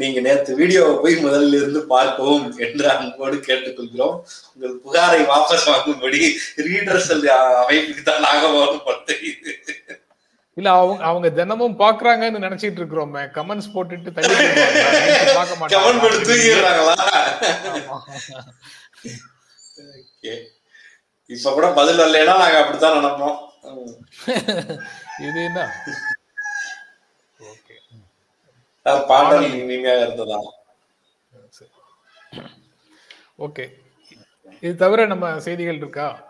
நீங்க 0.00 0.18
நேற்று 0.26 0.52
வீடியோவை 0.60 0.94
போய் 1.02 1.24
முதல்ல 1.24 1.58
இருந்து 1.60 1.80
பார்க்கவும் 1.94 2.46
என்று 2.66 2.86
அன்போடு 2.92 3.36
கேட்டுக்கொள்கிறோம். 3.48 4.16
உங்கள் 4.54 4.76
புகாரை 4.84 5.20
வாபஸ் 5.32 5.68
வாங்கும்படி 5.70 6.22
ரீடர்சல் 6.68 7.26
அமைப்புக்கு 7.62 8.04
தான் 8.10 8.24
நாகபவன் 8.28 9.08
தெரியுது 9.12 9.54
இல்ல 10.56 10.70
அவங்க 10.78 11.02
அவங்க 11.10 11.28
தினமும் 11.36 11.76
பாக்குறாங்கன்னு 11.82 12.42
நினைச்சிட்டு 12.44 12.80
இருக்கிறோம். 12.80 13.14
கமெண்ட்ஸ் 13.36 13.70
போட்டுட்டு 13.74 14.10
தள்ளி 14.16 14.34
பார்க்க 15.36 15.54
மாட்டாங்க. 15.60 15.76
இப்ப 21.34 21.52
கூட 21.56 21.66
பதில் 21.78 22.02
வரலைன்னா 22.02 22.34
நாங்க 22.42 22.58
அப்படித்தான் 22.62 22.96
நினைப்போம். 22.98 23.38
இது 25.28 25.38
என்ன? 25.48 25.60
பாடல் 28.82 29.52
இனிமையாக 29.52 30.06
இருந்ததா? 30.06 30.38
ஓகே. 33.38 33.70
இது 34.60 34.76
தவிர 34.76 35.06
நம்ம 35.06 35.40
செய்திகள் 35.40 35.76
இருக்கா? 35.76 36.26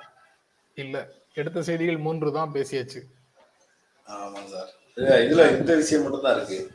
இல்ல. 0.74 1.08
எடுத்த 1.34 1.62
செய்திகள் 1.62 1.96
மூன்று 1.96 2.32
தான் 2.32 2.52
பேசியாச்சு. 2.52 3.00
ஆமா 4.06 4.44
சார். 4.44 4.70
இது- 4.96 5.22
இதுல 5.26 5.58
இந்த 5.58 5.76
விஷயம் 5.76 6.02
மட்டும் 6.02 6.22
தான் 6.22 6.34
இருக்கு 6.36 6.70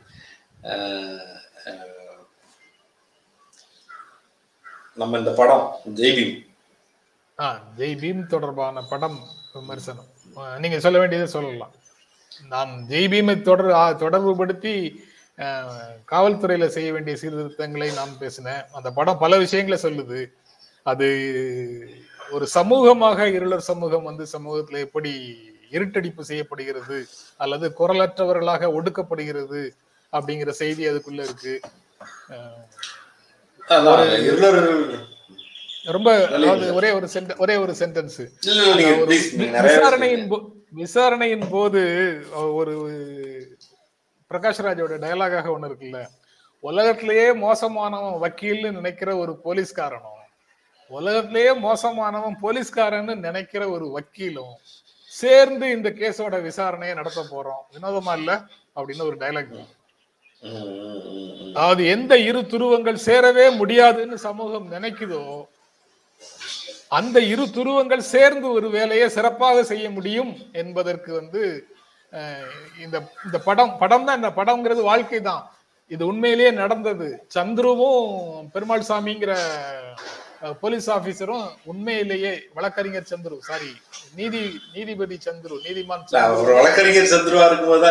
நம்ம 4.94 5.18
இந்த 5.18 5.30
படம் 5.30 5.76
ஜெய்பீம் 5.94 6.46
ஆ 7.38 7.62
ஜெய் 7.76 7.96
பீம் 7.96 8.26
தொடர்பான 8.26 8.82
படம் 8.82 9.26
விமர்சனம். 9.52 10.06
நீங்க 10.58 10.80
சொல்ல 10.80 10.98
வேண்டியதை 10.98 11.30
சொல்லலாம். 11.30 11.72
நான் 12.48 12.84
ஜெய் 12.88 13.08
பீமை 13.08 13.42
தொடர் 13.42 13.96
தொடர்புபடுத்தி 13.96 14.94
காவல்துறையில 16.12 16.66
செய்ய 16.76 16.88
வேண்டிய 16.92 17.16
சீர்திருத்தங்களை 17.16 17.88
நான் 17.98 18.18
பேசினேன். 18.22 18.62
அந்த 18.72 18.90
படம் 18.98 19.22
பல 19.24 19.38
விஷயங்களை 19.44 19.78
சொல்லுது. 19.82 20.20
அது 20.82 21.08
ஒரு 22.30 22.46
சமூகமாக 22.54 23.26
இருளர் 23.36 23.68
சமூகம் 23.68 24.08
வந்து 24.10 24.24
சமூகத்துல 24.32 24.78
எப்படி 24.86 25.12
இருட்டடிப்பு 25.76 26.22
செய்யப்படுகிறது 26.30 26.98
அல்லது 27.36 27.66
குரலற்றவர்களாக 27.80 28.72
ஒடுக்கப்படுகிறது 28.78 29.62
அப்படிங்கிற 30.12 30.50
செய்தி 30.62 30.82
அதுக்குள்ள 30.90 31.22
இருக்கு. 31.28 31.54
ரொம்ப 35.96 36.10
ஒரே 36.78 36.90
ஒரு 36.98 37.08
ஒரே 37.44 37.54
ஒரு 37.56 37.72
சென்டென்ஸ் 37.80 38.20
விசாரணையின் 39.66 40.26
விசாரணையின் 40.80 41.46
போது 41.50 41.82
ஒரு 42.60 42.74
பிரகாஷ்ராஜோட 44.30 44.94
டயலாகாக 44.98 45.46
ஒன்று 45.50 45.68
இருக்குல்ல 45.68 46.00
உலகத்திலேயே 46.64 47.32
மோசமானவன் 47.34 48.22
வக்கீல்னு 48.22 48.70
நினைக்கிற 48.70 49.16
ஒரு 49.16 49.32
போலீஸ்காரனும் 49.44 50.14
உலகத்திலேயே 50.90 51.52
மோசமானவன் 51.58 52.36
போலீஸ்காரன்னு 52.42 53.14
நினைக்கிற 53.18 53.70
ஒரு 53.70 53.86
வக்கீலும் 53.88 54.52
சேர்ந்து 55.12 55.70
இந்த 55.70 55.88
கேஸோட 55.90 56.36
விசாரணையை 56.42 56.94
நடத்த 56.94 57.20
போறோம். 57.30 57.62
வினோதமா 57.74 58.16
இல்ல? 58.16 58.32
அப்படின்னு 58.76 59.02
ஒரு 59.02 59.16
டயலாக் 59.16 59.54
அதாவது 61.52 61.86
எந்த 61.86 62.18
இரு 62.18 62.40
துருவங்கள் 62.46 62.98
சேரவே 63.06 63.56
முடியாதுன்னு 63.56 64.16
சமூகம் 64.18 64.72
நினைக்குதோ 64.72 65.22
அந்த 66.88 67.20
இரு 67.24 67.44
துருவங்கள் 67.50 68.04
சேர்ந்து 68.08 68.50
ஒரு 68.50 68.70
வேலையை 68.70 69.08
சிறப்பாக 69.08 69.62
செய்ய 69.62 69.90
முடியும் 69.90 70.30
என்பதற்கு 70.52 71.12
வந்து 71.14 71.42
இந்த 72.84 72.96
இந்த 73.26 73.38
படம் 73.44 73.72
படம் 73.78 74.06
தான் 74.06 74.18
இந்த 74.20 74.30
படம்ங்கிறது 74.36 74.82
வாழ்க்கை 74.82 75.20
தான் 75.20 75.42
இது 75.90 76.02
உண்மையிலேயே 76.06 76.50
நடந்தது. 76.52 77.08
சந்துருவும் 77.34 78.48
பெருமாள் 78.54 78.88
சாமிங்கிற 78.88 79.34
போலீஸ் 80.60 80.88
ஆபீசரும் 80.90 81.46
உண்மையிலேயே 81.64 82.32
வழக்கறிஞர் 82.54 83.10
சந்துரு. 83.12 83.36
சாரி 83.40 83.70
நீதி 84.14 84.42
நீதிபதி 84.74 85.16
சந்துரு 85.26 85.56
நீதிமான் 85.66 86.04
வழக்கறிஞர் 86.58 87.12
சந்துருவா 87.14 87.46
இருக்கும்போது 87.48 87.82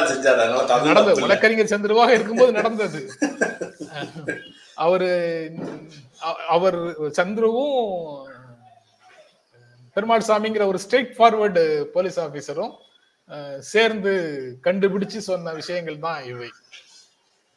நடந்தது. 0.92 1.22
வழக்கறிஞர் 1.22 1.74
சந்திரவாக 1.74 2.14
இருக்கும்போது 2.14 2.52
நடந்தது. 2.52 3.02
அவரு 4.86 5.12
அவர் 6.48 6.78
சந்துருவும் 7.20 7.78
பெருமாள் 9.96 10.28
சாமிங்கிற 10.28 10.64
ஒரு 10.66 10.80
ஸ்ட்ரெயிட் 10.84 11.14
ஃபார்வர்டு 11.18 11.64
போலீஸ் 11.94 12.20
ஆபீசரும் 12.20 12.74
சேர்ந்து 13.72 14.14
கண்டுபிடிச்சு 14.66 15.20
சொன்ன 15.30 15.54
விஷயங்கள் 15.62 16.04
தான் 16.08 16.22
இவை. 16.32 16.50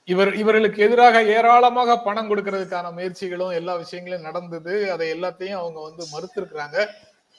இவர் 0.09 0.33
இவர்களுக்கு 0.43 0.79
எதிராக 0.87 1.17
ஏராளமாக 1.37 1.97
பணம் 2.07 2.29
கொடுக்கறதுக்கான 2.31 2.87
முயற்சிகளும் 2.97 3.57
எல்லா 3.61 3.75
விஷயங்களும் 3.85 4.27
நடந்தது. 4.29 4.75
அதை 4.95 5.07
எல்லாத்தையும் 5.17 5.61
அவங்க 5.63 5.81
வந்து 5.89 6.05
மறுத்திருக்கிறாங்க. 6.15 6.79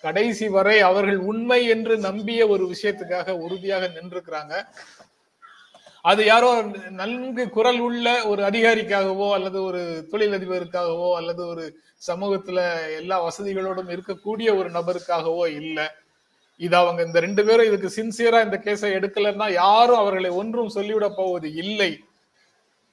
கடைசி 0.04 0.46
வரை 0.58 0.78
அவர்கள் 0.90 1.20
உண்மை 1.32 1.62
என்று 1.74 1.96
நம்பிய 2.08 2.42
ஒரு 2.54 2.64
விஷயத்துக்காக 2.74 3.36
உறுதியாக 3.46 3.90
நின்றுக்கிறாங்க 3.98 4.54
அது 6.06 6.22
யாரோ 6.26 6.50
நன்கு 7.00 7.44
குரல் 7.56 7.82
உள்ள 7.88 8.06
ஒரு 8.26 8.42
அதிகாரிக்காகவோ 8.50 9.28
அல்லது 9.38 9.58
ஒரு 9.64 9.82
தொழிலதிபருக்காகவோ 10.12 11.10
அல்லது 11.18 11.42
ஒரு 11.48 11.66
சமூகத்துல 12.08 12.60
எல்லா 13.00 13.18
வசதிகளோடும் 13.26 13.92
இருக்கக்கூடிய 13.96 14.50
ஒரு 14.60 14.70
நபருக்காகவோ 14.78 15.46
இல்லை. 15.60 15.86
இது 16.66 16.76
அவங்க 16.82 17.02
இந்த 17.08 17.20
ரெண்டு 17.26 17.44
பேரும் 17.48 17.70
இதுக்கு 17.70 17.90
சின்சியரா 17.98 18.40
இந்த 18.46 18.58
கேஸை 18.66 18.90
எடுக்கலன்னா 18.98 19.48
யாரும் 19.64 20.02
அவர்களை 20.04 20.32
ஒன்றும் 20.42 20.74
சொல்லிவிட 20.78 21.08
போவது 21.20 21.48
இல்லை. 21.64 21.92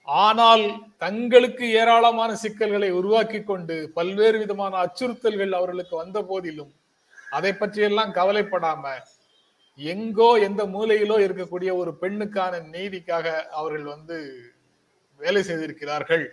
ஆனால் 0.08 0.64
தங்களுக்கு 1.04 1.64
ஏராளமான 1.80 2.30
சிக்கல்களை 2.42 2.88
உருவாக்கி 2.98 3.40
கொண்டு 3.50 3.76
பல்வேறு 3.96 4.36
விதமான 4.42 4.72
அச்சுறுத்தல்கள் 4.84 5.52
அவர்களுக்கு 5.58 5.94
வந்த 6.02 6.18
போதிலும் 6.30 6.72
அதை 7.36 7.52
பற்றியெல்லாம் 7.54 8.12
கவலைப்படாம 8.18 8.84
எங்கோ 9.78 10.28
எந்த 10.48 10.62
மூலையிலோ 10.74 11.16
இருக்கக்கூடிய 11.24 11.70
ஒரு 11.80 11.90
பெண்ணுக்கான 12.02 12.54
நீதிக்காக 12.74 13.26
அவர்கள் 13.58 13.86
வந்து 13.94 14.16
வேலை 15.20 15.42
செய்திருக்கிறார்கள். 15.48 16.24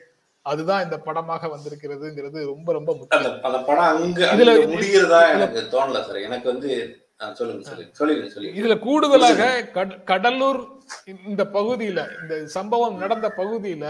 அதுதான் 0.45 0.83
இந்த 0.86 0.97
படமாக 1.07 1.47
வந்திருக்கிறதுங்கிறது 1.53 2.39
ரொம்ப 2.53 2.69
ரொம்ப 2.77 2.91
முக்கியம். 2.99 3.39
அந்த 3.47 3.59
படம் 3.67 3.89
அங்க 3.91 4.55
முடிகிறதா 4.75 5.21
எனக்கு 5.36 5.61
தோணல 5.73 6.01
சார் 6.07 6.25
எனக்கு 6.27 6.47
வந்து 6.53 6.71
இதுல 8.55 8.80
கூடுதலாக 8.80 9.41
கட- 9.74 9.97
கடலூர் 10.03 10.61
இந்த 11.26 11.43
பகுதியில 11.53 12.22
இந்த 12.22 12.47
சம்பவம் 12.47 12.97
நடந்த 12.97 13.34
பகுதியில 13.38 13.86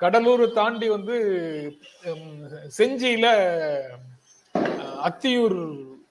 கடலூர் 0.00 0.52
தாண்டி 0.52 0.88
வந்து 0.88 1.16
செஞ்சியில 2.78 3.26
அத்தியூர் 5.04 5.58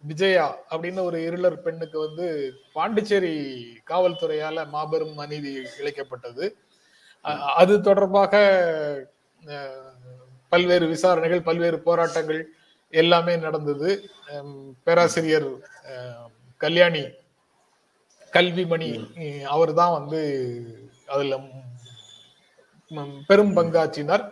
விஜயா 0.01 0.57
அப்படின்னு 0.69 1.03
ஒரு 1.03 1.23
இருளர் 1.23 1.61
பெண்ணுக்கு 1.61 1.99
வந்து 1.99 2.25
பாண்டிச்சேரி 2.73 3.33
காவல்துறையால 3.89 4.67
மாபெரும் 4.67 5.17
அநீதி 5.17 5.51
இழைக்கப்பட்டது. 5.79 6.45
அது 7.55 7.81
தொடர்பாக 7.81 8.33
பல்வேறு 10.49 10.87
விசாரணைகள் 10.87 11.41
பல்வேறு 11.41 11.79
போராட்டங்கள் 11.79 12.41
எல்லாமே 12.93 13.35
நடந்தது. 13.37 13.89
பேராசிரியர் 14.83 15.49
கல்யாணி 16.63 17.03
கல்விமணி 18.33 18.89
அவர் 19.55 19.71
தான் 19.79 19.95
வந்து 19.97 20.19
அதுல 21.13 21.35
பெரும் 23.29 23.55
பங்காற்றினார். 23.57 24.23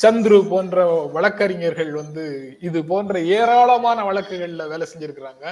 சந்துரு 0.00 0.38
போன்ற 0.50 0.78
வழக்கறிஞர்கள் 1.16 1.92
வந்து 2.00 2.24
இது 2.68 2.78
போன்ற 2.84 3.20
ஏராளமான 3.36 3.98
வழக்குகள்ல 4.08 4.64
வேலை 4.72 4.86
செஞ்சிருக்கிறாங்க. 4.90 5.44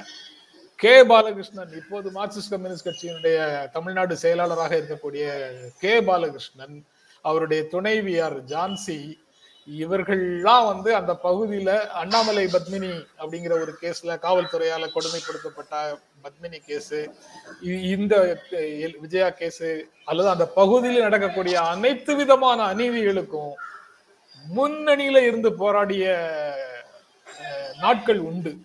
கே. 0.80 0.94
பாலகிருஷ்ணன் 1.10 1.74
இப்போது 1.80 2.08
மார்க்சிஸ்ட் 2.18 2.52
கம்யூனிஸ்ட் 2.54 2.88
கட்சியினுடைய 2.88 3.36
தமிழ்நாடு 3.76 4.14
செயலாளராக 4.24 4.72
இருக்கக்கூடிய 4.80 5.24
கே. 5.82 5.92
பாலகிருஷ்ணன் 6.08 6.76
அவருடைய 7.24 7.60
துணைவியார் 7.74 8.38
ஜான்சி 8.52 8.98
இவர்கள்லாம் 9.68 10.66
வந்து 10.72 10.90
அந்த 10.98 11.12
பகுதியில 11.22 11.70
அண்ணாமலை 12.00 12.44
பத்மினி 12.46 12.90
அப்படிங்கிற 13.20 13.52
ஒரு 13.62 13.72
கேஸ்ல 13.82 14.16
காவல்துறையால 14.24 14.88
கொடுமைப்படுத்தப்பட்ட 14.96 15.74
பத்மினி 16.24 16.58
கேஸு 16.66 16.98
இந்த 17.94 18.40
எல்- 18.50 18.98
விஜயா 18.98 19.28
கேஸு 19.28 19.82
அல்லது 20.04 20.28
அந்த 20.28 20.46
பகுதியில் 20.46 21.00
நடக்கக்கூடிய 21.00 21.60
அனைத்து 21.60 22.14
விதமான 22.16 22.74
அநீதிகளுக்கும் 22.74 23.52
முன்னணியில 24.56 25.22
இருந்து 25.26 25.52
போராடிய 25.52 26.04
நாட்கள் 27.78 28.18
உண்டு. 28.18 28.56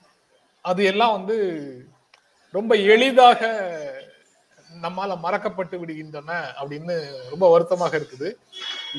அது 0.62 0.84
எல்லாம் 0.84 1.12
வந்து 1.12 1.38
ரொம்ப 2.52 2.76
எளிதாக 2.76 3.42
நம்மால 4.84 5.12
மறக்கப்பட்டு 5.24 5.76
விடுகின்றன 5.82 6.32
அப்படின்னு 6.62 6.96
ரொம்ப 7.30 7.52
வருத்தமாக 7.52 7.98
இருக்குது. 7.98 8.30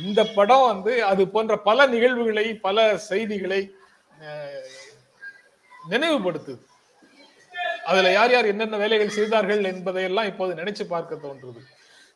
இந்த 0.04 0.24
படம் 0.24 0.66
வந்து 0.66 1.04
அது 1.04 1.28
போன்ற 1.28 1.58
பல 1.58 1.86
நிகழ்வுகளை 1.86 2.54
பல 2.54 2.98
செய்திகளை 2.98 3.60
நினைவுபடுத்துது. 5.90 6.68
அதுல 7.90 8.10
யார் 8.16 8.32
யார் 8.34 8.50
என்னென்ன 8.52 8.78
வேலைகள் 8.82 9.16
செய்தார்கள் 9.18 9.62
என்பதையெல்லாம் 9.72 10.30
இப்போது 10.30 10.58
நினைச்சு 10.60 10.84
பார்க்க 10.94 11.24
தோன்றுது. 11.26 11.60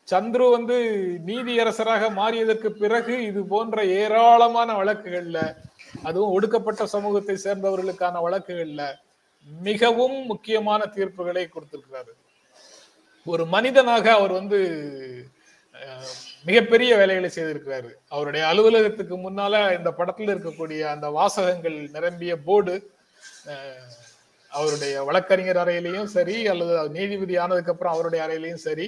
சந்துரு 0.07 0.47
வந்து 0.55 0.75
நீதியரசராக 1.29 2.09
மாறியதற்கு 2.19 2.69
பிறகு 2.81 3.13
இது 3.29 3.41
போன்ற 3.53 3.77
ஏராளமான 4.01 4.69
வழக்குகள்ல 4.79 5.39
அதுவும் 6.07 6.33
ஒடுக்கப்பட்ட 6.35 6.85
சமூகத்தை 6.93 7.35
சேர்ந்தவர்களுக்கான 7.45 8.21
வழக்குகள்ல 8.25 8.83
மிகவும் 9.67 10.17
முக்கியமான 10.31 10.81
தீர்ப்புகளை 10.95 11.45
கொடுத்திருக்கிறாரு. 11.47 12.13
ஒரு 13.25 13.43
மனிதனாக 13.55 14.05
அவர் 14.19 14.33
வந்து 14.39 14.59
மிகப்பெரிய 16.47 16.91
வேலைகளை 16.99 17.29
செய்திருக்கிறாரு. 17.35 17.89
அவருடைய 18.13 18.43
அலுவலகத்துக்கு 18.51 19.15
முன்னால 19.25 19.53
இந்த 19.77 19.89
படத்துல 19.99 20.33
இருக்கக்கூடிய 20.33 20.81
அந்த 20.93 21.07
வாசகங்கள் 21.17 21.77
நிரம்பிய 21.95 22.35
போர்டு 22.47 22.75
அவருடைய 24.57 25.03
வழக்கறிஞர் 25.07 25.61
அறையிலையும் 25.63 26.11
சரி 26.17 26.35
அல்லது 26.51 26.73
நீதிபதி 26.97 27.35
ஆனதுக்கு 27.43 27.73
அப்புறம் 27.73 27.95
அவருடைய 27.95 28.21
அறையிலையும் 28.25 28.65
சரி 28.67 28.87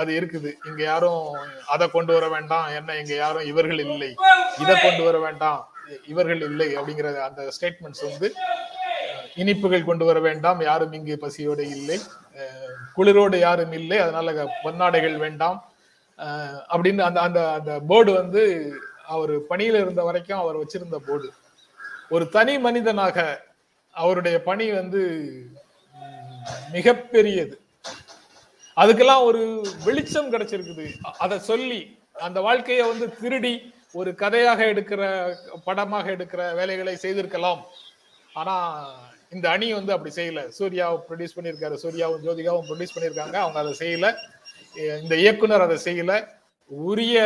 அது 0.00 0.10
இருக்குது. 0.20 0.50
இங்க 0.68 0.80
யாரும் 0.82 1.26
அதை 1.74 1.86
கொண்டு 1.90 2.12
வர 2.16 2.26
வேண்டாம். 2.34 2.68
என்ன 2.78 2.96
இங்க 3.00 3.14
யாரும் 3.24 3.48
இவர்கள் 3.50 3.82
இல்லை. 3.84 4.10
இதை 4.62 4.74
கொண்டு 4.76 5.02
வர 5.08 5.18
வேண்டாம். 5.26 5.60
இவர்கள் 6.12 6.42
இல்லை 6.48 6.68
அப்படிங்கிற 6.78 7.08
அந்த 7.28 7.42
ஸ்டேட்மெண்ட்ஸ் 7.56 8.04
வந்து 8.08 8.28
இனிப்புகள் 9.42 9.88
கொண்டு 9.90 10.04
வர 10.08 10.18
வேண்டாம். 10.28 10.60
யாரும் 10.70 10.96
இங்கு 10.98 11.14
பசியோடு 11.24 11.64
இல்லை. 11.76 11.98
குளிரோடு 12.96 13.36
யாரும் 13.46 13.74
இல்லை. 13.80 13.98
அதனால 14.04 14.46
பொன்னாடைகள் 14.64 15.16
வேண்டாம். 15.24 15.58
அப்படின்னு 16.72 17.02
அந்த 17.08 17.20
அந்த 17.26 17.40
அந்த 17.58 17.72
போர்டு 17.90 18.12
வந்து 18.20 18.42
அவர் 19.14 19.32
பணியில 19.50 19.80
இருந்த 19.84 20.02
வரைக்கும் 20.08 20.42
அவர் 20.42 20.60
வச்சிருந்த 20.60 20.98
போர்டு 21.06 21.28
ஒரு 22.14 22.24
தனி 22.36 22.54
மனிதனாக 22.66 23.18
அவருடைய 24.00 24.36
பணி 24.42 24.66
வந்து 24.70 25.02
மிகப்பெரியது. 26.74 27.54
அதுக்கெல்லாம் 28.76 29.24
ஒரு 29.28 29.42
வெளிச்சம் 29.84 30.32
கிடைச்சிருக்குது. 30.32 30.86
அதை 31.24 31.38
சொல்லி 31.38 31.80
அந்த 32.26 32.40
வாழ்க்கையை 32.40 32.84
வந்து 32.88 33.06
திருடி 33.20 33.54
ஒரு 33.92 34.10
கதையாக 34.14 34.60
எடுக்கிற 34.72 35.02
படமாக 35.64 36.10
எடுக்கிற 36.10 36.42
வேலைகளை 36.54 36.94
செய்திருக்கலாம். 36.96 37.62
ஆனா 38.34 38.54
இந்த 39.30 39.46
அணி 39.50 39.68
வந்து 39.72 39.92
அப்படி 39.92 40.12
செய்யல. 40.14 40.40
சூர்யாவை 40.58 40.96
ப்ரொடியூஸ் 41.08 41.36
பண்ணியிருக்காரு. 41.36 41.76
சூர்யாவும் 41.84 42.24
ஜோதிகாவும் 42.26 42.68
ப்ரொடியூஸ் 42.68 42.94
பண்ணியிருக்காங்க. 42.94 43.36
அவங்க 43.44 43.58
அதை 43.62 43.74
செய்யல. 43.82 44.08
இந்த 45.02 45.14
இயக்குனர் 45.16 45.66
அதை 45.66 45.78
செய்யல. 45.84 46.14
உரிய 46.70 47.18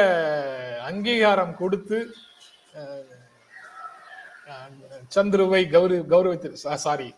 அங்கீகாரம் 0.83 1.57
கொடுத்து 1.57 1.99
சந்துருவை 5.13 5.63
கௌரவ 5.71 6.01
கௌரவித்து 6.13 6.51
சாரி 6.85 7.09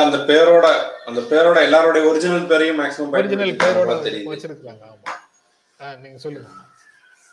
அந்த 0.00 0.16
பேரோட 0.28 0.66
அந்த 1.06 1.20
பேரோட 1.30 1.58
எல்லாரோட 1.66 1.98
ஒரிஜினல் 2.08 2.48
பேரையும் 2.50 2.80
மேக்ஸிமம் 2.80 3.14
ஒரிஜினல் 3.18 3.54
பேரோட 3.62 3.92
வச்சிருக்காங்க 4.32 4.82
ஆமா. 4.90 5.14
நீங்க 6.02 6.18
சொல்லுங்க. 6.18 6.48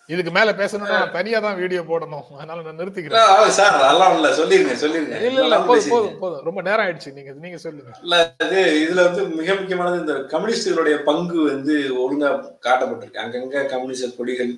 இதுக்கு 0.09 0.31
மேல 0.31 0.49
பேசணும்னா 0.51 0.97
தனியா 1.15 1.39
தான் 1.39 1.57
வீடியோ 1.61 1.81
போடணும். 1.81 2.27
அதனால 2.35 2.61
நான் 2.61 2.77
நிறுத்திக்கிறேன். 2.79 3.49
சார் 3.57 3.73
அதெல்லாம் 3.79 4.13
இல்ல. 4.17 4.27
சொல்லிருங்க 4.37 4.75
சொல்லிருங்க. 4.83 5.15
இல்ல 5.21 5.41
இல்ல 5.43 5.57
போதும். 5.61 5.89
போதும் 5.93 6.15
போதும். 6.21 6.43
ரொம்ப 6.45 6.61
நேரம் 6.61 6.83
ஆயிடுச்சு. 6.85 7.11
நீங்க 7.17 7.31
நீங்க 7.43 7.57
சொல்லுங்க. 7.57 7.91
இல்ல 8.05 8.15
இது 8.45 8.61
இதுல 8.83 9.03
வந்து 9.07 9.23
மிக 9.39 9.55
முக்கியமானது 9.55 9.99
இந்த 9.99 10.15
கம்யூனிஸ்டுகளுடைய 10.33 10.97
பங்கு 11.03 11.37
வந்து 11.51 11.73
ஒழுங்கா 12.03 12.29
காட்டப்பட்டிருக்கு. 12.67 13.23
அங்கங்க 13.25 13.65
கம்யூனிஸ்ட் 13.73 14.17
கொடிகள் 14.17 14.53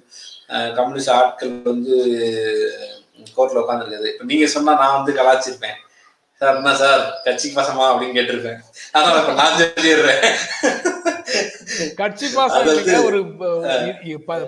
கம்யூனிஸ்ட் 0.77 1.15
ஆட்கள் 1.17 1.55
வந்து 1.63 1.95
கோர்ட்ல 3.38 3.61
உட்காந்துருக்குது 3.63 4.09
இப்ப 4.13 4.28
நீங்க 4.32 4.47
சொன்னா 4.55 4.74
நான் 4.82 4.97
வந்து 4.97 5.13
கலாச்சிருப்பேன் 5.20 5.78
சார் 6.41 6.57
என்ன 6.57 6.72
சார்? 6.82 7.01
கட்சிக்கு 7.24 7.55
பசமா 7.59 7.86
அப்படின்னு 7.91 8.17
கேட்டிருப்பேன். 8.17 8.59
அதனால 8.91 9.22
இப்ப 9.22 9.34
நான் 9.39 9.57
சொல்லிடுறேன் 9.59 10.22
கட்சி 12.01 12.28
பாசம் 12.36 13.07
ஒரு 13.07 13.20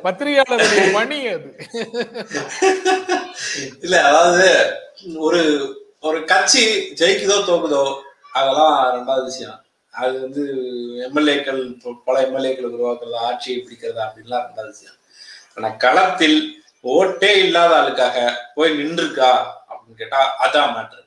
பத்திரிகையாளருடைய 0.06 0.86
பணி 0.94 1.18
அது. 1.34 1.50
இல்ல 3.86 3.96
அதாவது 4.10 4.46
ஒரு 5.28 5.42
ஒரு 6.10 6.20
கட்சி 6.32 6.64
ஜெயிக்குதோ 7.00 7.38
தோக்குதோ 7.50 7.84
அதெல்லாம் 8.40 8.74
ரெண்டாவது 8.96 9.26
விஷயம். 9.32 9.58
அது 9.94 10.14
வந்து 10.22 10.44
எம்எல்ஏக்கள் 11.08 11.62
பல 12.08 12.16
எம்எல்ஏக்களை 12.28 12.68
உருவாக்குறதா 12.76 13.28
ஆட்சியை 13.30 13.58
பிடிக்கிறதா 13.64 14.06
அப்படின்லாம் 14.08 14.46
ரெண்டாவது 14.48 14.74
விஷயம். 14.76 14.98
ஆனா 15.56 15.70
களத்தில் 15.86 16.40
ஓட்டே 16.84 17.38
இல்லாத 17.38 17.72
ஆளுக்காக 17.76 18.18
போய் 18.56 18.72
நின்றுருக்கா 18.72 19.32
அப்படின்னு 19.70 19.98
கேட்டா 19.98 20.22
அதான் 20.44 20.74
மேட்ரு 20.76 21.00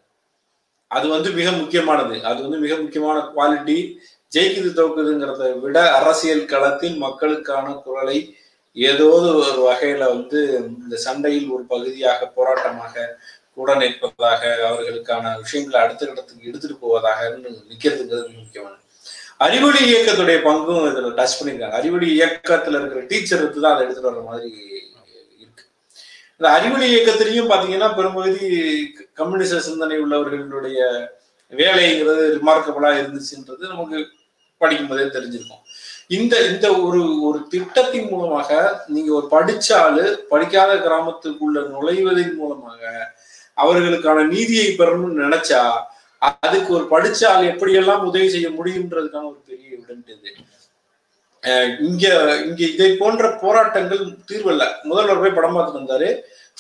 அது 0.91 1.09
வந்து 1.09 1.31
மிக 1.31 1.51
முக்கியமானது. 1.51 2.25
அது 2.25 2.43
வந்து 2.43 2.59
மிக 2.59 2.75
முக்கியமான 2.77 3.19
குவாலிட்டி 3.35 3.77
ஜெயிக்குது 4.33 4.71
தோக்குதுங்கிறத 4.79 5.61
விட 5.61 5.93
அரசியல் 5.93 6.45
களத்தில் 6.45 6.97
மக்களுக்கான 6.97 7.73
குரலை 7.73 8.19
ஏதோ 8.73 9.09
ஒரு 9.41 9.61
வகையில 9.71 10.05
வந்து 10.17 10.39
இந்த 10.79 10.97
சண்டையில் 10.97 11.51
ஒரு 11.51 11.65
பகுதியாக 11.65 12.31
போராட்டமாக 12.37 13.05
கூட 13.55 13.75
நிற்பதாக 13.75 14.43
அவர்களுக்கான 14.69 15.35
விஷயங்களை 15.37 15.81
அடுத்த 15.81 16.07
கட்டத்துக்கு 16.07 16.49
எடுத்துட்டு 16.49 16.77
போவதாக 16.77 17.29
நிக்கிறதுங்கிறது 17.29 18.29
மிக 18.29 18.39
முக்கியமானது. 18.39 18.81
அறிவொளி 19.37 19.81
இயக்கத்துடைய 19.93 20.39
பங்கும் 20.49 20.87
இதுல 20.89 21.13
டச் 21.21 21.37
பண்ணியிருக்காங்க. 21.39 21.79
அறிவொளி 21.81 22.21
இயக்கத்துல 22.21 22.79
இருக்கிற 22.81 23.01
டீச்சர் 23.01 23.61
தான் 23.61 23.75
அதை 23.75 23.85
எடுத்துட்டு 23.85 24.11
வர 24.13 24.25
மாதிரி 24.31 24.51
இந்த 26.45 26.57
அறிவொளி 26.57 26.87
இயக்கத்திலையும் 26.89 27.49
பாத்தீங்கன்னா 27.51 27.87
பெரும்பகுதி 27.95 28.47
கம்யூனிஸ்ட 29.15 29.59
சிந்தனை 29.59 29.97
உள்ளவர்களுடைய 29.99 30.79
வேலைங்கிறது 31.53 32.25
ரிமார்க்கபிளா 32.35 32.91
இருந்துச்சுன்றது 32.97 33.63
நமக்கு 33.71 33.99
படிக்கும் 34.61 34.91
போதே 34.91 35.07
தெரிஞ்சிருக்கும். 35.07 35.63
இந்த 36.09 36.35
இந்த 36.51 36.67
ஒரு 36.83 37.01
ஒரு 37.29 37.39
திட்டத்தின் 37.51 38.11
மூலமாக 38.11 38.51
நீங்க 38.87 39.11
ஒரு 39.15 39.27
படிச்ச 39.33 39.79
படிக்காத 40.29 40.75
கிராமத்துக்குள்ள 40.77 41.63
நுழைவதன் 41.71 42.37
மூலமாக 42.37 42.83
அவர்களுக்கான 43.57 44.27
நீதியை 44.27 44.69
பெறணும்னு 44.73 45.25
நினைச்சா 45.27 45.63
அதுக்கு 46.43 46.71
ஒரு 46.73 46.87
படிச்சால் 46.91 47.51
எப்படியெல்லாம் 47.53 48.05
உதவி 48.05 48.29
செய்ய 48.29 48.51
முடியுன்றதுக்கான 48.59 49.29
ஒரு 49.33 49.41
பெரிய 49.49 49.69
எவிடன்ட் 49.79 50.13
இது 50.15 50.31
இங்க 51.87 52.05
இங்க 52.49 52.61
இதை 52.75 52.91
போன்ற 53.01 53.25
போராட்டங்கள் 53.43 54.03
தீர்வல்ல. 54.31 54.65
முதல்வர் 54.91 55.23
போய் 55.23 55.37
படம் 55.39 55.57
பார்த்துட்டு 55.57 55.83
வந்தாரு. 55.83 56.09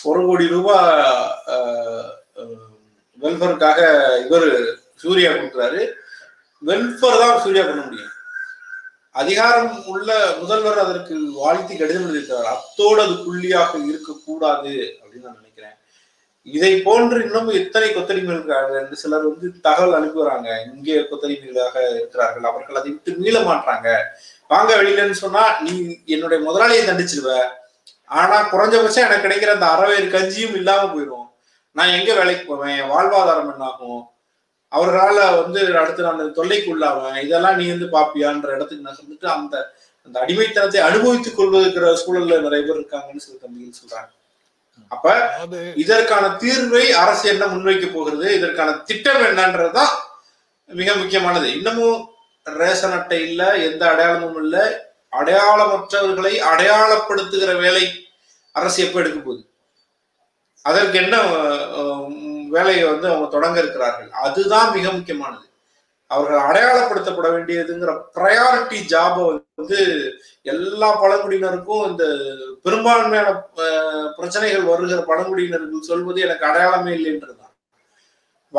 ஒரு 0.08 0.20
கோடி 0.28 0.46
ரூபாய் 0.54 0.90
வெல்ஃபருக்காக 3.22 3.80
இவர் 4.24 4.48
சூர்யா 5.02 5.30
கொடுக்குறாரு. 5.32 5.80
வெல்ஃபர் 6.68 7.20
தான் 7.22 7.40
சூர்யா 7.44 7.64
பண்ண 7.68 7.82
முடியும். 7.86 8.10
அதிகாரம் 9.22 9.74
உள்ள 9.92 10.10
முதல்வர் 10.40 10.82
அதற்கு 10.84 11.14
வாழ்த்தி 11.40 11.74
கடிதம் 11.74 12.04
எழுதியிருக்கிறார். 12.06 12.52
அத்தோடு 12.54 13.00
அது 13.04 13.14
புள்ளியாக 13.26 13.72
இருக்கக்கூடாது 13.90 14.74
அப்படின்னு 15.00 15.26
நான் 15.28 15.40
நினைக்கிறேன். 15.40 15.76
இதை 16.56 16.72
போன்று 16.86 17.18
இன்னும் 17.26 17.50
எத்தனை 17.60 17.88
கொத்தடிமைகள் 17.90 18.36
இருக்கிறார்கள் 18.36 18.80
என்று 18.80 18.96
சிலர் 19.02 19.28
வந்து 19.28 19.48
தகவல் 19.66 19.96
அனுப்புகிறாங்க. 19.98 20.48
இங்கே 20.70 20.96
கொத்தடிமைகளாக 21.10 21.76
இருக்கிறார்கள். 21.98 22.48
அவர்கள் 22.50 22.80
அதை 22.80 22.90
விட்டு 22.90 23.12
மீள 23.22 23.36
மாட்டாங்க. 23.50 23.88
வாங்க 24.50 24.70
வெளியிலன்னு 24.80 25.22
சொன்னா 25.24 25.44
நீ 25.66 25.74
என்னுடைய 26.14 26.38
முதலாளியை 26.46 26.82
தண்டிச்சிருவ. 26.86 27.30
ஆனா 28.20 28.36
குறைஞ்சபட்சம் 28.52 29.06
எனக்கு 29.06 29.26
கிடைக்கிற 29.26 29.52
அந்த 29.56 29.68
அறவேறு 29.74 30.08
கஞ்சியும் 30.16 30.56
இல்லாம 30.60 30.88
போயிடும் 30.94 31.28
நான் 31.76 31.94
எங்க 31.98 32.10
வேலைக்கு 32.14 32.44
போவேன்? 32.46 32.82
வாழ்வாதாரம் 32.90 33.52
என்ன 33.52 33.70
ஆகும் 33.70 34.02
அவர்களால 34.72 35.18
வந்து 35.40 35.60
அடுத்து 35.80 36.06
நான் 36.06 36.36
தொல்லைக்கு 36.38 36.68
உள்ளாவேன். 36.74 37.18
இதெல்லாம் 37.26 37.58
நீ 37.60 37.64
வந்து 37.72 37.88
பாப்பியான்ற 37.96 38.48
இடத்துக்கு 38.56 38.86
நான் 38.86 39.00
சொல்லிட்டு 39.00 39.28
அந்த 39.36 39.54
அந்த 40.06 40.16
அடிமைத்தனத்தை 40.24 40.80
அனுபவித்துக் 40.86 41.36
கொள்வதற்கிற 41.36 41.90
சூழல்ல 42.00 42.38
நிறைய 42.46 42.62
பேர் 42.64 42.78
இருக்காங்கன்னு 42.78 43.24
சில 43.26 43.36
தம்பிகள் 43.42 43.78
சொல்றாங்க. 43.80 44.10
அப்ப 44.94 45.12
இதற்கான 45.82 46.24
தீர்வை 46.42 46.82
அரசு 47.02 47.24
என்ன 47.32 47.44
முன்வைக்க 47.52 47.86
போகிறது? 47.92 48.26
இதற்கான 48.38 48.72
திட்டம் 48.88 49.22
என்னன்றதுதான் 49.28 49.92
மிக 50.80 50.90
முக்கியமானது. 50.94 51.46
இன்னமும் 51.58 51.98
ரேஷன் 52.46 52.92
அட்டை 52.92 53.20
இல்ல 53.28 53.54
எந்த 53.54 53.90
அடையாளமும் 53.90 54.42
இல்ல. 54.42 54.56
அடையாளமற்றவர்களை 55.12 56.32
அடையாளப்படுத்துகிற 56.38 57.60
வேலை 57.60 58.06
அரசு 58.52 58.84
எப்ப 58.84 59.00
எடுக்க 59.00 59.18
போகுது? 59.18 59.42
அதற்கு 60.62 60.98
என்ன 60.98 61.16
வேலையை 62.48 62.84
வந்து 62.88 63.08
அவங்க 63.08 63.28
தொடங்க 63.30 63.58
இருக்கிறார்கள்? 63.58 64.10
அதுதான் 64.10 64.72
மிக 64.72 64.90
முக்கியமானது. 64.90 65.46
அவர்கள் 66.06 66.38
அடையாளப்படுத்தப்பட 66.38 67.28
வேண்டியதுங்கிற 67.32 67.92
ப்ரையாரிட்டி 68.16 68.78
ஜாபை 68.92 69.40
வந்து 69.56 69.78
எல்லா 70.42 71.02
பழங்குடியினருக்கும் 71.02 71.88
இந்த 71.88 72.04
பெரும்பான்மையான 72.62 73.30
பிரச்சனைகள் 74.16 74.62
வருகிற 74.62 75.00
பழங்குடியினர்கள் 75.00 75.80
சொல்வது 75.80 76.20
எனக்கு 76.20 76.44
அடையாளமே 76.44 76.92
இல்லைன்றது 76.92 77.43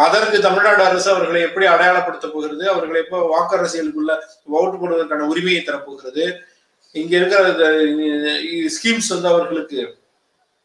அதற்கு 0.04 0.38
தமிழ்நாடு 0.46 0.82
அரசு 0.88 1.08
அவர்களை 1.12 1.42
எப்படி 1.48 1.66
அடையாளப்படுத்த 1.74 2.28
போகிறது? 2.34 2.64
அவர்களை 2.72 3.00
எப்போ 3.04 3.18
வாக்கு 3.34 3.56
அரசியலுக்குள்ள 3.58 4.14
ஓட்டு 4.58 4.76
போடுவதற்கான 4.80 5.28
உரிமையை 5.32 5.62
தரப்போகிறது. 5.62 6.24
இங்க 7.02 7.14
இருக்கிற 7.20 7.42
ஸ்கீம்ஸ் 8.76 9.14
வந்து 9.14 9.32
அவர்களுக்கு 9.34 9.80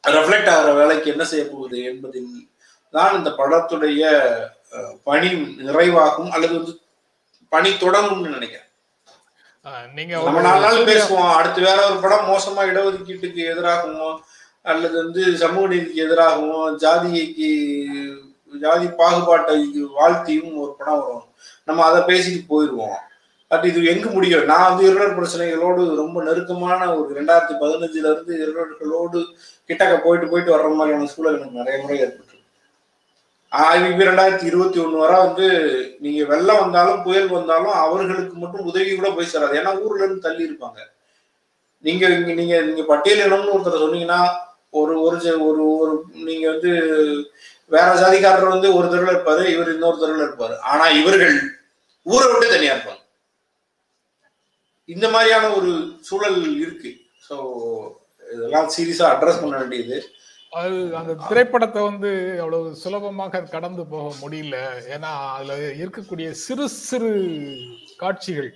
ரெஃப்ளெக்ட் 0.04 0.50
ஆகிற 0.54 0.72
வேலைக்கு 0.80 1.12
என்ன 1.12 1.24
செய்ய 1.30 1.44
போகுது 1.52 1.78
என்பதில் 1.90 2.32
தான் 2.94 3.16
இந்த 3.18 3.30
படத்துடைய 3.40 4.02
பணி 5.08 5.28
நிறைவாகும் 5.68 6.32
அல்லது 6.36 6.54
வந்து 6.58 6.74
பணி 7.52 7.70
தொடங்கும்னு 7.82 8.36
நினைக்கிறேன். 8.36 8.66
நீங்க 9.96 10.12
நம்ம 10.26 10.42
நாலு 10.46 10.62
நாள் 10.64 10.88
பேசுவோம். 10.90 11.30
அடுத்து 11.38 11.60
வேற 11.68 11.78
ஒரு 11.88 11.98
படம் 12.04 12.28
மோசமா 12.32 12.62
இடஒதுக்கீட்டுக்கு 12.70 13.40
எதிராகவும் 13.52 14.18
அல்லது 14.70 14.96
வந்து 15.02 15.22
சமூக 15.42 15.66
நீதிக்கு 15.72 16.04
எதிராகவும் 16.06 16.76
ஜாதிக்கு 16.82 17.50
ஜாதி 18.58 18.86
பாகுபாட்டை 18.86 19.56
வாழ்த்தியும் 19.98 20.56
ஒரு 20.56 20.72
படம் 20.78 21.00
வரும். 21.00 21.26
நம்ம 21.64 21.84
அதை 21.84 22.00
பேசிட்டு 22.10 22.42
போயிடுவோம் 22.48 22.98
பட் 23.48 23.64
இது 23.64 23.84
எங்க 23.84 24.10
முடியும் 24.10 24.44
நான் 24.44 24.66
வந்து 24.68 24.90
இருளர் 24.90 25.16
பிரச்சனைகளோடு 25.18 25.94
ரொம்ப 25.94 26.22
நெருக்கமான 26.22 26.80
ஒரு 26.94 27.08
ரெண்டாயிரத்தி 27.20 27.54
பதினஞ்சுல 27.62 28.10
இருந்து 28.10 28.34
இருளர்களோடு 28.44 29.20
கிட்டக்க 29.68 29.94
போயிட்டு 30.04 30.28
போயிட்டு 30.28 30.54
வர்ற 30.56 30.74
மாதிரியான 30.74 31.06
சூழல் 31.06 31.38
எனக்கு 31.38 31.60
நிறைய 31.60 31.82
முறை 31.82 31.98
ஏற்பட்டு 31.98 32.36
இப்போ 33.88 34.04
ரெண்டாயிரத்தி 34.04 34.42
இருபத்தி 34.42 34.78
ஒண்ணு 34.80 34.98
வரை 34.98 35.16
வந்து 35.26 35.46
நீங்க 35.98 36.24
வெள்ளம் 36.24 36.60
வந்தாலும் 36.60 37.02
புயல் 37.02 37.28
வந்தாலும் 37.28 37.72
அவர்களுக்கு 37.72 38.36
மட்டும் 38.36 38.64
உதவி 38.64 38.96
கூட 38.96 39.10
போய் 39.10 39.32
சேராது. 39.32 39.58
ஏன்னா 39.60 39.80
ஊர்ல 39.80 40.04
இருந்து 40.04 40.20
தள்ளி 40.20 40.48
இருப்பாங்க. 40.48 40.78
நீங்க 41.80 42.08
நீங்க 42.08 42.60
நீங்க 42.60 42.96
பட்டியலினம்னு 42.96 43.54
ஒருத்தர் 43.54 43.84
சொன்னீங்கன்னா 43.84 44.20
ஒரு 44.70 45.02
ஒரு 45.02 45.16
ஒரு 45.48 45.76
ஒரு 45.78 46.04
நீங்க 46.12 46.50
வந்து 46.50 46.72
வேற 47.74 47.88
ஜாதிக்காரர் 48.02 48.52
வந்து 48.54 48.68
ஒரு 48.76 48.86
தெருவில் 48.92 49.14
இருப்பாரு 49.14 49.42
இவர் 49.54 49.72
இன்னொரு 49.74 49.98
தெருவில் 50.02 50.26
இருப்பாரு. 50.26 50.54
ஆனா 50.70 50.84
இவர்கள் 51.00 51.36
ஊரை 52.12 52.26
விட்டு 52.30 52.54
தனியா 52.54 52.74
இருப்பாங்க. 52.74 53.02
இந்த 54.94 55.06
மாதிரியான 55.14 55.50
ஒரு 55.58 55.72
சூழல் 56.08 56.40
இருக்கு. 56.62 56.90
ஸோ 57.26 57.36
இதெல்லாம் 58.34 58.70
சீரியஸா 58.76 59.06
அட்ரஸ் 59.12 59.42
பண்ண 59.42 59.54
வேண்டியது. 59.60 59.98
அது 60.60 60.78
அந்த 61.00 61.12
திரைப்படத்தை 61.28 61.80
வந்து 61.88 62.10
அவ்வளவு 62.42 62.68
சுலபமாக 62.82 63.42
கடந்து 63.54 63.82
போக 63.92 64.06
முடியல. 64.22 64.56
ஏன்னா 64.94 65.10
அதுல 65.34 65.58
இருக்கக்கூடிய 65.80 66.28
சிறு 66.44 66.66
சிறு 66.88 67.12
காட்சிகள் 68.02 68.50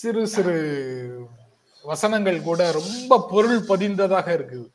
சிறு 0.00 0.22
சிறு 0.34 0.54
வசனங்கள் 1.84 2.38
கூட 2.48 2.62
ரொம்ப 2.78 3.20
பொருள் 3.32 3.60
பதிந்ததாக 3.70 4.28
இருக்குது. 4.38 4.66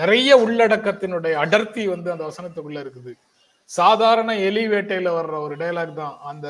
நிறைய 0.00 0.30
உள்ளடக்கத்தினுடைய 0.44 1.34
அடர்த்தி 1.44 1.82
வந்து 1.92 2.08
அந்த 2.14 2.24
வசனத்துக்குள்ள 2.28 2.78
இருக்குது. 2.84 3.12
சாதாரண 3.70 4.30
எலி 4.48 4.64
வேட்டையில 4.72 5.12
வர்ற 5.18 5.34
ஒரு 5.44 5.54
டயலாக் 5.60 5.92
தான். 6.00 6.16
அந்த 6.30 6.48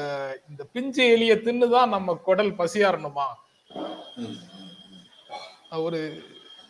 இந்த 0.51 0.62
பிஞ்சு 0.74 1.05
எலிய 1.16 1.34
தின்னு 1.44 1.66
தான் 1.76 1.92
நம்ம 1.97 2.14
குடல் 2.28 2.53
பசியாரணுமா. 2.61 3.28
ஒரு 5.86 6.01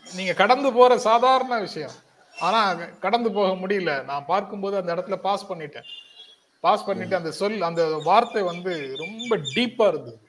நீங்க 0.07 0.33
கடந்து 0.43 0.69
போற 0.79 0.93
சாதாரண 1.09 1.55
விஷயம். 1.67 1.97
ஆனா 2.35 2.61
கடந்து 3.05 3.29
போக 3.39 3.51
முடியல. 3.63 3.93
நான் 4.11 4.29
பார்க்கும்போது 4.33 4.77
அந்த 4.81 4.91
இடத்துல 4.95 5.17
பாஸ் 5.27 5.49
பண்ணிட்டேன். 5.51 5.89
பாஸ் 6.65 6.87
பண்ணிட்டு 6.89 7.19
அந்த 7.21 7.31
சொல் 7.41 7.61
அந்த 7.69 7.83
வார்த்தை 8.09 8.43
வந்து 8.53 8.73
ரொம்ப 9.03 9.33
டீப்பா 9.55 9.87
இருந்தது. 9.93 10.21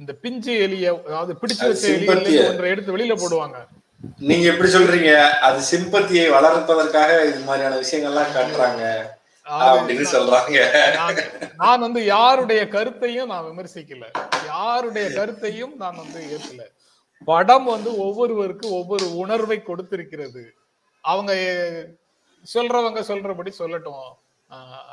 இந்த 0.00 0.12
பிஞ்சு 0.22 0.54
எலிய 0.66 0.86
அதாவது 1.08 1.34
பிடிச்சு 1.42 1.66
வச்ச 1.70 1.86
எலிய. 2.16 2.40
ஒன்றை 2.50 2.70
எடுத்து 2.74 2.94
வெளியில 2.96 3.16
போடுவாங்க. 3.22 3.58
நீங்க 4.28 4.46
எப்படி 4.52 4.68
சொல்றீங்க? 4.72 5.12
அது 5.46 5.58
சிம்பத்தியை 5.70 6.24
வளர்ப்பதற்காக 6.36 7.10
இது 7.30 7.40
மாதிரியான 7.48 7.78
விஷயங்கள்லாம் 7.82 8.34
காட்டுறாங்க 8.36 8.82
அப்படின்னு 9.66 10.06
சொல்றாங்க. 10.14 10.58
நான் 11.62 11.84
வந்து 11.86 12.00
யாருடைய 12.14 12.62
கருத்தையும் 12.74 13.30
நான் 13.32 13.46
விமர்சிக்கல. 13.48 14.06
யாருடைய 14.52 15.06
கருத்தையும் 15.18 15.74
நான் 15.82 16.00
வந்து 16.02 16.20
ஏற்கல. 16.36 16.64
படம் 17.30 17.66
வந்து 17.74 17.90
ஒவ்வொருவருக்கு 18.06 18.66
ஒவ்வொரு 18.78 19.06
உணர்வை 19.22 19.58
கொடுத்திருக்கிறது. 19.68 20.42
அவங்க 21.04 21.32
சொல்றவங்க 22.54 23.00
சொல்றபடி 23.10 23.52
சொல்லட்டும். 23.60 24.02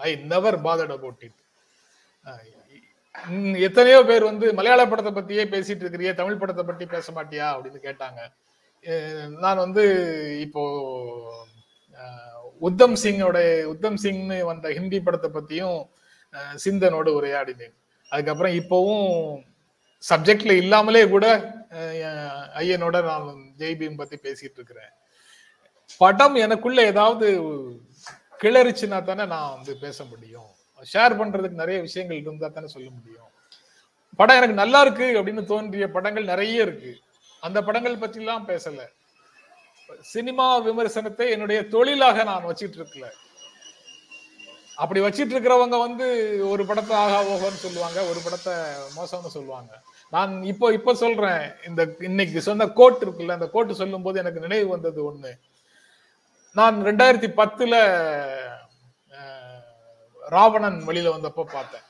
I 0.08 0.12
never 0.34 0.60
bothered 0.68 0.94
about 0.98 1.26
it 1.28 1.40
எத்தனையோ 3.68 4.00
பேர் 4.10 4.30
வந்து 4.30 4.46
மலையாள 4.58 4.82
படத்தை 4.92 5.12
பத்தியே 5.18 5.44
பேசிட்டு 5.52 5.84
இருக்கிறியே 5.84 6.14
தமிழ் 6.22 6.40
படத்தை 6.42 6.64
பத்தி 6.70 6.86
பேச 6.94 7.06
மாட்டியா 7.18 7.48
அப்படின்னு 7.56 7.82
கேட்டாங்க. 7.88 8.22
நான் 9.44 9.64
வந்து 9.66 9.84
இப்போ 10.46 10.64
உத்தம் 12.68 12.96
சிங்கோட 13.04 13.38
உத்தம் 13.74 13.98
சிங்னு 14.04 14.38
வந்த 14.50 14.68
ஹிந்தி 14.78 15.00
படத்தை 15.02 15.30
பத்தியும் 15.38 15.80
சிந்தனோடு 16.64 17.10
உரையாடினேன். 17.20 17.76
அதுக்கப்புறம் 18.12 18.56
இப்போவும் 18.62 19.08
சப்ஜெக்ட்ல 20.04 20.54
இல்லாமலே 20.64 21.04
கூட 21.14 21.26
ஐயனோட 22.62 22.98
நான் 23.10 23.28
ஜெய்பீம் 23.62 24.00
பத்தி 24.02 24.18
பேசிட்டு 24.26 24.58
இருக்கிறேன் 24.60 24.92
படம் 26.02 26.36
எனக்குள்ள 26.46 26.82
ஏதாவது 26.92 27.28
கிளறிச்சுன்னா 28.44 29.00
தானே 29.04 29.26
நான் 29.34 29.54
வந்து 29.56 29.74
பேச 29.84 29.98
முடியும். 30.12 30.50
ஷேர் 30.94 31.18
பண்றதுக்கு 31.20 31.62
நிறைய 31.62 31.78
விஷயங்கள் 31.88 32.22
இருந்தா 32.24 32.48
தானே 32.48 32.70
சொல்ல 32.76 32.88
முடியும். 32.98 33.30
படம் 34.20 34.40
எனக்கு 34.40 34.62
நல்லா 34.62 34.80
இருக்கு 34.86 35.08
அப்படின்னு 35.20 35.44
தோன்றிய 35.52 35.86
படங்கள் 35.96 36.32
நிறைய 36.32 36.66
இருக்கு. 36.68 36.92
அந்த 37.46 37.60
படங்கள் 37.68 38.02
பற்றிலாம் 38.02 38.50
பேசல. 38.52 38.82
சினிமா 40.14 40.46
விமர்சனத்தை 40.68 41.26
என்னுடைய 41.34 41.60
தொழிலாக 41.74 42.24
நான் 42.30 42.48
வச்சிட்டு 42.50 42.78
இருக்கல. 42.80 43.08
அப்படி 44.84 45.00
வச்சிட்டு 45.06 45.34
இருக்கிறவங்க 45.34 45.78
வந்து 45.86 46.06
ஒரு 46.52 46.64
படத்தை 46.70 46.94
ஆகா 47.02 47.18
ஓகோன்னு 47.34 47.64
சொல்லுவாங்க 47.66 48.00
ஒரு 48.12 48.20
படத்தை 48.26 48.54
மோசம்னு 48.98 49.34
சொல்லுவாங்க. 49.36 49.72
நான் 50.16 50.32
இப்போ 50.52 50.68
இப்போ 50.78 50.92
சொல்றேன் 51.02 51.44
இந்த 51.68 51.82
இன்னைக்கு 52.10 52.42
சொன்ன 52.48 52.68
கோட் 52.80 53.04
இருக்குல்ல 53.06 53.38
அந்த 53.38 53.50
கோட்டு 53.56 53.80
சொல்லும் 53.82 54.06
போது 54.06 54.22
எனக்கு 54.24 54.46
நினைவு 54.46 54.68
வந்தது 54.76 55.00
ஒண்ணு. 55.10 55.32
நான் 56.60 56.76
ரெண்டாயிரத்தி 56.90 57.30
பத்துல 57.42 57.76
ராவணன் 60.36 60.80
வெளியில 60.90 61.14
வந்தப்போ 61.16 61.44
பார்த்தேன். 61.58 61.86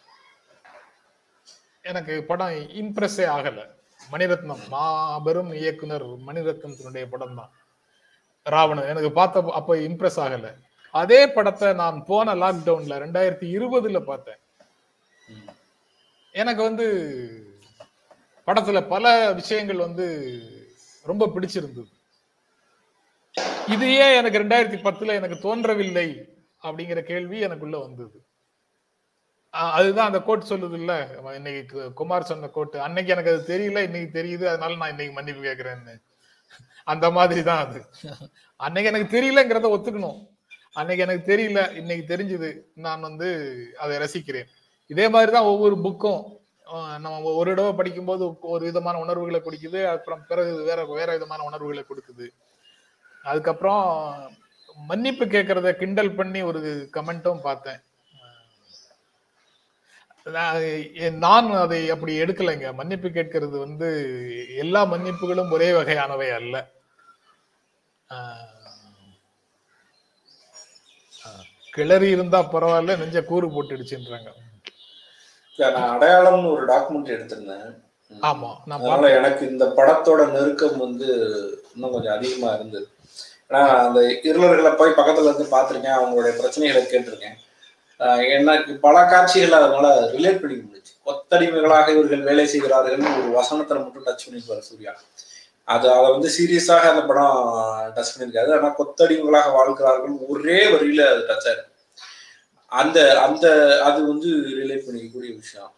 எனக்கு 1.92 2.14
படம் 2.32 2.54
இம்ப்ரெஸ்ஸே 2.82 3.26
ஆகலை. 3.38 3.66
மணிரத்னம் 4.12 4.64
மாபெரும் 4.74 5.52
இயக்குனர் 5.62 6.06
மணிரத்னத்தினுடைய 6.28 7.06
படம் 7.10 7.36
தான் 7.36 7.52
ராவணன் 8.44 8.90
எனக்கு 8.92 9.12
பார்த்த 9.12 9.44
அப்ப 9.60 9.76
இம்ப்ரெஸ் 9.76 10.20
ஆகல. 10.26 10.48
அதே 10.92 11.20
படத்தை 11.36 11.74
நான் 11.74 11.98
போன 12.10 12.36
லாக்டவுன்ல 12.36 12.98
ரெண்டாயிரத்தி 13.04 13.48
இருபதுல 13.58 14.00
பார்த்தேன். 14.00 14.40
எனக்கு 16.32 16.62
வந்து 16.64 16.86
படத்துல 18.48 18.88
பல 18.88 19.34
விஷயங்கள் 19.34 19.86
வந்து 19.88 20.06
ரொம்ப 21.06 21.26
பிடிச்சிருந்தது. 21.26 21.92
இது 23.74 23.86
ஏன் 24.04 24.18
எனக்கு 24.20 24.42
ரெண்டாயிரத்தி 24.44 24.80
பத்துல 24.88 25.14
எனக்கு 25.20 25.38
தோன்றவில்லை 25.40 26.08
அப்படிங்கிற 26.64 27.00
கேள்வி 27.02 27.40
எனக்குள்ள 27.40 27.78
வந்தது. 27.78 28.18
அதுதான் 29.54 30.10
அந்த 30.10 30.20
கோட் 30.28 30.50
சொல்லுது 30.52 30.78
இல்ல 30.82 30.94
இன்னைக்கு 31.40 31.82
குமார் 32.00 32.30
சொன்ன 32.30 32.50
கோட் 32.56 32.76
அன்னைக்கு 32.86 33.14
எனக்கு 33.16 33.32
அது 33.34 33.42
தெரியல 33.54 33.82
இன்னைக்கு 33.88 34.10
தெரியுது 34.20 34.46
அதனால 34.52 34.78
நான் 34.82 34.94
இன்னைக்கு 34.94 35.16
மன்னிப்பு 35.18 35.42
கேட்கிறேன்னு. 35.48 35.96
அந்த 36.88 37.08
மாதிரி 37.18 37.42
தான் 37.50 37.62
அது. 37.66 37.80
அன்னைக்கு 38.60 38.92
எனக்கு 38.92 39.10
தெரியலங்கிறத 39.18 39.70
ஒத்துக்கணும். 39.76 40.20
அன்னைக்கு 40.80 41.06
எனக்கு 41.06 41.24
தெரியல 41.32 41.60
இன்னைக்கு 41.82 42.06
தெரிஞ்சது 42.14 42.50
நான் 42.86 43.06
வந்து 43.10 43.28
அதை 43.84 43.98
ரசிக்கிறேன். 44.04 44.50
இதே 44.90 45.06
மாதிரி 45.16 45.32
தான் 45.36 45.50
ஒவ்வொரு 45.52 45.76
புக்கும் 45.86 46.22
நம்ம 47.04 47.32
ஒரு 47.40 47.50
தடவை 47.52 47.72
படிக்கும்போது 47.80 48.26
ஒரு 48.54 48.64
விதமான 48.70 48.96
உணர்வுகளை 49.06 49.40
கொடுக்குது 49.42 49.80
அப்புறம் 49.94 50.22
பிறகு 50.30 50.52
வேற 50.70 50.80
வேற 51.00 51.10
விதமான 51.18 51.42
உணர்வுகளை 51.50 51.84
கொடுக்குது. 51.90 52.26
அதுக்கப்புறம் 53.26 53.84
மன்னிப்பு 54.90 55.26
கேட்கறத 55.34 55.72
கிண்டல் 55.82 56.16
பண்ணி 56.20 56.40
ஒரு 56.52 56.62
கமெண்ட்டும் 56.96 57.46
பார்த்தேன். 57.50 57.82
நான் 61.24 61.50
அதை 61.64 61.80
அப்படி 61.94 62.14
எடுக்கலைங்க. 62.24 62.68
மன்னிப்பு 62.80 63.08
கேட்கறது 63.16 63.56
வந்து 63.66 63.90
எல்லா 64.64 64.82
மன்னிப்புகளும் 64.92 65.52
ஒரே 65.56 65.70
வகையானவை 65.78 66.30
அல்ல. 66.40 66.56
கிளறி 71.76 72.10
இருந்தா 72.16 72.40
பரவாயில்ல 72.54 72.98
நெஞ்ச 73.02 73.20
கூறு 73.30 73.48
போட்டுடுச்சுன்றாங்க. 73.54 74.30
நான் 75.60 75.94
அடையாளம்னு 75.96 76.52
ஒரு 76.56 76.64
டாக்குமெண்ட் 76.72 77.14
எடுத்திருந்தேன். 77.16 77.70
ஆமா 78.30 78.50
நான் 78.66 78.80
அதனால 78.80 79.10
எனக்கு 79.20 79.44
இந்த 79.52 79.66
படத்தோட 79.78 80.22
நெருக்கம் 80.34 80.78
வந்து 80.86 81.08
இன்னும் 81.74 81.94
கொஞ்சம் 81.96 82.16
அதிகமா 82.18 82.50
இருந்தது. 82.58 82.88
ஏன்னா 83.50 83.62
அந்த 83.86 84.00
இருளர்களை 84.32 84.72
போய் 84.76 85.00
பக்கத்துல 85.00 85.30
இருந்து 85.30 85.54
பார்த்திருக்கேன் 85.56 85.98
அவங்களுடைய 86.00 86.34
பிரச்சனைகளை 86.40 86.84
கேட்டிருக்கேன். 86.94 87.38
எனக்கு 88.38 88.72
பல 88.86 89.06
காட்சிகள் 89.06 89.58
அதனால 89.58 89.88
ரிலேட் 90.16 90.42
பண்ணிக்க 90.42 90.64
முடிச்சு 90.68 90.94
கொத்தடிமைகளாக 91.08 91.88
இவர்கள் 91.96 92.28
வேலை 92.30 92.46
செய்கிறார்கள்னு 92.54 93.12
ஒரு 93.20 93.30
வசனத்துல 93.40 93.82
மட்டும் 93.84 94.06
டச் 94.08 94.26
பண்ணிருப்பாரு 94.26 94.64
சூர்யா. 94.70 94.94
அது 95.68 95.86
அதை 95.92 96.08
வந்து 96.12 96.30
சீரியஸாக 96.38 96.90
அந்த 96.92 97.04
படம் 97.10 97.38
டச் 97.96 98.14
பண்ணியிருக்காது 98.14 98.52
ஆனா 98.58 98.70
கொத்தடிமைகளாக 98.80 99.52
வாழ்கிறார்கள் 99.58 100.16
ஒரே 100.28 100.60
வரியில 100.74 101.06
அது 101.12 101.22
டச் 101.30 101.48
ஆயிருக்கு. 101.50 101.72
அந்த 102.72 102.98
அந்த 103.26 103.46
அது 103.84 104.00
வந்து 104.08 104.30
ரிலேட் 104.62 104.86
பண்ணிக்கக்கூடிய 104.86 105.32
விஷயம். 105.42 105.72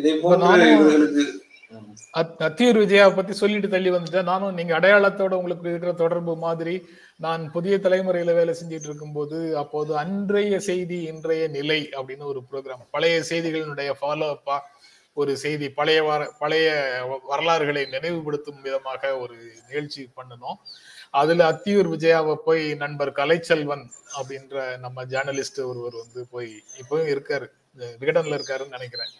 இதே 0.00 0.14
போன்று 0.22 0.70
இவர்களுக்கு 0.74 1.22
ம். 1.70 1.92
அத்- 2.14 2.36
அத்தியூர் 2.38 2.80
விஜயாவை 2.82 3.14
பத்தி 3.14 3.32
சொல்லிட்டு 3.32 3.68
தள்ளி 3.68 3.90
வந்துட்டேன். 3.90 4.22
நானும் 4.22 4.54
நீங்க 4.54 4.80
அடையாளத்தோட 4.80 5.32
உங்களுக்கு 5.32 5.68
இருக்கிற 5.68 5.92
தொடர்பு 5.92 6.36
மாதிரி 6.36 6.74
நான் 7.16 7.50
புதிய 7.50 7.76
தலைமுறையில 7.76 8.34
வேலை 8.34 8.56
செஞ்சுட்டு 8.60 8.86
இருக்கும்போது 8.88 9.56
அப்போது 9.56 9.96
அன்றைய 9.96 10.60
செய்தி 10.60 11.02
இன்றைய 11.02 11.48
நிலை 11.48 11.88
அப்படின்னு 11.92 12.24
ஒரு 12.24 12.42
ப்ரோக்ராம் 12.50 12.88
பழைய 12.90 13.22
செய்திகளினுடைய 13.28 13.92
ஃபாலோ 14.00 14.30
அப்பா 14.30 14.56
ஒரு 15.16 15.36
செய்தி 15.36 15.70
பழைய 15.70 16.02
வர 16.02 16.32
பழைய 16.38 16.68
வ- 17.06 17.26
வரலாறுகளை 17.26 17.84
நினைவுபடுத்தும் 17.84 18.60
விதமாக 18.60 19.18
ஒரு 19.18 19.36
நிகழ்ச்சி 19.66 20.08
பண்ணணும் 20.16 20.58
அதுல 21.10 21.50
அத்தியூர் 21.52 21.90
விஜயாவை 21.92 22.34
போய் 22.34 22.74
நண்பர் 22.74 23.12
கலைச்செல்வன் 23.12 23.84
அப்படின்ற 24.16 24.78
நம்ம 24.78 25.04
ஜேர்னலிஸ்ட் 25.04 25.64
ஒருவர் 25.64 25.92
வந்து 25.92 26.26
போய் 26.30 26.62
இப்பவும் 26.80 27.10
இருக்காரு. 27.14 27.46
விகடன்ல 28.00 28.36
இருக்காருன்னு 28.38 28.68
நினைக்கிறேன். 28.68 29.12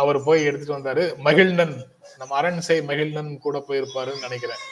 அவர் 0.00 0.18
போய் 0.26 0.46
எடுத்துட்டு 0.48 0.76
வந்தாரு. 0.76 1.04
மகிழ்நன் 1.26 1.76
நம்ம 2.20 2.34
அரண்சை 2.40 2.76
மகிழ்நன் 2.90 3.30
கூட 3.46 3.56
போயிருப்பாருன்னு 3.68 4.26
நினைக்கிறேன். 4.26 4.62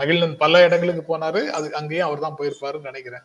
மகிழ்நன் 0.00 0.36
பல 0.42 0.62
இடங்களுக்கு 0.66 1.02
போனாரு. 1.10 1.40
அது 1.56 1.66
அங்கேயும் 1.80 2.06
அவர் 2.08 2.24
தான் 2.26 2.38
போயிருப்பாருன்னு 2.38 2.90
நினைக்கிறேன். 2.90 3.24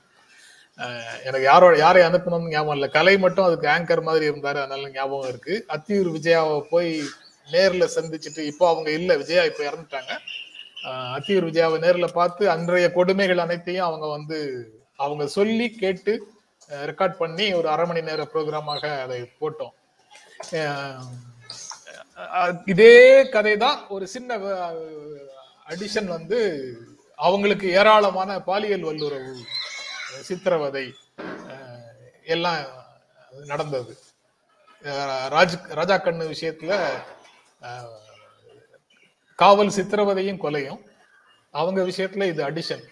எனக்கு 1.27 1.45
யாரோட 1.51 1.75
யாரை 1.83 2.01
அனுப்பணும்னு 2.09 2.51
ஞாபகம் 2.53 2.75
இல்லை. 2.77 2.89
கலை 2.97 3.15
மட்டும் 3.23 3.47
அதுக்கு 3.47 3.67
ஆங்கர் 3.75 4.07
மாதிரி 4.09 4.25
இருந்தாரு. 4.31 4.59
அதனால 4.63 4.91
ஞாபகம் 4.97 5.29
இருக்கு. 5.31 5.55
அத்தியூர் 5.75 6.09
விஜயாவை 6.17 6.59
போய் 6.73 6.91
நேர்ல 7.53 7.85
சந்திச்சுட்டு 7.97 8.41
இப்போ 8.51 8.65
அவங்க 8.73 8.89
இல்ல. 8.99 9.11
விஜயா 9.21 9.43
இப்போ 9.51 9.63
இறந்துட்டாங்க. 9.69 10.11
அத்தியூர் 11.17 11.47
விஜயாவை 11.49 11.77
நேர்ல 11.85 12.07
பார்த்து 12.19 12.43
அன்றைய 12.55 12.89
கொடுமைகள் 12.97 13.43
அனைத்தையும் 13.45 13.87
அவங்க 13.87 14.05
வந்து 14.17 14.37
அவங்க 15.05 15.23
சொல்லி 15.37 15.67
கேட்டு 15.83 16.13
ரெக்கார்ட் 16.89 17.19
பண்ணி 17.23 17.45
ஒரு 17.59 17.67
அரை 17.73 17.85
மணி 17.89 18.01
நேர 18.09 18.23
ப்ரோக்ராமாக 18.33 18.83
அதை 19.05 19.19
போட்டோம். 19.41 19.73
இதே 22.65 22.95
கதை 23.33 23.53
தான் 23.57 23.79
ஒரு 23.95 24.05
சின்ன 24.13 24.37
அடிஷன் 25.71 26.09
வந்து 26.15 26.39
அவங்களுக்கு 27.27 27.67
ஏராளமான 27.79 28.39
பாலியல் 28.47 28.87
வல்லுறவு 28.87 29.33
சித்திரவதை 30.27 30.85
எல்லாம் 32.35 32.61
நடந்தது. 33.51 33.93
ராஜ் 35.35 35.55
ராஜா 35.79 35.95
கண்ணு 35.97 36.25
விஷயத்துல 36.33 36.73
காவல் 39.39 39.75
சித்திரவதையும் 39.77 40.43
கொலையும். 40.43 40.81
அவங்க 41.53 41.81
விஷயத்துல 41.91 42.27
இது 42.31 42.41
அடிஷன் 42.49 42.85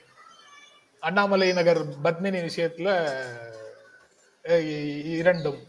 அண்ணாமலை 1.00 1.50
நகர் 1.58 1.82
பத்மினி 2.06 2.40
விஷயத்துல 2.50 2.90
இரண்டும். 5.20 5.60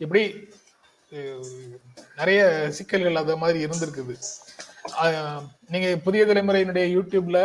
இப்படி 0.00 0.22
நிறைய 2.18 2.40
சிக்கல்கள் 2.76 3.20
அது 3.22 3.34
மாதிரி 3.42 3.58
இருந்திருக்குது. 3.66 4.14
நீங்க 5.72 5.88
புதிய 6.06 6.22
தலைமுறையினுடைய 6.28 6.86
யூடியூப்ல 6.96 7.38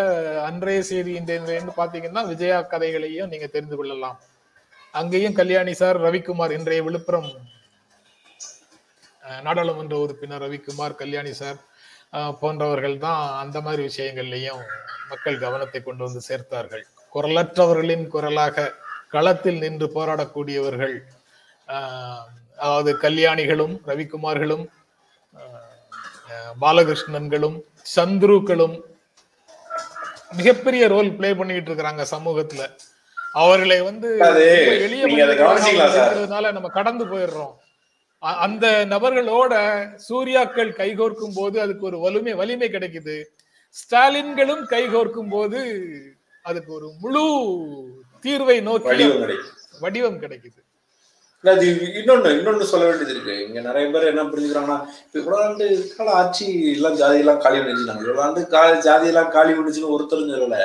அன்றைய 0.50 0.82
செய்தி 0.90 1.12
இன்றைய 1.20 1.62
பாத்தீங்கன்னா 1.82 2.24
விஜயா 2.32 2.58
கதைகளையும் 2.74 3.32
நீங்க 3.34 3.48
தெரிந்து 3.56 3.78
கொள்ளலாம். 3.80 4.18
அங்கேயும் 5.00 5.38
கல்யாணி 5.40 5.74
சார் 5.82 5.98
ரவிக்குமார் 6.06 6.56
இன்றைய 6.58 6.82
விழுப்புரம் 6.88 7.30
நாடாளுமன்ற 9.46 9.96
உறுப்பினர் 10.04 10.44
ரவிக்குமார் 10.46 11.00
கல்யாணி 11.02 11.34
சார் 11.42 11.60
போன்றவர்கள் 12.42 12.98
தான் 13.06 13.24
அந்த 13.44 13.58
மாதிரி 13.66 13.82
விஷயங்கள்லையும் 13.90 14.62
மக்கள் 15.12 15.44
கவனத்தை 15.46 15.80
கொண்டு 15.82 16.02
வந்து 16.08 16.22
சேர்த்தார்கள். 16.30 16.84
குரலற்றவர்களின் 17.16 18.06
குரலாக 18.14 18.72
களத்தில் 19.14 19.62
நின்று 19.64 19.88
போராடக்கூடியவர்கள் 19.98 20.96
அதாவது 22.58 22.98
கல்யாணிகளும் 22.98 23.76
ரவிக்குமார்களும் 23.88 24.66
பாலகிருஷ்ணன்களும் 26.62 27.58
சந்துருக்களும் 27.96 28.76
மிகப்பெரிய 30.38 30.88
ரோல் 30.88 31.10
ப்ளே 31.16 31.34
பண்ணிட்டு 31.34 31.70
இருக்கிறாங்க 31.72 32.06
சமூகத்துல. 32.12 32.64
அவர்களை 33.32 33.82
வந்து? 33.82 34.10
மனிதர்களாக 36.08 36.52
நம்ம 36.52 36.70
கடந்து 36.70 37.06
போயிடுறோம். 37.06 37.54
அந்த 38.22 38.86
நபர்களோட 38.86 39.54
சூர்யாக்கள் 40.10 40.72
கைகோர்க்கும் 40.80 41.36
போது 41.36 41.62
அதுக்கு 41.62 41.86
ஒரு 41.86 42.00
வலிமை 42.00 42.34
வலிமை 42.34 42.70
கிடைக்குது. 42.70 43.24
ஸ்டாலின்களும் 43.76 44.64
கைகோர்க்கும் 44.74 45.30
போது 45.30 45.60
அதுக்கு 46.42 46.74
ஒரு 46.74 46.88
முழு 47.00 47.24
தீர்வை 48.24 48.62
நோக்கி 48.62 49.08
வடிவம் 49.80 50.22
கிடைக்குது. 50.22 50.60
அது 51.52 51.66
இன்னொன்னு 52.00 52.30
இன்னொன்னு 52.38 52.66
சொல்ல 52.72 52.86
வேண்டியது 52.86 53.14
இருக்கு. 53.14 53.36
இங்க 53.48 53.60
நிறைய 53.60 53.86
பேர் 53.94 54.10
என்ன 54.12 54.24
புரிஞ்சுக்கிறாங்கன்னா 54.24 54.78
இப்ப 55.06 55.20
இவ்வளவு 55.20 55.44
ஆண்டு 55.44 55.66
கால 55.98 56.12
ஆட்சி 56.22 56.46
எல்லாம் 56.76 56.98
ஜாதி 57.02 57.20
எல்லாம் 57.24 57.44
காலி 57.46 57.60
பண்ணிச்சுனாங்க 57.60 58.04
இவ்வளவு 58.06 58.24
ஆண்டு 58.24 58.48
கால 58.48 58.74
ஜாதி 58.88 59.08
எல்லாம் 59.08 59.30
காலி 59.30 59.54
பண்ணிச்சுன்னு 59.54 59.94
ஒருத்தரும் 59.96 60.34
சொல்லல. 60.34 60.60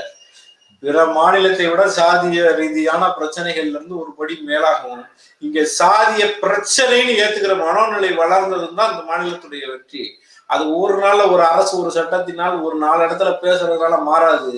பிற 0.83 1.05
மாநிலத்தை 1.07 1.67
விட 1.71 1.83
சாதிய 1.97 2.43
ரீதியான 2.61 3.09
பிரச்சனைகள்ல 3.19 3.77
இருந்து 3.77 3.99
ஒரு 4.03 4.13
படி 4.19 4.35
மேலாகும் 4.51 5.03
இங்க 5.43 5.61
சாதிய 5.81 6.25
பிரச்சனைன்னு 6.45 7.19
ஏத்துக்கிற 7.23 7.57
மனோநிலை 7.67 8.11
வளர்ந்ததும் 8.23 8.79
தான் 8.79 8.91
அந்த 8.93 9.03
மாநிலத்துடைய 9.11 9.65
வெற்றி. 9.73 10.05
அது 10.51 10.65
ஒரு 10.79 10.95
நாள்ல 11.03 11.33
ஒரு 11.33 11.43
அரசு 11.43 11.73
ஒரு 11.81 11.91
சட்டத்தினால் 11.91 12.57
ஒரு 12.61 12.77
நாலு 12.77 13.01
இடத்துல 13.07 13.33
பேசுறதுனால 13.43 13.99
மாறாது. 14.03 14.55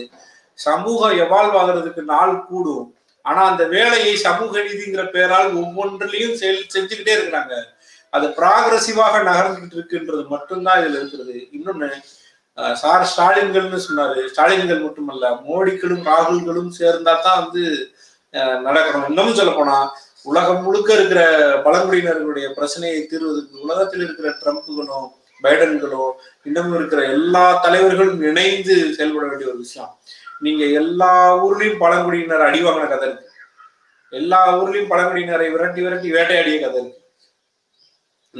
சமூகம் 0.59 1.18
எவால்வ் 1.25 1.59
ஆகுறதுக்கு 1.61 2.03
நாள் 2.14 2.45
கூடும். 2.49 2.87
ஆனா 3.25 3.41
அந்த 3.51 3.64
வேலையை 3.75 4.12
சமூக 4.25 4.55
நீதிங்கிற 4.62 5.05
பெயரால் 5.12 5.51
ஒவ்வொன்றிலையும் 5.61 6.37
செல் 6.41 6.62
செஞ்சுக்கிட்டே 6.75 7.14
இருக்கிறாங்க. 7.16 7.55
அது 8.12 8.27
ப்ராகிரசிவாக 8.39 9.14
நகர்ந்துகிட்டு 9.29 9.77
இருக்குன்றது 9.79 10.25
மட்டும்தான் 10.33 10.81
இதுல 10.81 11.01
இருக்கிறது. 11.01 11.37
இன்னொன்னு 11.57 11.89
சார் 12.79 13.05
ஸ்டாலின்கள்னு 13.11 13.79
சொன்னாரு. 13.87 14.20
ஸ்டாலின்கள் 14.33 14.85
மட்டுமல்ல 14.85 15.27
மோடிக்களும் 15.47 16.05
ராகுல்களும் 16.09 16.73
சேர்ந்தா 16.79 17.14
தான் 17.20 17.41
வந்து 17.43 17.62
அஹ், 18.35 18.59
நடக்கணும். 18.66 19.09
இன்னமும் 19.11 19.39
சொல்ல 19.39 19.53
போனா 19.53 19.77
உலகம் 20.27 20.62
முழுக்க 20.64 20.91
இருக்கிற 20.95 21.20
பழங்குடியினர்களுடைய 21.64 22.47
பிரச்சனையை 22.57 23.01
தீர்வதற்கு 23.11 23.64
உலகத்தில் 23.64 24.05
இருக்கிற 24.05 24.29
ட்ரம்ப்புகளும் 24.41 25.09
பைடன்களும் 25.45 26.12
இன்னமும் 26.47 26.77
இருக்கிற 26.79 27.01
எல்லா 27.14 27.45
தலைவர்களும் 27.64 28.23
இணைந்து 28.29 28.75
செயல்பட 28.97 29.25
வேண்டிய 29.27 29.51
ஒரு 29.51 29.59
விஷயம். 29.59 29.91
நீங்க 30.45 30.64
எல்லா 30.80 31.11
ஊர்லயும் 31.47 31.80
பழங்குடியினர் 31.82 32.47
அடி 32.47 32.61
வாங்கின 32.64 32.88
கதை 32.93 33.07
இருக்கு. 33.09 33.28
எல்லா 34.12 34.40
ஊர்லயும் 34.61 34.90
பழங்குடியினரை 34.93 35.47
விரட்டி 35.55 35.80
விரட்டி 35.84 36.09
வேட்டையாடிய 36.16 36.57
கதை 36.62 36.78
இருக்கு. 36.82 37.01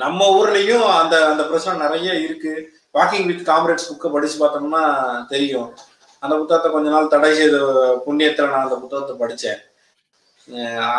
நம்ம 0.03 0.29
ஊர்லயும் 0.39 0.87
அந்த 1.01 1.15
அந்த 1.31 1.43
பிரச்சனை 1.49 1.75
நிறைய 1.85 2.13
இருக்கு. 2.27 2.53
வாக்கிங் 2.97 3.27
வித் 3.31 3.49
காம்ரேட்ஸ் 3.51 3.89
புக்கை 3.91 4.09
படிச்சு 4.15 4.37
பார்த்தோம்னா 4.41 4.85
தெரியும். 5.35 5.69
அந்த 6.23 6.35
புத்தகத்தை 6.41 6.69
கொஞ்ச 6.73 6.89
நாள் 6.95 7.13
தடை 7.15 7.31
செய்த 7.41 7.57
புண்ணியத்துல 8.07 8.51
நான் 8.53 8.67
அந்த 8.67 8.79
புத்தகத்தை 8.83 9.15
படித்தேன் 9.23 9.61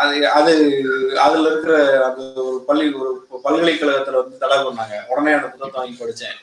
அது 0.01 0.15
அது 0.39 0.51
அதுல 1.25 1.45
இருக்கிற 1.51 1.75
அந்த 2.07 2.21
ஒரு 2.49 2.57
பள்ளி 2.67 2.85
ஒரு 3.01 3.11
பல்கலைக்கழகத்துல 3.45 4.19
வந்து 4.21 4.41
தடை 4.43 4.57
பண்ணாங்க. 4.65 4.95
உடனே 5.11 5.33
அந்த 5.37 5.47
புத்தகத்தை 5.47 5.79
வாங்கி 5.81 5.97
படித்தேன் 6.01 6.37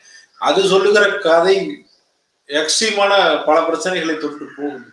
அது 0.49 0.61
சொல்லுகிற 0.73 1.05
கதை 1.29 1.57
எக்ஸ்ட்ரீமான 2.59 3.13
பல 3.49 3.57
பிரச்சனைகளை 3.69 4.15
தொட்டு 4.23 4.45
போகுது. 4.57 4.87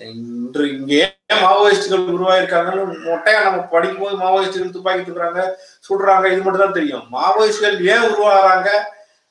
இன்று 0.00 0.64
இங்கே 0.74 0.96
ஏன் 1.04 1.42
மாவோயிஸ்டுகள் 1.44 2.14
உருவாயிருக்காங்கன்னு 2.14 2.84
மொட்டையா 3.08 3.40
நம்ம 3.46 3.58
படிக்கும்போது 3.74 4.16
மாவோயிஸ்டுகள் 4.22 4.74
துப்பாக்கி 4.76 5.02
தூக்குறாங்க 5.06 5.42
சுடுறாங்க 5.86 6.26
இது 6.32 6.40
மட்டும் 6.44 6.64
தான் 6.64 6.78
தெரியும். 6.78 7.04
மாவோயிஸ்டுகள் 7.16 7.76
ஏன் 7.94 8.08
உருவாகிறாங்க 8.12 8.70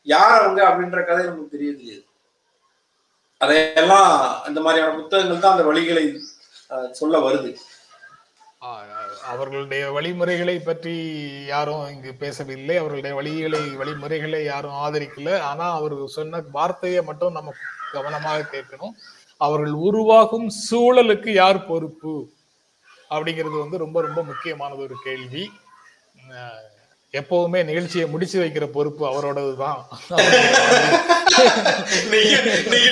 யார் 0.08 0.38
அவங்க 0.44 0.62
அப்படின்ற 0.70 1.02
கதை 1.10 1.24
நமக்கு 1.26 1.56
தெரியலையே 1.56 1.98
அதையெல்லாம் 3.42 4.14
இந்த 4.50 4.60
மாதிரியான 4.66 4.96
புத்தகங்கள் 5.00 5.44
தான் 5.44 5.56
அந்த 5.56 5.66
வழிகளை 5.70 6.06
சொல்ல 7.00 7.16
வருது. 7.28 7.52
அவர்களுடைய 9.24 9.92
வழிமுறைகளை 9.92 10.60
பற்றி 10.60 10.96
யாரும் 11.46 11.90
இங்கு 11.90 12.14
பேசவில்லை. 12.14 12.78
அவர்களுடைய 12.78 13.16
வழிகளை 13.18 13.76
வழிமுறைகளை 13.76 14.44
யாரும் 14.44 14.72
ஆதரிக்கல. 14.72 15.40
ஆனா 15.40 15.74
அவர் 15.74 16.08
சொன்ன 16.08 16.42
வார்த்தையை 16.52 17.04
மட்டும் 17.04 17.32
நம்ம 17.32 17.54
கவனமாக 17.92 18.48
கேட்கணும். 18.52 18.94
அவர்கள் 19.38 19.72
உருவாகும் 19.72 20.52
சூழலுக்கு 20.72 21.30
யார் 21.30 21.66
பொறுப்பு? 21.66 22.34
அப்படிங்கிறது 23.10 23.60
வந்து 23.60 23.78
ரொம்ப 23.78 24.02
ரொம்ப 24.02 24.24
முக்கியமானது 24.24 24.82
ஒரு 24.82 24.96
கேள்வி. 25.04 25.52
எப்பவுமே 27.14 27.60
நிகழ்ச்சியை 27.64 28.06
முடிச்சு 28.08 28.38
வைக்கிற 28.40 28.66
பொறுப்பு 28.72 29.04
அவரோடது 29.08 29.54
தான் 29.58 29.80
நீங்க 32.12 32.36
நீங்க 32.72 32.90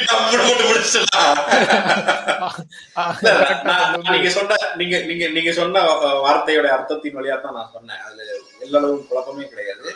நீங்க 4.08 4.30
சொன்ன 4.30 4.58
நீங்க 4.76 4.96
நீங்க 5.06 5.26
நீங்க 5.30 5.52
சொன்ன 5.54 5.84
அஹ், 6.00 6.20
வார்த்தையோட 6.24 6.68
அர்த்தத்தின் 6.76 7.18
வழியா 7.18 7.38
தான் 7.40 7.58
நான் 7.58 7.74
சொன்னேன். 7.74 8.02
அதுல 8.06 8.28
எல்லளவும் 8.62 9.08
குழப்பமே 9.08 9.46
கிடையாது. 9.48 9.90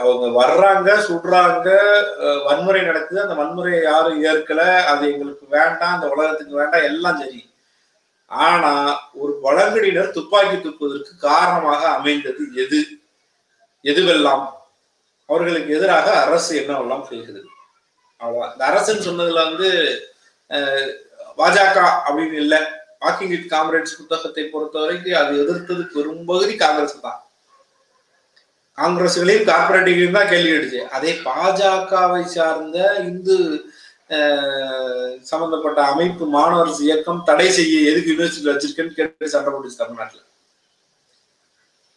அவங்க 0.00 0.26
வர்றாங்க 0.36 0.90
சுடுறாங்க 1.06 1.68
வன்முறை 2.46 2.82
நடக்குது. 2.82 3.22
அந்த 3.22 3.34
வன்முறையை 3.34 3.80
யாரும் 3.84 4.22
ஏற்கல. 4.24 4.60
அது 4.92 5.12
எங்களுக்கு 5.12 5.46
வேண்டாம். 5.50 5.94
அந்த 5.96 6.08
உலகத்துக்கு 6.08 6.60
வேண்டாம். 6.60 6.86
எல்லாம் 6.86 7.20
சரி. 7.22 7.40
ஆனா 8.30 8.70
ஒரு 9.14 9.32
பழங்குடியினர் 9.42 10.10
துப்பாக்கி 10.10 10.56
துப்புவதற்கு 10.58 11.12
காரணமாக 11.22 11.82
அமைந்தது 11.90 12.42
எது? 12.56 12.80
எதுவெல்லாம்? 13.84 14.44
அவர்களுக்கு 15.28 15.70
எதிராக 15.74 16.06
அரசு 16.22 16.52
என்னவெல்லாம் 16.60 17.08
செய்கிறது? 17.08 17.48
அவ்வளவுதான் 18.20 18.52
இந்த 18.54 18.64
அரசுன்னு 18.70 19.06
சொன்னதுல 19.06 19.42
வந்து 19.48 19.68
அஹ், 20.50 20.90
பாஜக 21.38 21.76
அப்படின்னு 22.06 22.36
இல்லை. 22.38 22.60
வாக்கிங் 23.02 23.32
வித் 23.32 23.50
காம்ரேட்ஸ் 23.50 23.98
புத்தகத்தை 23.98 24.44
பொறுத்த 24.46 24.76
வரைக்கும் 24.78 25.18
அது 25.20 25.32
எதிர்த்தது 25.42 25.82
பெரும்பகுதி 25.92 26.54
காங்கிரஸ் 26.56 26.96
தான். 27.00 27.18
காங்கிரஸ்களையும் 28.78 29.48
கார்பரேட்டுகளையும் 29.48 30.16
தான் 30.16 30.30
கேள்வி 30.30 30.56
அடிச்சு 30.56 30.80
அதே 30.90 31.12
பாஜகவை 31.24 32.22
சார்ந்த 32.34 32.78
இந்து 33.04 33.36
சம்பந்தப்பட்ட 35.30 35.80
அமைப்பு 35.92 36.24
மாணவர் 36.34 36.70
இயக்கம் 36.86 37.24
தடை 37.28 37.48
செய்ய 37.56 37.90
எதுக்கு 37.90 38.12
யூனிவர்சிட்டி 38.12 38.50
வச்சிருக்கேன்னு 38.50 38.98
கேட்டு 38.98 39.32
சண்டை 39.34 39.48
போட்டுச்சு 39.52 39.80
தமிழ்நாட்டுல. 39.82 40.22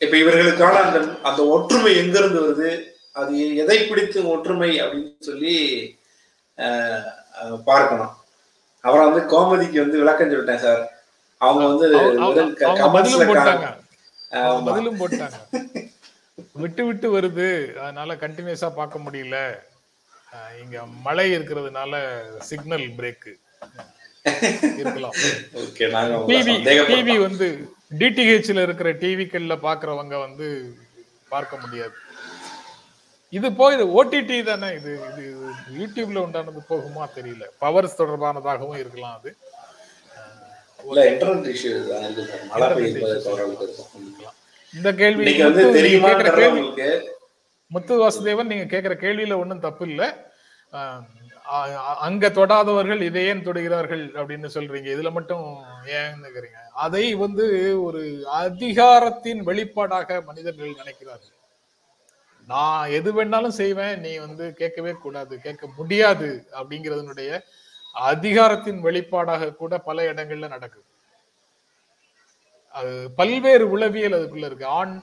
இப்ப 0.05 0.15
இவர்களுக்கான 0.23 0.81
அந்த 0.85 0.99
அந்த 1.29 1.41
ஒற்றுமை 1.55 1.91
எங்கிருந்து 2.01 2.39
வருது? 2.45 2.69
அது 3.19 3.33
எதை 3.63 3.77
பிடித்து 3.89 4.19
ஒற்றுமை 4.33 4.71
அப்படின்னு 4.81 5.29
சொல்லி 5.29 5.55
பார்க்கணும். 7.69 8.13
அப்புறம் 8.83 9.07
வந்து 9.09 9.23
கோமதிக்கு 9.33 9.77
வந்து 9.83 10.01
விளக்கம் 10.01 10.31
சொல்லிட்டேன் 10.31 10.63
சார். 10.65 10.83
அவங்க 11.41 11.63
வந்து 11.71 11.87
பதிலும் 14.67 14.99
போட்டாங்க. 15.01 15.37
விட்டு 16.61 16.83
விட்டு 16.87 17.07
வருது. 17.17 17.49
அதனால 17.83 18.15
கண்டினியூஸா 18.23 18.69
பார்க்க 18.79 19.05
முடியல. 19.05 19.37
இங்க 20.61 20.77
மழை 21.05 21.25
இருக்கிறதுனால 21.37 21.93
சிக்னல் 22.49 22.85
பிரேக் 22.99 23.29
இருக்கலாம். 24.81 25.15
டிவி. 26.29 26.53
டிவி 26.91 27.15
வந்து 27.27 27.47
டிடிஹெச்ல 28.01 28.63
இருக்கிற 28.67 28.89
டிவிக்கள்ல 29.03 29.55
பாக்குறவங்க 29.67 30.15
வந்து 30.25 30.47
பார்க்க 31.33 31.61
முடியாது. 31.63 31.95
இது 33.33 33.47
போய் 33.59 33.75
இது 33.75 33.85
ஓடிடி 33.97 34.37
தானே 34.49 34.69
இது 34.77 34.91
இது 35.09 35.23
யூடியூப்ல 35.79 36.23
உண்டானது 36.25 36.61
போகுமா 36.71 37.03
தெரியல. 37.17 37.43
பவர்ஸ் 37.63 37.99
தொடர்பானதாகவும் 38.01 38.81
இருக்கலாம் 38.83 39.15
அது. 39.19 39.31
இந்த 44.73 44.89
கேள்வி 45.01 45.23
தெரியுமா 45.79 46.11
முத்து 47.71 47.93
வாசுதேவன் 48.01 48.51
நீங்க 48.51 48.65
கேட்கிற 48.65 48.93
கேள்வியில 49.03 49.37
ஒன்றும் 49.41 49.65
தப்பு 49.65 49.83
இல்லை 49.89 50.07
அங்க 52.07 52.25
தொடாதவர்கள் 52.29 53.01
இதை 53.07 53.21
ஏன் 53.29 53.43
தொடுகிறார்கள் 53.45 54.03
அப்படின்னு 54.19 54.49
சொல்றீங்க. 54.55 54.89
இதுல 54.95 55.09
மட்டும் 55.11 55.45
ஏன்னு 55.99 56.49
அதை 56.85 57.03
வந்து 57.23 57.45
ஒரு 57.83 58.01
அதிகாரத்தின் 58.41 59.41
வெளிப்பாடாக 59.47 60.19
மனிதர்கள் 60.29 60.79
நினைக்கிறார்கள். 60.81 61.35
நான் 62.47 62.91
எது 62.97 63.09
வேணாலும் 63.17 63.57
செய்வேன் 63.61 63.99
நீ 63.99 64.11
வந்து 64.17 64.45
கேட்கவே 64.53 64.93
கூடாது 65.03 65.33
கேட்க 65.41 65.67
முடியாது 65.79 66.29
அப்படிங்கிறதனுடைய 66.59 67.31
அதிகாரத்தின் 68.09 68.79
வெளிப்பாடாக 68.83 69.51
கூட 69.55 69.77
பல 69.89 70.05
இடங்கள்ல 70.11 70.47
நடக்குது. 70.55 70.87
அது 72.73 72.93
பல்வேறு 73.19 73.65
உளவியல் 73.69 74.17
அதுக்குள்ள 74.17 74.49
இருக்கு. 74.49 74.65
ஆண் 74.79 74.95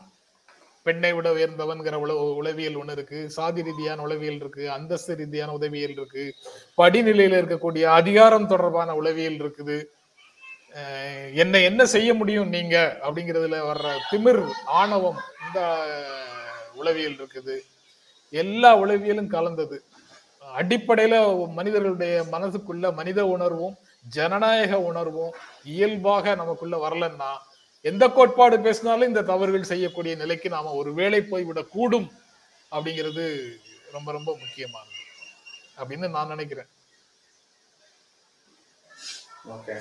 பெண்ணை 0.83 1.13
விட 1.13 1.29
உயர்ந்தவன்கிற 1.33 1.95
உள 1.95 2.15
உளவியல் 2.15 2.77
ஒண்ணு 2.77 2.91
இருக்கு. 2.91 3.31
சாதி 3.31 3.63
ரீதியான 3.63 4.03
உளவியல் 4.03 4.35
இருக்கு. 4.35 4.71
அந்தஸ்து 4.71 5.17
ரீதியான 5.17 5.53
உதவியல் 5.53 5.91
இருக்கு. 5.91 6.35
படிநிலையில 6.77 7.41
இருக்கக்கூடிய 7.43 7.83
அதிகாரம் 7.83 8.47
தொடர்பான 8.47 8.95
உளவியல் 8.95 9.39
இருக்குது. 9.43 9.79
என்னை 11.35 11.35
என்ன 11.35 11.59
என்ன 11.61 11.87
செய்ய 11.87 12.15
முடியும் 12.15 12.49
நீங்க? 12.49 12.77
அப்படிங்கிறதுல 13.03 13.61
வர்ற 13.71 13.89
திமிர் 14.11 14.43
ஆணவம் 14.65 15.21
இந்த 15.47 15.61
உளவியல் 16.75 17.19
இருக்குது. 17.21 17.57
எல்லா 18.31 18.71
உளவியலும் 18.79 19.27
கலந்தது. 19.27 19.83
அடிப்படையில 20.59 21.15
மனிதர்களுடைய 21.53 22.25
மனசுக்குள்ள 22.33 22.93
மனித 22.95 23.27
உணர்வும் 23.27 23.77
ஜனநாயக 24.09 24.81
உணர்வும் 24.81 25.33
இயல்பாக 25.65 26.35
நமக்குள்ள 26.35 26.89
வரலன்னா 26.89 27.31
எந்த 27.89 28.09
கோட்பாடு 28.09 28.61
பேசினாலும் 28.61 29.09
இந்த 29.09 29.23
தவறுகள் 29.23 29.71
செய்யக்கூடிய 29.73 30.15
நிலைக்கு 30.15 30.49
நாம 30.49 30.73
ஒரு 30.73 30.95
வேளை 30.95 31.21
போய்விடக் 31.21 31.69
கூடும் 31.69 32.13
அப்படிங்கிறது 32.71 33.25
ரொம்ப 33.93 34.13
ரொம்ப 34.13 34.39
முக்கியமானது 34.41 34.97
அப்படின்னு 35.79 36.11
நான் 36.11 36.29
நினைக்கிறேன். 36.29 36.69
ஓகே. 39.49 39.81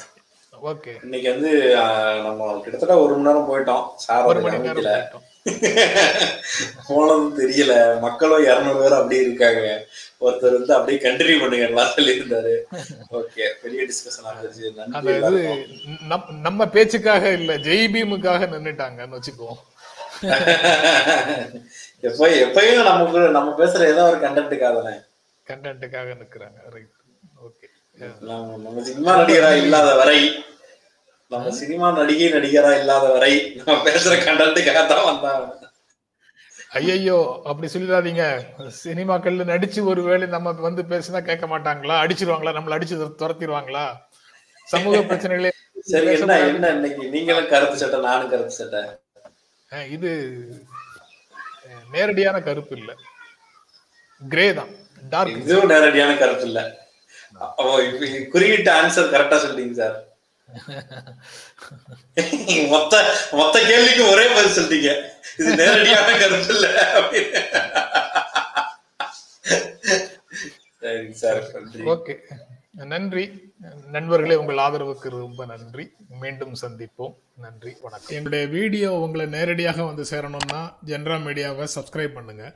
ஓகே. 0.63 1.03
இன்னைக்கு 1.03 1.29
வந்து 1.29 1.75
நம்ம 2.23 2.59
கிட்டத்தட்ட 2.63 2.97
ஒரு 2.97 3.17
மணி 3.17 3.25
நேரம் 3.25 3.49
போயிட்டோம். 3.49 3.95
சார் 3.95 4.25
ஒரு 4.25 4.39
மணி 4.41 4.57
நேரம் 4.57 4.85
போயிட்டோம். 4.85 5.36
போனதும் 6.87 7.37
தெரியல. 7.39 7.73
மக்களும் 8.05 8.45
இருநூறு 8.47 8.79
பேர் 8.81 8.99
அப்படியே 8.99 9.21
இருக்காங்க. 9.27 9.63
ஒருத்தர் 10.25 10.57
வந்து 10.57 10.73
அப்படியே 10.75 10.99
கண்டினியூ 11.05 11.37
பண்ணுங்க 11.41 11.85
சொல்லியிருந்தாரு. 11.95 12.53
ஓகே 13.19 13.43
பெரிய 13.63 13.79
டிஸ்கஷன் 13.89 14.27
ஆகுது 14.29 14.71
நம்ம 16.47 16.67
பேச்சுக்காக 16.75 17.31
இல்ல 17.39 17.51
ஜெய்பீமுக்காக 17.67 18.49
நின்னுட்டாங்கன்னு 18.53 19.17
வச்சுக்குவோம். 19.19 19.61
எப்ப 22.09 22.21
எப்பயும் 22.45 22.87
நமக்கு 22.91 23.19
நம்ம 23.37 23.49
பேசுற 23.61 23.81
ஏதோ 23.93 24.03
ஒரு 24.11 24.19
கண்டென்ட்டுக்காக 24.25 24.73
தானே? 24.79 24.95
கண்டென்ட்டுக்காக 25.47 26.15
நிக்கிறாங்க. 26.21 26.59
ரைட் 26.75 26.93
ஓகே 27.47 27.67
நம்ம 28.29 28.81
சினிமா 28.89 29.11
நடிகரா 29.19 29.51
இல்லாத 29.63 29.89
வரை 30.01 30.19
நம்ம 31.31 31.51
சினிமா 31.57 31.87
நடிகை 31.95 32.27
நடிகரா 32.33 32.71
இல்லாத 32.79 33.05
வரை 33.13 33.31
நம்ம 33.59 33.77
பேசுற 33.87 34.13
கண்டென்ட்டுக்காக 34.21 34.81
தான் 34.91 35.07
வந்தாங்க 35.07 35.55
ஐயையோ 36.77 37.17
அப்படி 37.49 37.67
சொல்லிடாதீங்க. 37.73 38.23
சினிமாக்கள்ல 38.79 39.43
நடிச்சு 39.51 39.79
ஒருவேளை 39.85 40.25
நம்ம 40.33 40.51
வந்து 40.65 40.81
பேசினா 40.89 41.19
கேட்க 41.21 41.45
மாட்டாங்களா? 41.47 41.95
அடிச்சிருவாங்களா? 42.03 42.51
நம்மள 42.57 42.75
அடிச்சு 42.77 42.95
துர- 42.95 43.17
துரத்திடுவாங்களா? 43.21 43.83
சமூக 44.67 44.95
பிரச்சனைகளே 45.11 45.51
சரி 45.87 46.07
என்ன 46.15 46.37
என்ன 46.47 46.69
இன்னைக்கு? 46.75 47.03
நீங்களும் 47.13 47.51
கருத்து 47.51 47.81
சட்டை 47.81 47.99
நானும் 48.01 48.31
கருத்து 48.31 48.57
சட்டை. 48.57 48.81
இது 49.89 50.11
நேரடியான 51.91 52.37
கருப்பு 52.41 52.75
இல்ல. 52.79 52.91
கிரே 54.21 54.47
தான். 54.53 54.71
டார்க் 55.03 55.39
இதுவும் 55.41 55.71
நேரடியான 55.73 56.11
கருத்து 56.17 56.47
இல்ல. 56.49 56.59
குறியிட்ட 58.33 58.69
ஆன்சர் 58.79 59.13
கரெக்டா 59.13 59.37
சொல்றீங்க 59.43 59.75
சார். 59.81 59.97
மொத்த 62.67 63.03
மொத்த 63.31 63.59
கேள்விக்கு 63.59 64.09
ஒரே 64.09 64.33
பதில் 64.33 64.57
சொல்லிட்டீங்க. 64.57 65.03
இது 65.37 65.55
நேரடியான 65.55 66.17
கருத்து 66.17 66.53
இல்ல. 66.53 66.67
ஓகே. 71.75 72.17
நன்றி. 72.71 73.53
நண்பர்களே 73.91 74.35
உங்கள் 74.35 74.57
ஆதரவுக்கு 74.57 75.09
ரொம்ப 75.09 75.45
நன்றி. 75.45 75.91
மீண்டும் 76.19 76.53
சந்திப்போம். 76.61 77.13
நன்றி. 77.37 77.75
வணக்கம். 77.81 78.07
எங்களுடைய 78.07 78.45
வீடியோ 78.45 78.91
உங்களை 78.91 79.25
நேரடியாக 79.25 79.83
வந்து 79.83 80.05
சேரணும்னா 80.09 80.73
ஜென்ரா 80.85 81.19
மீடியாவை 81.19 81.67
சப்ஸ்கிரைப் 81.75 82.07
பண்ணுங்க. 82.07 82.55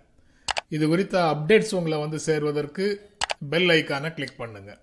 இது 0.70 0.88
குறித்த 0.88 1.20
அப்டேட்ஸ் 1.20 1.76
உங்களை 1.76 1.98
வந்து 1.98 2.20
சேர்வதற்கு 2.20 3.12
பெல் 3.50 3.68
ஐக்கானை 3.68 4.14
கிளிக் 4.14 4.38
பண்ணுங்க. 4.38 4.78